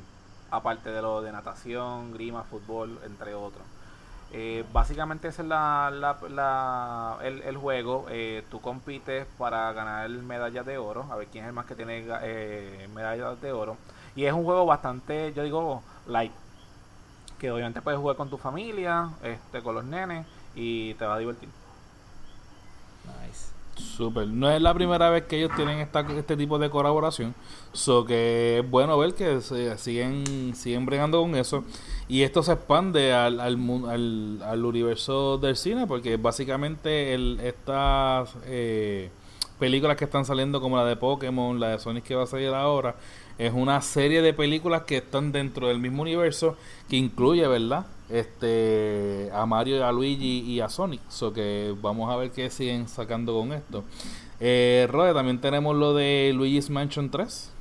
[0.49, 3.64] aparte de lo de natación, grima, fútbol, entre otros.
[4.32, 8.06] Eh, básicamente ese es la, la, el, juego.
[8.10, 11.06] Eh, tú compites para ganar medallas de oro.
[11.12, 13.78] A ver quién es el más que tiene eh, medallas de oro.
[14.16, 16.34] Y es un juego bastante, yo digo, light.
[17.40, 20.26] Que obviamente puedes jugar con tu familia, este, con los nenes
[20.56, 21.50] y te va a divertir.
[23.06, 23.59] Nice.
[23.80, 24.28] Super.
[24.28, 27.34] No es la primera vez que ellos tienen esta, este tipo de colaboración.
[27.74, 31.64] So que es bueno ver que se siguen, siguen bregando con eso.
[32.08, 33.58] Y esto se expande al, al,
[33.88, 39.10] al, al universo del cine, porque básicamente el, estas eh,
[39.60, 42.50] películas que están saliendo, como la de Pokémon, la de Sonic que va a salir
[42.50, 42.96] ahora,
[43.40, 46.57] es una serie de películas que están dentro del mismo universo,
[46.90, 47.88] que incluye, ¿verdad?
[48.10, 51.02] Este, a Mario, a Luigi y a Sonic.
[51.10, 53.84] So que vamos a ver qué siguen sacando con esto.
[54.40, 57.53] Eh, Rode, también tenemos lo de Luigi's Mansion 3.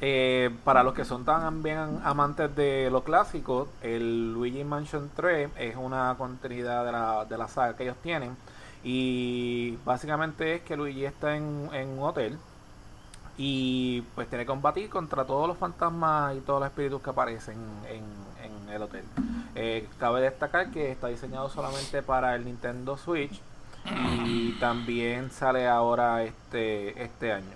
[0.00, 5.48] Eh, para los que son tan bien amantes de lo clásico, el Luigi Mansion 3
[5.58, 8.36] es una continuidad de la, de la saga que ellos tienen.
[8.82, 12.36] Y básicamente es que Luigi está en, un hotel
[13.36, 17.56] y pues tiene que combatir contra todos los fantasmas y todos los espíritus que aparecen
[17.88, 18.04] en,
[18.72, 19.04] el hotel.
[19.54, 23.40] Eh, cabe destacar que está diseñado solamente para el Nintendo Switch
[24.24, 27.52] y también sale ahora este este año.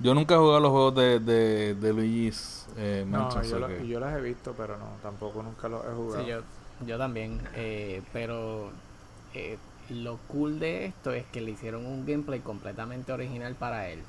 [0.00, 3.58] Yo nunca he jugado los juegos de, de, de Luigi's eh, No, Mansion, yo, so
[3.60, 6.24] lo- que- yo las he visto, pero no, tampoco nunca los he jugado.
[6.24, 6.40] Sí, yo,
[6.86, 7.40] yo también.
[7.54, 8.70] eh, pero
[9.34, 9.56] eh,
[9.90, 14.00] lo cool de esto es que le hicieron un gameplay completamente original para él.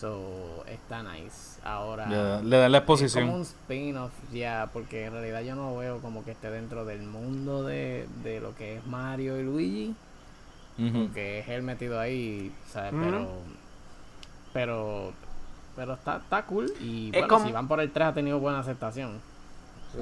[0.00, 1.60] So, está nice.
[1.62, 2.06] Ahora.
[2.06, 3.28] le, da- la es como exposición.
[3.28, 7.64] un spin-off ya, porque en realidad yo no veo como que esté dentro del mundo
[7.64, 9.94] de, de lo que es Mario y Luigi.
[10.78, 12.92] Porque es él metido ahí, ¿sabes?
[12.98, 13.28] Pero.
[14.54, 15.12] Pero.
[15.76, 16.72] Pero está, está cool.
[16.80, 19.20] Y Es bueno, como- si van por el 3 ha tenido buena aceptación.
[19.92, 20.00] Sí.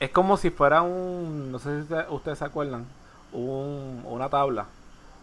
[0.00, 2.86] Es como si fuera un, no sé si usted- ustedes se acuerdan,
[3.32, 4.66] un, una tabla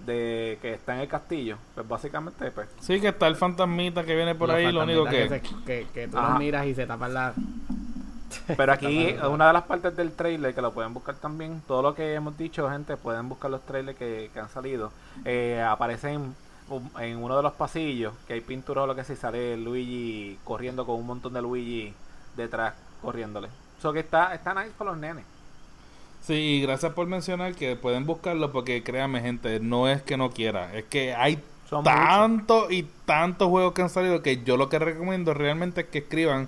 [0.05, 1.57] de que está en el castillo.
[1.73, 5.29] Pues básicamente, pues, Sí, que está el fantasmita que viene por ahí, lo único que...
[5.29, 6.29] se- que, que tú Ajá.
[6.31, 7.33] los miras y se tapan la.
[8.57, 11.95] Pero aquí, una de las partes del trailer que lo pueden buscar también, todo lo
[11.95, 14.91] que hemos dicho, gente, pueden buscar los trailers que, que han salido.
[15.23, 16.35] Eh, aparecen
[16.99, 20.37] en uno de los pasillos, que hay pintura o lo que sea, y sale Luigi
[20.43, 21.93] corriendo con un montón de Luigi
[22.35, 23.47] detrás, corriéndole.
[23.79, 25.23] Eso que está, está nice para los nenes.
[26.25, 30.31] Sí, y gracias por mencionar que pueden buscarlo porque créanme gente, no es que no
[30.31, 31.37] quiera, es que hay
[31.69, 35.87] Son tantos y tantos juegos que han salido que yo lo que recomiendo realmente es
[35.87, 36.47] que escriban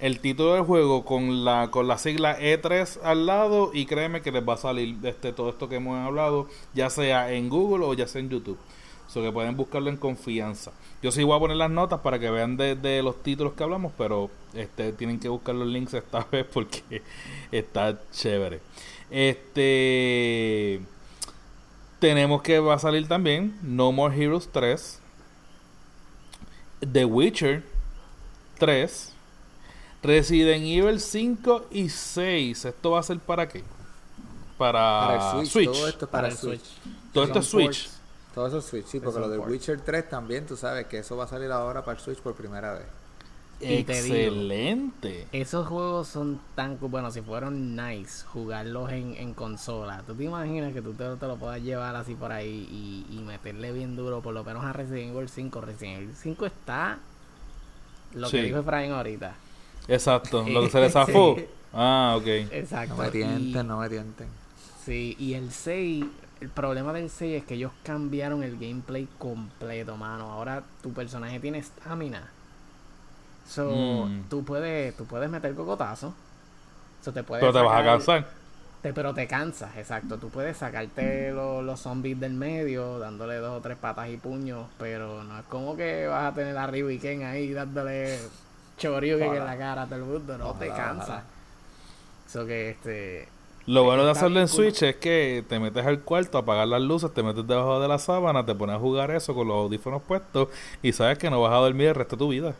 [0.00, 4.32] el título del juego con la con la sigla E3 al lado y créeme que
[4.32, 7.94] les va a salir este todo esto que hemos hablado, ya sea en Google o
[7.94, 8.58] ya sea en YouTube.
[9.06, 10.72] So que pueden buscarlo en confianza.
[11.02, 13.62] Yo sí voy a poner las notas para que vean de, de los títulos que
[13.64, 17.02] hablamos, pero este tienen que buscar los links esta vez porque
[17.50, 18.60] está chévere.
[19.10, 20.80] Este
[21.98, 25.00] tenemos que va a salir también No More Heroes 3,
[26.92, 27.62] The Witcher
[28.58, 29.12] 3,
[30.02, 32.64] Resident Evil 5 y 6.
[32.64, 33.62] ¿Esto va a ser para qué?
[34.58, 35.72] Para, Para el Switch, Switch.
[35.72, 36.62] todo esto es para, el Switch.
[37.12, 37.84] Todo esto es Son Switch.
[37.88, 38.01] ports.
[38.34, 39.38] Todo eso es Switch, sí, porque lo de.
[39.38, 42.34] Witcher 3 también, tú sabes que eso va a salir ahora para el Switch por
[42.34, 42.86] primera vez.
[43.60, 45.28] Digo, Excelente.
[45.32, 46.78] Esos juegos son tan.
[46.80, 51.26] Bueno, si fueron nice jugarlos en, en consola, ¿tú te imaginas que tú te, te
[51.26, 52.66] lo puedas llevar así por ahí
[53.10, 55.60] y, y meterle bien duro, por lo menos a Resident Evil 5?
[55.60, 56.98] Resident Evil 5 está
[58.14, 58.38] lo Sí.
[58.38, 59.34] que dijo Efraín ahorita.
[59.88, 60.44] Exacto.
[60.48, 61.36] Lo que se le zafó.
[61.38, 61.46] Sí.
[61.72, 62.26] Ah, ok.
[62.26, 62.96] Exacto.
[62.96, 64.26] No me tienten, Y- no me tienten.
[64.84, 66.04] Sí, y el 6,
[66.42, 70.30] el problema del 6 es que ellos cambiaron el gameplay completo, mano.
[70.32, 72.28] Ahora tu personaje tiene estamina.
[73.48, 74.24] So, Mm.
[74.28, 76.14] tú puedes tú puedes meter cocotazo.
[77.02, 78.26] So, te puedes Pero te vas a cansar.
[78.82, 80.18] te- pero te cansas, exacto.
[80.18, 84.66] Tú puedes sacarte lo- los zombies del medio, dándole dos o tres patas y puños,
[84.78, 86.70] pero no es como que vas a tener a
[87.00, 88.18] Ken ahí dándole
[88.78, 91.02] chorio en la cara a todo el mundo, no te Ojalá, cansa.
[91.04, 91.22] ojalá.
[92.28, 93.28] So que este
[93.66, 94.48] Lo bueno de hacerlo en cool.
[94.48, 97.98] Switch es que te metes al cuarto, apagas las luces, te metes debajo de la
[97.98, 100.48] sábana, te pones a jugar eso con los audífonos puestos
[100.82, 102.54] y sabes que no vas a dormir el resto de tu vida.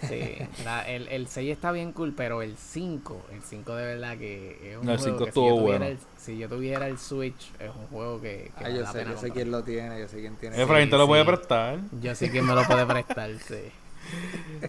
[0.00, 4.18] Sí, la- el, el 6 está bien cool, pero el 5, el 5 de verdad
[4.18, 5.88] que es un No, el juego 5 que estuvo si yo, tuviera bueno.
[5.88, 9.32] el, si yo tuviera el Switch, es un juego que, que Ah, yo sé, yo
[9.32, 10.56] quién lo tiene, yo sé quién tiene.
[10.62, 11.08] Efraín te lo sí.
[11.08, 11.80] puede prestar.
[11.90, 13.72] Yo sé que me lo puede prestar, sí.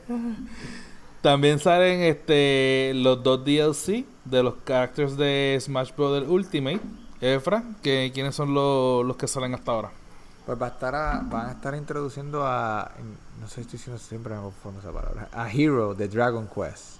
[1.25, 6.23] También salen este los dos DLC de los characters de Smash Bros.
[6.27, 6.79] Ultimate.
[7.19, 9.89] Efra, que, ¿quiénes son los, los que salen hasta ahora?
[10.45, 12.91] Pues va a estar a- van a estar introduciendo a,
[13.41, 16.97] no sé si estoy diciendo siempre me confundo esa palabra, a Hero de Dragon Quest.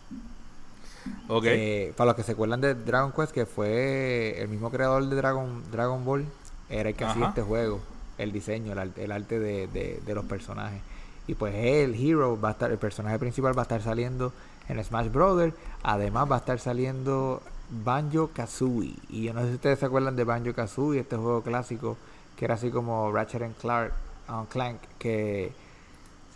[1.28, 1.44] Ok.
[1.46, 5.16] Eh, para los que se acuerdan de Dragon Quest, que fue el mismo creador de
[5.16, 6.26] Dragon, Dragon Ball,
[6.68, 7.80] era el que hacía este juego,
[8.18, 10.82] el diseño, el, arte- el arte de, de- de los personajes.
[11.28, 14.32] Y pues el Hero va a estar, el personaje principal va a estar saliendo
[14.70, 15.56] en Smash Brothers.
[15.84, 18.96] Además va a estar saliendo Banjo Kazooie.
[19.10, 21.98] Y yo no sé si ustedes se acuerdan de Banjo Kazooie, este juego clásico
[22.36, 23.94] que era así como Ratchet and Clark,
[24.30, 25.52] um, Clank, que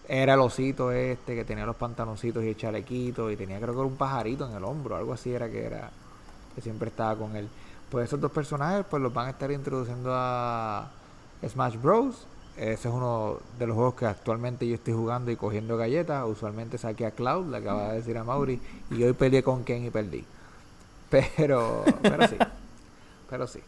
[0.08, 3.82] era el osito este que tenía los pantaloncitos y el chalequito y tenía creo que
[3.82, 5.92] un pajarito en el hombro, algo así era que era,
[6.56, 7.48] que siempre estaba con él.
[7.92, 10.90] Pues esos dos personajes pues los van a estar introduciendo a
[11.48, 12.26] Smash Bros.
[12.60, 16.28] Ese es uno de los juegos que actualmente yo estoy jugando y cogiendo galletas.
[16.28, 18.60] Usualmente saqué a Cloud, le acaba de decir a Mauri,
[18.92, 20.26] y hoy peleé con Ken y perdí.
[21.10, 22.36] Pero, pero sí,
[23.28, 23.60] pero sí.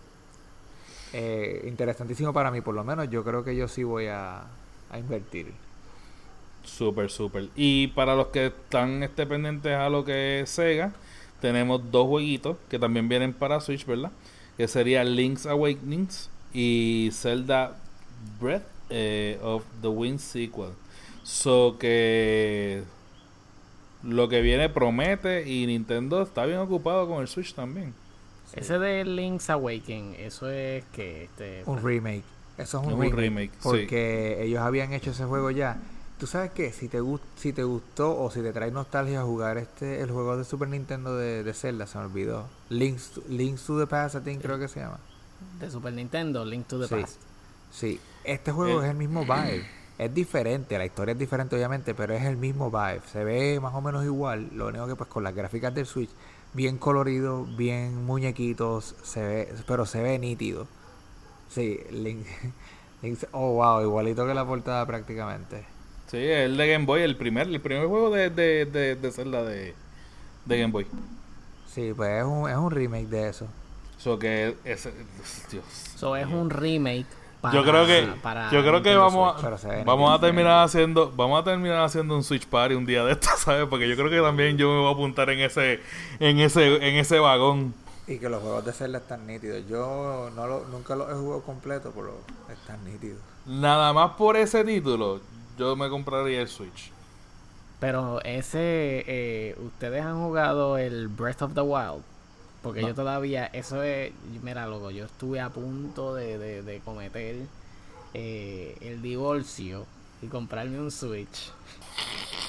[1.12, 4.44] Eh, interesantísimo para mí, por lo menos yo creo que yo sí voy a,
[4.96, 5.52] invertir.
[6.64, 7.50] Súper, súper.
[7.56, 10.94] Y para los que están este, pendientes a lo que es Sega,
[11.40, 14.12] tenemos dos jueguitos que también vienen para Switch, ¿verdad?
[14.56, 17.76] Que sería Link's Awakenings y Zelda
[18.40, 20.70] Breath eh, of the Wind sequel.
[21.24, 22.84] So que
[24.04, 27.94] lo que viene promete y Nintendo está bien ocupado con el Switch también.
[28.54, 32.24] Ese de Link's Awakening, eso es que este Un remake.
[32.58, 33.60] Eso es un, Es un remake, sí.
[33.64, 35.80] Porque ellos habían hecho ese juego ya.
[36.20, 36.72] ¿Tú sabes qué?
[36.72, 40.38] Si te, gust si te gustó o si te trae nostalgia jugar este el juego
[40.38, 42.48] de Super Nintendo de, de Zelda, se me olvidó.
[42.70, 45.00] Links to, Links to the Past, I think, creo que se llama.
[45.60, 46.96] de Super Nintendo, Link to the Sí.
[47.02, 47.20] Past.
[47.72, 49.66] Sí, este juego El- es el mismo vibe.
[49.98, 53.02] Es diferente, la historia es diferente obviamente, pero es el mismo vibe.
[53.12, 56.10] Se ve más o menos igual, lo único que pues con las gráficas del Switch,
[56.54, 60.68] bien colorido, bien muñequitos, se ve, pero se ve nítido.
[61.50, 62.26] Sí, Link,
[63.04, 65.66] Link- oh wow, igualito que la portada prácticamente.
[66.08, 69.44] Sí, el de Game Boy, el primer, el primer juego de, de, de, de Zelda
[69.44, 69.76] de,
[70.46, 70.88] de Game Boy.
[71.74, 73.48] Sí, pues es un, es un remake de eso.
[73.98, 74.92] So que ese,
[75.52, 75.64] Dios.
[75.96, 77.06] So es un remake
[77.42, 79.64] para, yo creo que para yo creo que vamos Switch.
[79.64, 83.14] Ve vamos a terminar haciendo vamos a terminar haciendo un Switch Party un día de
[83.14, 83.68] esto, ¿sabes?
[83.68, 85.80] Porque yo creo que también yo me voy a apuntar en ese
[86.20, 87.74] en ese en ese vagón.
[88.08, 89.64] Y que los juegos de Zelda están nítidos.
[89.70, 92.14] Yo no lo, nunca los he jugado completo, pero
[92.52, 93.20] están nítidos.
[93.46, 95.22] Nada más por ese título,
[95.58, 96.92] yo me compraría el Switch.
[97.80, 102.04] Pero ese, eh, ustedes han jugado el Breath of the Wild.
[102.62, 102.90] Porque No.
[102.90, 104.12] yo todavía, eso es,
[104.44, 107.38] mira, loco, yo estuve a punto de, de, de cometer
[108.14, 109.86] eh, el divorcio
[110.22, 111.52] y comprarme un Switch.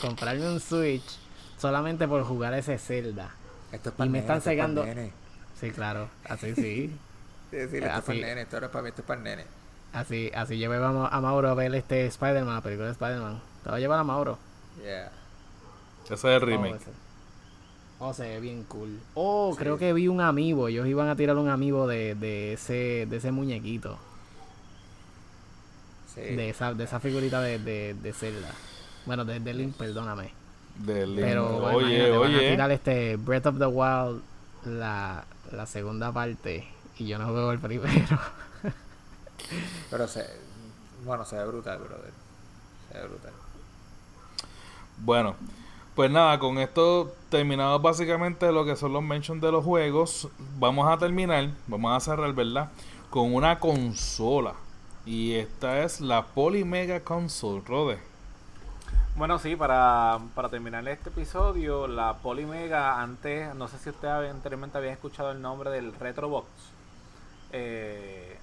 [0.03, 1.19] comprarme un Switch
[1.59, 3.31] solamente por jugar ese Zelda.
[3.71, 5.13] Esto es Y para me están es secando- nene.
[5.59, 5.73] Sí,
[6.29, 6.93] así sí.
[7.53, 9.07] Sí, sí, esto es para Así- el nene, esto ahora es para mí, esto es
[9.07, 9.45] para el nene.
[9.93, 13.43] Así, así llevé a Ma- a Mauro a ver este Spider-Man, la película de Spider-Man.
[13.63, 14.39] Te voy a llevar a Mauro.
[14.83, 15.13] Yeah.
[16.07, 16.77] Ese es el Oh, remake.
[16.77, 16.91] ese.
[18.05, 18.99] Oh, se ve bien cool.
[19.15, 19.59] Oh, Sí.
[19.61, 20.67] creo que vi un amiibo.
[20.67, 23.97] Ellos iban a tirar un amiibo de, de ese de ese muñequito.
[26.13, 26.21] Sí.
[26.21, 28.51] De esa, de esa figurita de, de, de Zelda.
[29.07, 30.31] Bueno, de, de Link, perdóname.
[30.85, 34.21] Del- Pero bueno, oye, van a tirar este Breath of the Wild,
[34.65, 36.67] la, la segunda parte.
[36.99, 38.19] Y yo no juego el primero.
[39.91, 40.27] Pero se,
[41.05, 42.11] bueno, se ve brutal, brother.
[42.91, 43.33] Se ve brutal.
[44.99, 45.37] Bueno,
[45.95, 50.29] pues nada, con esto terminado básicamente lo que son los mentions de los juegos.
[50.59, 52.71] Vamos a terminar, vamos a cerrar, ¿verdad?
[53.11, 54.55] Con una consola.
[55.05, 57.99] Y esta es la Polymega Console, Rode.
[59.17, 64.79] Bueno, sí, para, para terminar este episodio, la Polymega, antes, no sé si usted anteriormente
[64.79, 66.47] había escuchado el nombre del Retrobox.
[67.53, 68.39] Eh,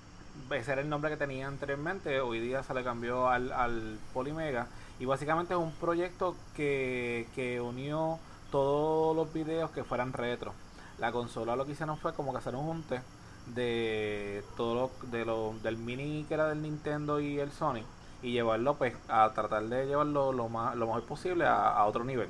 [0.52, 4.68] ese era el nombre que tenía anteriormente, hoy día se le cambió al, al Polymega.
[5.00, 8.20] Y básicamente es un proyecto que, que unió
[8.52, 10.54] todos los videos que fueran retro.
[10.98, 13.02] La consola lo que hicieron fue como que hacer un junte
[13.56, 17.84] de todo lo, de lo, del mini que era del Nintendo y el Sony
[18.22, 22.28] y llevarlo pues a tratar de llevarlo lo más lo mejor posible a, otro nivel.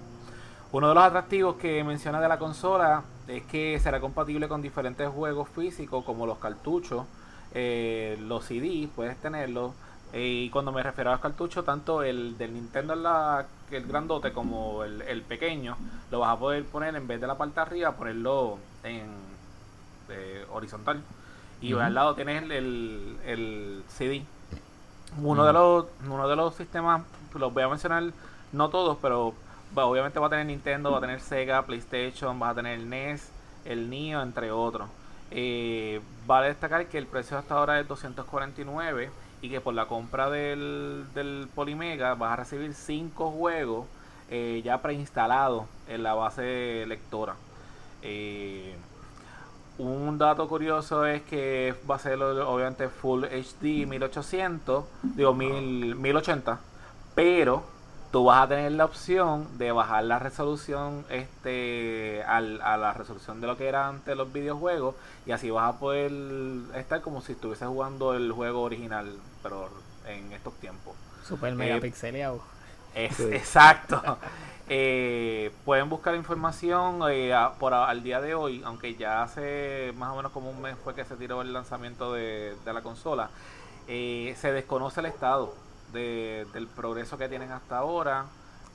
[0.71, 5.09] Uno de los atractivos que menciona de la consola es que será compatible con diferentes
[5.09, 7.05] juegos físicos como los cartuchos,
[7.53, 9.73] eh, los CD, puedes tenerlos.
[10.11, 14.33] Eh, y cuando me refiero a los cartuchos, tanto el del Nintendo la, el grandote
[14.33, 15.77] como el, el pequeño,
[16.09, 19.07] lo vas a poder poner en vez de la parte de arriba, ponerlo en
[20.09, 21.01] eh, horizontal.
[21.61, 24.23] Y al lado tienes el, el, el CD.
[25.21, 27.01] Uno de los uno de los sistemas,
[27.35, 28.03] los voy a mencionar,
[28.53, 29.33] no todos, pero
[29.75, 33.29] obviamente va a tener Nintendo, va a tener Sega, PlayStation, va a tener el NES,
[33.65, 34.89] el Neo, entre otros.
[35.31, 39.11] Eh, vale destacar que el precio hasta ahora es 249
[39.41, 43.85] y que por la compra del, del Polymega vas a recibir 5 juegos
[44.29, 47.35] eh, ya preinstalados en la base lectora.
[48.01, 48.75] Eh,
[49.79, 54.85] un dato curioso es que va a ser obviamente Full HD 1800,
[55.15, 56.59] digo 1000, 1080,
[57.15, 57.63] pero
[58.11, 63.39] tú vas a tener la opción de bajar la resolución este al- a la resolución
[63.41, 64.95] de lo que era antes los videojuegos
[65.27, 66.11] y así vas a poder
[66.75, 69.69] estar como si estuvieses jugando el juego original, pero
[70.07, 70.95] en estos tiempos.
[71.27, 72.41] Super Eh, mega pixeleado.
[72.95, 73.23] Es, Sí.
[73.31, 74.01] Exacto.
[74.71, 79.91] Eh, pueden buscar información eh, a- por a- al día de hoy, aunque ya hace
[79.97, 82.81] más o menos como un mes fue que se tiró el lanzamiento de, de la
[82.83, 83.31] consola.
[83.87, 85.55] Eh, se desconoce el estado
[85.93, 88.25] de- del progreso que tienen hasta ahora.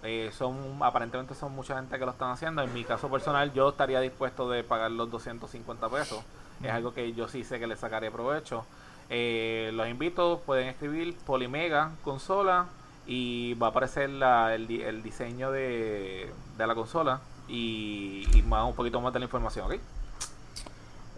[0.02, 2.62] Eh, son aparentemente son mucha gente que lo están haciendo.
[2.62, 6.22] En mi caso personal, yo estaría dispuesto de pagar los 250 pesos.
[6.62, 8.64] Es algo que yo sí sé que le sacaré provecho.
[9.10, 12.66] Eh, los invito, pueden escribir Polimega consola
[13.06, 18.42] y va a aparecer la- el, di- el diseño de, de la consola y, y
[18.42, 19.74] más un poquito más de la información, ¿ok?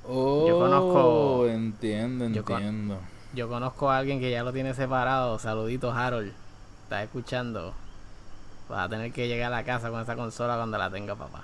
[0.08, 2.98] Oh, Yo conozco- Entiendo, yo con- entiendo.
[3.36, 5.38] Yo conozco a alguien que ya lo tiene separado.
[5.38, 6.32] Saluditos, Harold.
[6.84, 7.74] Estás escuchando.
[8.70, 11.42] Vas a tener que llegar a la casa con esa consola cuando la tenga papá.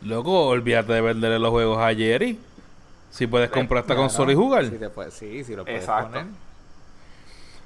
[0.00, 2.40] Loco, olvídate de venderle los juegos a Jerry.
[3.10, 4.64] Si puedes comprar esta consola y jugar.
[4.64, 6.12] Sí, te puedes- sí, sí lo puedes Exacto.
[6.12, 6.22] poner.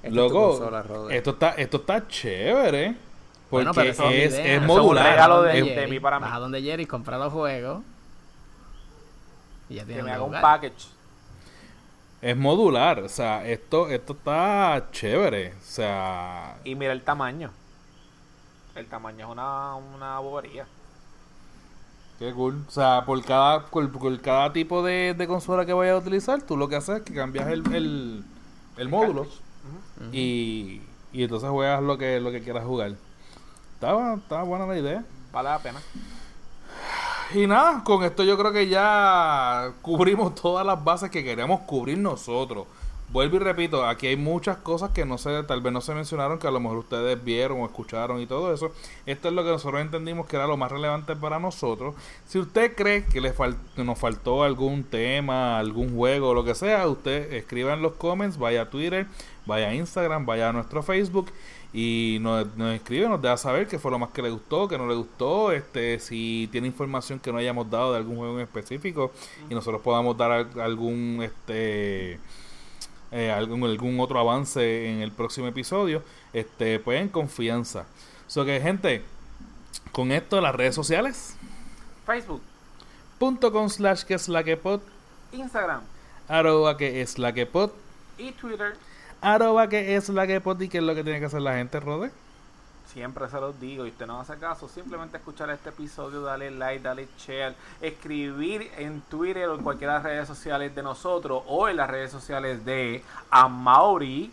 [0.03, 0.85] Esta es tu Loco, consola,
[1.15, 2.97] esto está, esto está chévere.
[3.49, 5.07] Porque Bueno, pero eso es, es Eso es un modular.
[5.11, 6.25] regalo de- Es- de mí para mí.
[6.25, 7.83] Vas a donde Jerry, compra los juegos.
[9.69, 10.89] Y ya Que me haga un package.
[12.23, 13.01] Es modular.
[13.01, 15.55] O sea, esto, esto está chévere.
[15.55, 17.51] O sea, Y mira el tamaño.
[18.75, 20.67] El tamaño es una, una bobería.
[22.19, 22.65] qué cool.
[22.69, 26.43] O sea, por cada, por, por cada tipo de, de consola que vayas a utilizar,
[26.43, 28.25] tú lo que haces es que cambias el, el,
[28.77, 29.29] el módulo
[30.13, 30.83] y,
[31.13, 32.97] y entonces juegas lo que, lo que quieras jugar.
[33.75, 35.05] Estaba, estaba buena la idea.
[35.33, 35.83] Vale la pena.
[37.35, 41.97] Y nada, con esto yo creo que ya cubrimos todas las bases que queríamos cubrir
[41.97, 42.67] nosotros.
[43.09, 46.39] Vuelvo y repito, aquí hay muchas cosas que no sé, tal vez no se mencionaron,
[46.39, 48.73] que a lo mejor ustedes vieron o escucharon y todo eso.
[49.05, 51.95] Esto es lo que nosotros entendimos que era lo más relevante para nosotros.
[52.27, 53.35] Si usted cree que le
[53.77, 58.63] nos faltó algún tema, algún juego lo que sea, usted escriba en los comments, vaya
[58.63, 59.07] a Twitter,
[59.45, 61.31] vaya a Instagram, vaya a nuestro Facebook
[61.73, 64.77] y nos, nos escribe, nos deja saber qué fue lo más que le gustó, qué
[64.77, 68.43] no le gustó, este, si tiene información que no hayamos dado de algún juego en
[68.43, 69.11] específico
[69.49, 72.19] y nosotros podamos dar al- algún este
[73.11, 77.87] eh, algún, algún otro avance en el próximo episodio, este, pues en confianza.
[78.27, 79.03] So que gente,
[79.93, 81.37] con esto las redes sociales,
[82.07, 82.41] Facebook,
[83.19, 84.81] punto com slash que es la que pod,
[85.33, 85.83] Instagram.
[86.29, 87.71] Arroba que es la que pod,
[88.17, 88.77] y Twitter.
[89.23, 91.55] Arroba que es la que pod y qué es lo que tiene que hacer la
[91.55, 92.11] gente, Rode.
[92.93, 94.69] Siempre se los digo y usted no hace caso.
[94.69, 99.99] Simplemente escuchar este episodio, darle like, darle share, escribir en Twitter o en cualquiera de
[99.99, 104.31] las redes sociales de nosotros o en las redes sociales de Amauri.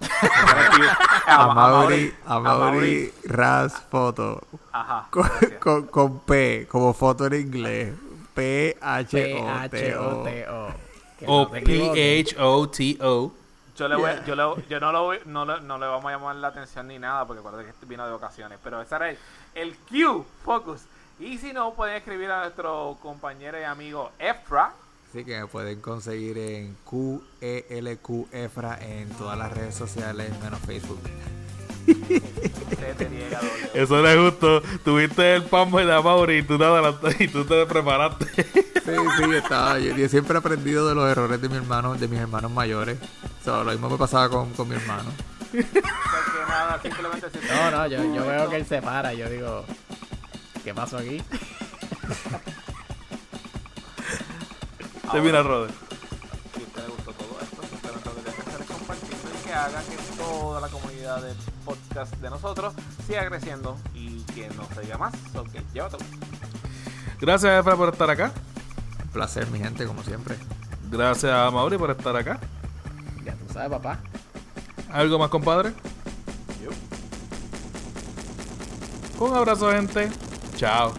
[1.26, 4.42] A Mauri, a Mauri Ras Foto.
[4.72, 5.06] Ajá.
[5.10, 5.60] Con, gracias.
[5.60, 7.94] con, con P, como foto en inglés.
[8.34, 9.70] P-H-O-T-O.
[9.70, 10.24] P-H-O-T-O.
[10.24, 11.62] Que O equivoques.
[11.64, 13.32] P-H-O-T-O.
[13.76, 16.10] Yo, le voy, yo, le- yo no, lo voy- no, le- no le vamos a
[16.16, 18.58] llamar la atención ni nada porque acuérdate que este vino de ocasiones.
[18.62, 19.18] Pero ese era el,
[19.54, 20.82] el Q Focus.
[21.18, 24.72] Y si no, pueden escribir a nuestro compañero y amigo Efra.
[25.10, 30.98] Así que me pueden conseguir en QELQ Efra en todas las redes sociales, menos Facebook.
[33.74, 34.62] Eso le gustó.
[34.84, 38.26] Tuviste el pambo de Mauri y tú te adelantaste y tú te preparaste.
[38.34, 39.78] Sí, sí, estaba.
[39.78, 42.98] Yo, yo siempre he aprendido de los errores de mi hermano, de mis hermanos mayores.
[43.44, 45.10] So, lo mismo me pasaba con, con mi hermano.
[47.48, 49.64] No, no, yo, yo veo que él se para yo digo,
[50.64, 51.22] ¿qué pasó aquí?
[55.12, 55.72] Termina, Rode.
[56.54, 59.46] Si a usted le gustó todo esto, simplemente lo que que hacer es compartirlo y
[59.46, 61.34] que haga que toda la comunidad de
[61.64, 62.74] podcast de nosotros
[63.06, 65.14] siga creciendo y que no se diga más.
[65.52, 66.04] Que llévatelo.
[67.20, 68.32] Gracias, Efra, por estar acá.
[69.02, 70.36] Un placer, mi gente, como siempre.
[70.90, 72.38] Gracias a Mauri por estar acá.
[73.24, 73.98] Ya tú sabes, papá.
[74.92, 75.72] ¿Algo más, compadre?
[79.18, 80.10] Un abrazo, gente.
[80.56, 80.92] Chao.